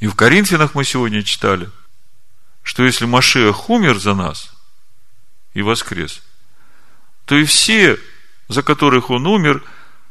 [0.00, 1.70] И в Коринфянах мы сегодня читали,
[2.62, 4.52] что если Машех умер за нас,
[5.52, 6.22] и воскрес,
[7.26, 7.98] то и все,
[8.48, 9.62] за которых он умер,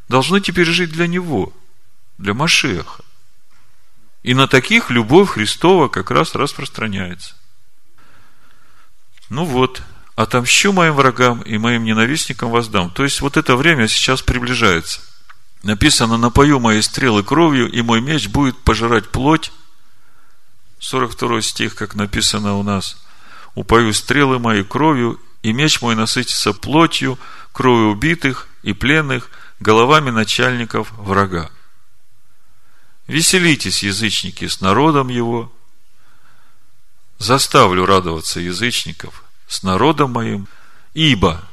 [0.07, 1.51] должны теперь жить для него,
[2.17, 3.03] для Машеха.
[4.21, 7.35] И на таких любовь Христова как раз распространяется.
[9.29, 9.81] Ну вот,
[10.15, 12.89] отомщу моим врагам и моим ненавистникам воздам.
[12.89, 15.01] То есть, вот это время сейчас приближается.
[15.63, 19.51] Написано, напою мои стрелы кровью, и мой меч будет пожирать плоть.
[20.79, 22.97] 42 стих, как написано у нас.
[23.53, 27.19] Упою стрелы мои кровью, и меч мой насытится плотью,
[27.51, 29.29] кровью убитых и пленных,
[29.59, 31.51] головами начальников врага.
[33.07, 35.51] Веселитесь, язычники, с народом его.
[37.19, 40.47] Заставлю радоваться язычников с народом моим,
[40.93, 41.43] ибо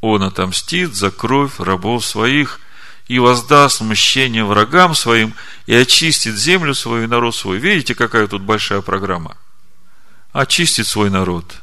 [0.00, 2.60] он отомстит за кровь рабов своих
[3.08, 5.34] и воздаст мщение врагам своим
[5.66, 7.58] и очистит землю свою и народ свой.
[7.58, 9.36] Видите, какая тут большая программа?
[10.32, 11.56] Очистит свой народ–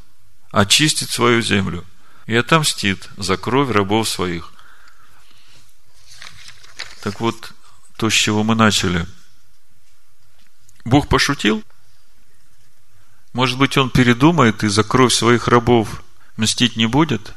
[0.52, 1.86] очистит свою землю
[2.26, 4.52] и отомстит за кровь рабов своих.
[7.02, 7.54] Так вот,
[7.98, 9.06] то, с чего мы начали.
[10.86, 11.64] Бог пошутил?
[13.34, 16.04] Может быть, он передумает и за кровь своих рабов
[16.38, 17.34] мстить не будет?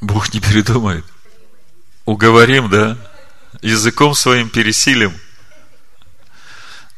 [0.00, 1.04] Бог не передумает.
[2.04, 2.96] Уговорим, да?
[3.62, 5.12] языком своим пересилим.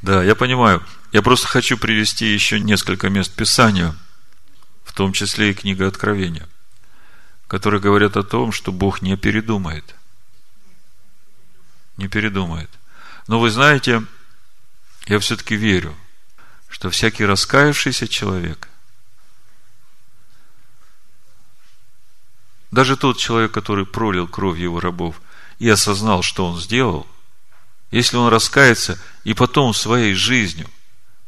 [0.03, 0.85] Да, я понимаю.
[1.12, 3.95] Я просто хочу привести еще несколько мест Писания,
[4.85, 6.47] в том числе и книга Откровения,
[7.47, 9.95] которые говорят о том, что Бог не передумает.
[11.98, 12.70] Не передумает.
[13.26, 14.02] Но вы знаете,
[15.06, 15.94] я все-таки верю,
[16.70, 18.68] что всякий раскаявшийся человек,
[22.70, 25.20] даже тот человек, который пролил кровь его рабов–
[25.58, 27.06] и осознал, что он сделал,
[27.90, 30.68] если он раскается и потом своей жизнью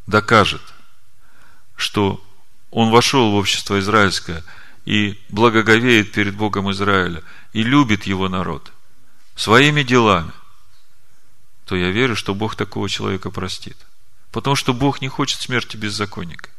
[0.07, 0.63] докажет,
[1.77, 2.25] что
[2.71, 4.45] он вошел в общество израильское
[4.85, 7.23] и благоговеет перед Богом Израиля
[7.53, 8.73] и любит его народ
[9.35, 10.33] своими делами,
[11.71, 13.77] то я верю, что Бог такого человека простит.
[14.33, 16.51] Потому что Бог не хочет смерти беззаконника.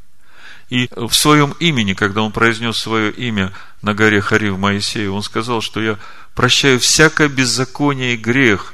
[0.69, 3.51] И в своем имени, когда он произнес свое имя
[3.81, 5.99] на горе Харив Моисею, он сказал, что я
[6.33, 8.73] прощаю всякое беззаконие и грех.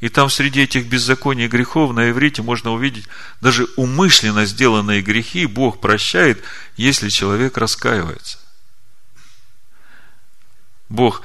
[0.00, 3.06] И там среди этих беззаконий и грехов на иврите можно увидеть
[3.40, 6.42] даже умышленно сделанные грехи Бог прощает,
[6.76, 8.38] если человек раскаивается.
[10.88, 11.22] Бог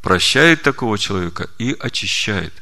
[0.00, 2.52] прощает такого человека и очищает.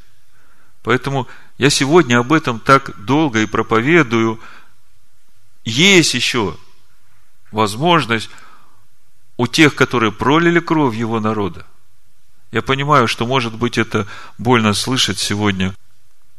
[0.83, 1.29] Поэтому
[1.59, 4.41] я сегодня об этом так долго и проповедую–
[5.65, 6.57] есть еще
[7.51, 8.31] возможность
[9.37, 11.67] у тех, которые пролили кровь его народа.
[12.53, 14.07] Я понимаю, что, может быть, это
[14.39, 15.75] больно слышать сегодня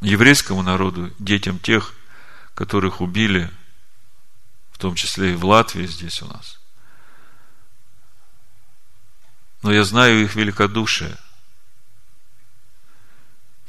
[0.02, 1.94] еврейскому народу, детям тех,
[2.54, 3.50] которых убили,
[4.72, 6.60] в том числе и в Латвии здесь у нас.
[9.62, 11.16] Но я знаю их великодушие.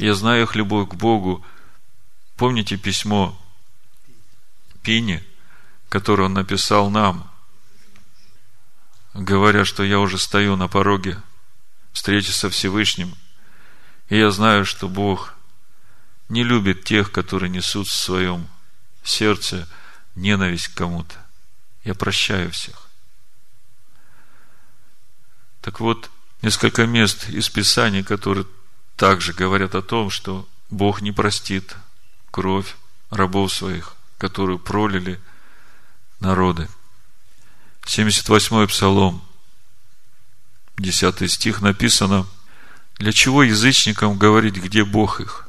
[0.03, 1.47] Я знаю их любовь к Богу.
[2.35, 3.41] Помните письмо
[4.83, 5.23] Пини,
[5.89, 7.31] которое он написал нам,
[9.15, 11.23] говоря, что я уже стою на пороге
[11.93, 13.15] встречи со Всевышним,
[14.09, 15.37] и я знаю, что Бог
[16.29, 18.49] не любит тех, которые несут в своем
[19.05, 19.69] сердце
[20.16, 21.15] ненависть к кому-то.
[21.85, 22.89] Я прощаю всех.
[25.61, 26.11] Так вот,
[26.43, 28.49] несколько мест из Писаний, которые
[28.97, 31.77] также говорят о том, что Бог не простит
[32.31, 32.77] кровь
[33.10, 35.20] рабов своих, которую пролили
[36.20, 36.69] народы.
[37.85, 39.23] 78-й Псалом,
[40.78, 42.27] 10 стих написано,
[42.98, 45.48] «Для чего язычникам говорить, где Бог их?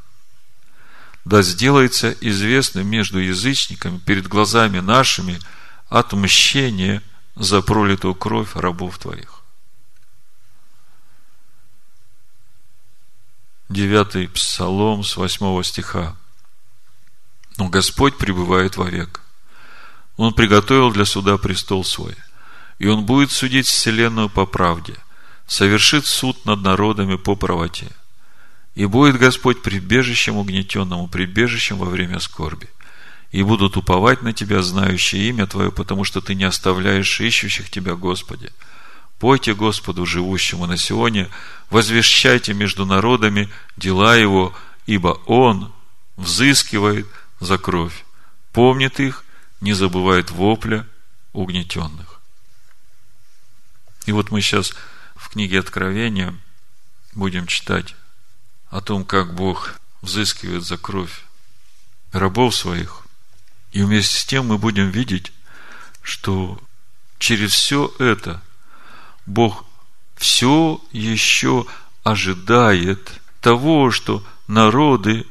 [1.24, 5.40] Да сделается известным между язычниками перед глазами нашими
[5.90, 7.02] отмщение
[7.36, 9.43] за пролитую кровь рабов Твоих».
[13.74, 16.16] Девятый Псалом с восьмого стиха.
[17.58, 19.22] «Но Господь пребывает вовек.
[20.16, 22.16] Он приготовил для суда престол свой,
[22.78, 24.94] и Он будет судить вселенную по правде,
[25.48, 27.88] совершит суд над народами по правоте.
[28.76, 32.70] И будет Господь прибежищем угнетенному, прибежищем во время скорби.
[33.32, 37.96] И будут уповать на Тебя, знающие имя Твое, потому что Ты не оставляешь ищущих Тебя,
[37.96, 38.52] Господи.
[39.24, 41.30] Пойте Господу, живущему на Сионе,
[41.70, 44.54] возвещайте между народами дела Его,
[44.86, 45.72] ибо Он
[46.18, 47.08] взыскивает
[47.40, 48.04] за кровь,
[48.52, 49.24] помнит их,
[49.62, 50.86] не забывает вопля
[51.32, 52.20] угнетенных.
[54.08, 54.74] И вот мы сейчас
[55.16, 56.38] в книге Откровения
[57.14, 57.96] будем читать
[58.72, 61.24] о том, как Бог взыскивает за кровь
[62.12, 63.04] рабов своих.
[63.72, 65.32] И вместе с тем мы будем видеть,
[66.02, 66.62] что
[67.20, 68.42] через все это
[69.26, 69.66] Бог
[70.16, 71.66] все еще
[72.04, 75.26] ожидает того, что народы,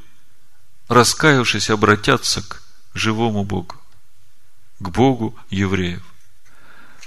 [0.89, 2.62] раскаявшись, обратятся к
[2.94, 3.77] живому Богу,
[4.81, 6.02] к Богу евреев.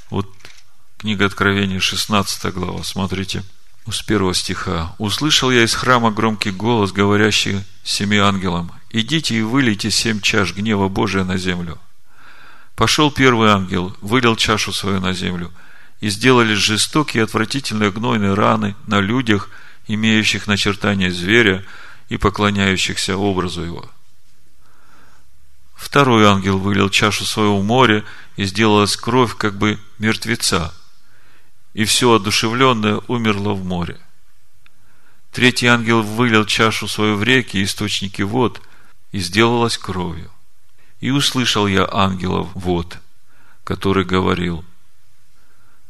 [0.09, 0.29] Вот
[0.97, 3.43] книга Откровения, 16 глава, смотрите,
[3.89, 4.95] с первого стиха.
[4.97, 10.87] «Услышал я из храма громкий голос, говорящий семи ангелам, идите и вылейте семь чаш гнева
[10.87, 11.79] Божия на землю.
[12.75, 15.51] Пошел первый ангел, вылил чашу свою на землю–
[15.99, 19.49] и сделали жестокие отвратительные гнойные раны на людях,
[19.87, 21.63] имеющих начертание зверя
[22.09, 23.89] и поклоняющихся образу его.
[25.73, 28.03] Второй ангел вылил чашу своего моря,
[28.35, 30.73] и сделалась кровь как бы мертвеца,
[31.73, 33.97] и все одушевленное умерло в море.
[35.31, 38.61] Третий ангел вылил чашу свою в реки, источники вод,
[39.11, 40.31] и сделалась кровью.
[40.99, 42.97] И услышал я ангелов вод,
[43.63, 44.65] который говорил–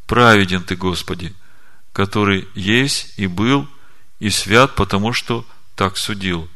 [0.07, 1.33] праведен ты, Господи,
[1.93, 3.67] который есть и был,
[4.19, 5.45] и свят, потому что
[5.75, 6.49] так судил.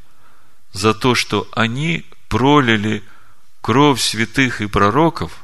[0.71, 3.03] За то, что они пролили
[3.61, 5.43] кровь святых и пророков,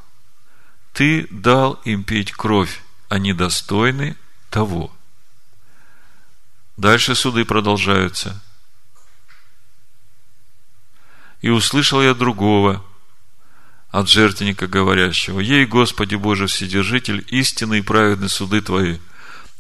[0.93, 4.15] ты дал им пить кровь, они достойны
[4.49, 4.95] того.
[6.77, 8.41] Дальше суды продолжаются.
[11.41, 12.83] И услышал я другого,
[13.95, 18.97] от жертвенника говорящего, «Ей, Господи Боже Вседержитель, истинные и праведные суды Твои».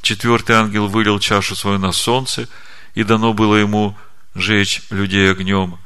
[0.01, 2.49] Четвертый ангел вылил чашу свою на солнце,
[2.95, 3.97] и дано было ему
[4.35, 5.79] жечь людей огнем.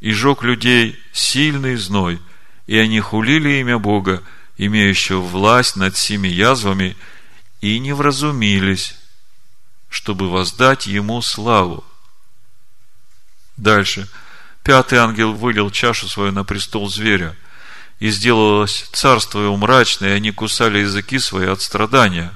[0.00, 2.20] И жег людей сильный зной,
[2.68, 4.22] и они хулили имя Бога,
[4.58, 6.96] имеющего власть над всеми язвами,
[7.60, 8.94] и не вразумились,
[9.88, 11.82] чтобы воздать ему славу.
[13.56, 14.08] Дальше.
[14.62, 17.34] Пятый ангел вылил чашу свою на престол зверя–
[17.98, 22.32] и сделалось царство его мрачное, и они кусали языки свои от страдания,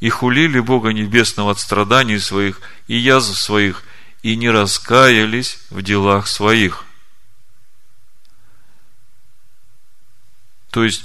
[0.00, 3.82] и хулили Бога Небесного от страданий своих и язв своих,
[4.22, 6.84] и не раскаялись в делах своих.
[10.70, 11.04] То есть,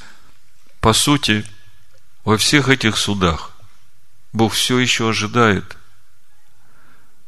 [0.80, 1.45] по сути,
[2.23, 3.52] во всех этих судах
[4.31, 5.76] Бог все еще ожидает,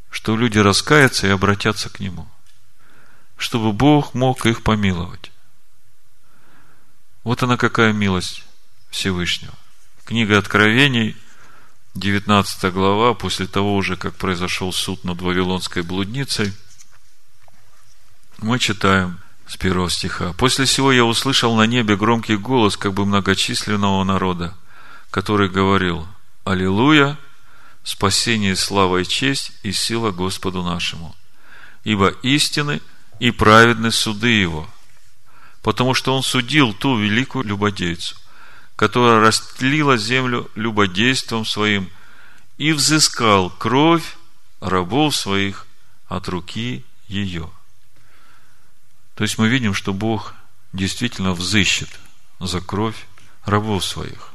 [0.10, 2.28] что люди раскаятся и обратятся к Нему,
[3.38, 5.32] чтобы Бог мог их помиловать.
[7.28, 8.46] Вот она какая милость
[8.90, 9.54] Всевышнего.
[10.06, 11.18] Книга Откровений,
[11.94, 16.54] 19 глава, после того уже, как произошел суд над Вавилонской блудницей,
[18.38, 20.32] мы читаем с первого стиха.
[20.38, 24.56] «После всего я услышал на небе громкий голос, как бы многочисленного народа,
[25.12, 26.08] который говорил,
[26.46, 27.18] Аллилуйя,
[27.84, 31.14] спасение, слава и честь и сила Господу нашему.
[31.84, 32.80] Ибо истины
[33.20, 34.70] и праведны суды его,
[35.68, 38.16] потому что он судил ту великую любодейцу,
[38.78, 41.90] которая растлила землю любодейством своим
[42.58, 44.16] и взыскал кровь
[44.62, 45.68] рабов своих
[46.08, 47.50] от руки ее.
[49.16, 50.36] То есть мы видим, что Бог
[50.72, 51.90] действительно взыщет
[52.40, 53.06] за кровь
[53.44, 54.30] рабов своих.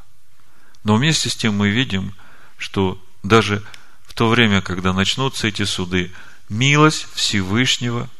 [0.84, 2.14] Но вместе с тем мы видим,
[2.59, 3.64] что даже
[4.04, 6.12] в то время, когда начнутся эти суды,
[6.50, 8.10] милость Всевышнего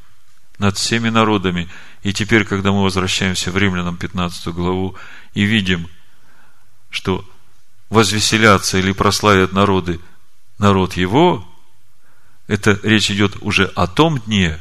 [0.59, 1.69] над всеми народами.
[2.03, 4.97] И теперь, когда мы возвращаемся в Римлянам 15 главу
[5.35, 5.89] и видим,
[6.91, 7.25] что
[7.91, 10.01] возвеселятся или прославят народы
[10.59, 11.47] народ его,
[12.47, 14.61] это речь идет уже о том дне,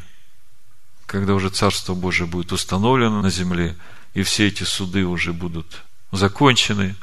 [1.05, 3.75] когда уже Царство Божие будет установлено на земле,
[4.13, 6.95] и все эти суды уже будут закончены,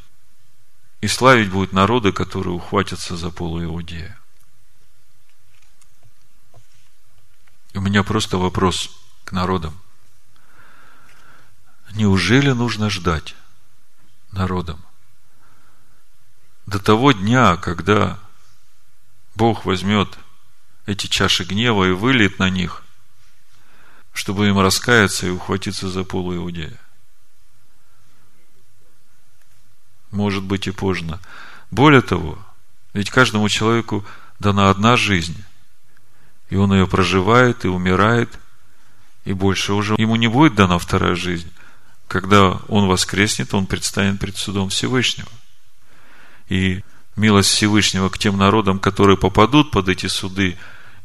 [1.00, 4.17] и славить будут народы, которые ухватятся за полу Иудея.
[7.74, 8.90] У меня просто вопрос
[9.24, 9.78] к народам.
[11.92, 13.34] Неужели нужно ждать
[14.32, 14.82] народам
[16.66, 18.18] до того дня, когда
[19.34, 20.18] Бог возьмет
[20.86, 22.82] эти чаши гнева и выльет на них,
[24.12, 26.78] чтобы им раскаяться и ухватиться за полу Иудея?
[30.10, 31.20] Может быть и поздно.
[31.70, 32.38] Более того,
[32.94, 34.04] ведь каждому человеку
[34.38, 35.44] дана одна жизнь–
[36.50, 38.38] и он ее проживает и умирает,
[39.24, 41.50] и больше уже ему не будет дана вторая жизнь.
[42.06, 45.28] Когда он воскреснет, он предстанет пред судом Всевышнего.
[46.48, 46.82] И
[47.16, 50.56] милость Всевышнего к тем народам, которые попадут под эти суды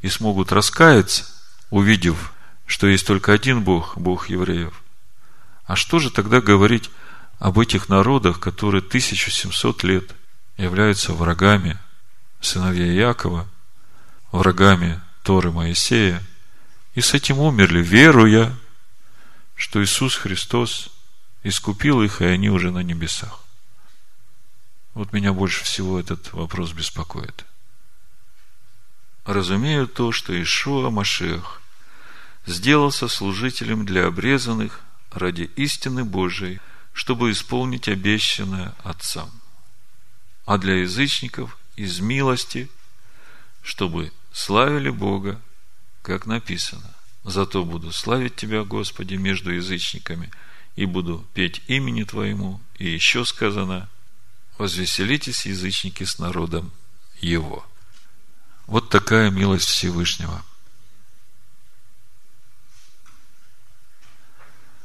[0.02, 1.26] и смогут раскаяться,
[1.70, 2.32] увидев,
[2.66, 4.74] что есть только один Бог, Бог евреев.
[5.66, 6.90] А что же тогда говорить
[7.40, 10.16] об этих народах, которые 1700 лет
[10.56, 11.78] являются врагами
[12.40, 13.48] сыновья Якова,
[14.32, 16.22] врагами Торы Моисея,
[16.96, 18.56] и с этим умерли, веруя,
[19.56, 20.90] что Иисус Христос
[21.44, 23.40] искупил их, и они уже на небесах.
[24.94, 27.46] Вот меня больше всего этот вопрос беспокоит.
[29.26, 31.62] Разумею то, что Ишуа Машех
[32.46, 34.82] сделался служителем для обрезанных
[35.12, 36.60] ради истины Божией,
[36.92, 39.32] чтобы исполнить обещанное Отцам,
[40.46, 42.70] а для язычников из милости,
[43.64, 45.40] чтобы славили Бога,
[46.02, 46.94] как написано.
[47.24, 50.30] Зато буду славить Тебя, Господи, между язычниками,
[50.76, 52.60] и буду петь имени Твоему.
[52.78, 53.88] И еще сказано,
[54.58, 56.74] возвеселитесь, язычники, с народом
[57.22, 57.66] Его.
[58.66, 60.44] Вот такая милость Всевышнего.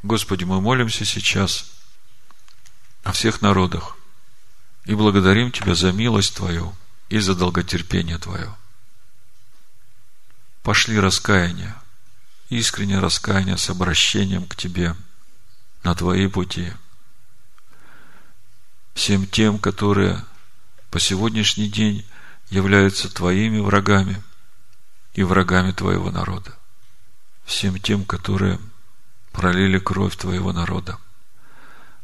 [0.05, 1.73] Господи, мы молимся сейчас
[3.03, 3.97] о всех народах
[4.85, 6.77] и благодарим Тебя за милость Твою
[7.09, 8.55] и за долготерпение Твое
[10.69, 11.75] пошли раскаяние,
[12.51, 14.95] искреннее раскаяние с обращением к Тебе
[15.83, 16.71] на Твои пути.
[18.93, 20.23] Всем тем, которые
[20.91, 22.05] по сегодняшний день
[22.51, 24.23] являются Твоими врагами
[25.15, 26.55] и врагами Твоего народа.
[27.47, 28.61] Всем тем, которые
[29.33, 30.99] пролили кровь Твоего народа.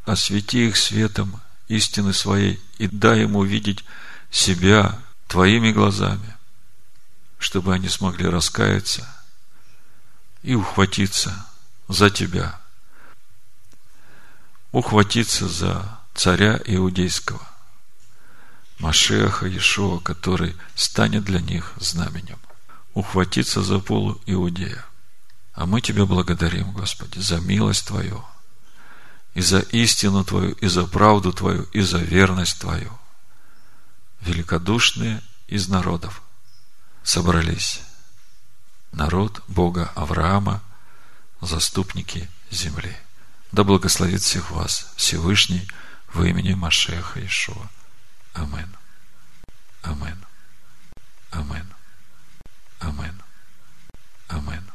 [0.06, 1.38] Освети их светом
[1.68, 3.84] истины своей и дай им увидеть
[4.30, 6.33] себя Твоими глазами–
[7.44, 9.06] чтобы они смогли раскаяться
[10.42, 11.46] и ухватиться
[11.88, 12.58] за тебя,
[14.72, 17.46] ухватиться за царя иудейского,
[18.78, 22.38] Машеха Иешуа, который станет для них знаменем,
[22.94, 24.82] ухватиться за полу Иудея.
[25.52, 28.24] А мы Тебя благодарим, Господи, за милость Твою,
[29.34, 32.98] и за истину Твою, и за правду Твою, и за верность Твою.
[34.22, 36.23] Великодушные из народов,
[37.04, 37.82] собрались
[38.90, 40.62] народ Бога Авраама,
[41.40, 42.96] заступники земли.
[43.52, 45.68] Да благословит всех вас Всевышний
[46.12, 47.68] в имени Машеха Ишуа.
[48.32, 48.74] Амин.
[49.82, 50.24] Амин.
[51.30, 51.72] Амин.
[52.80, 53.22] Амин.
[54.28, 54.73] Амин.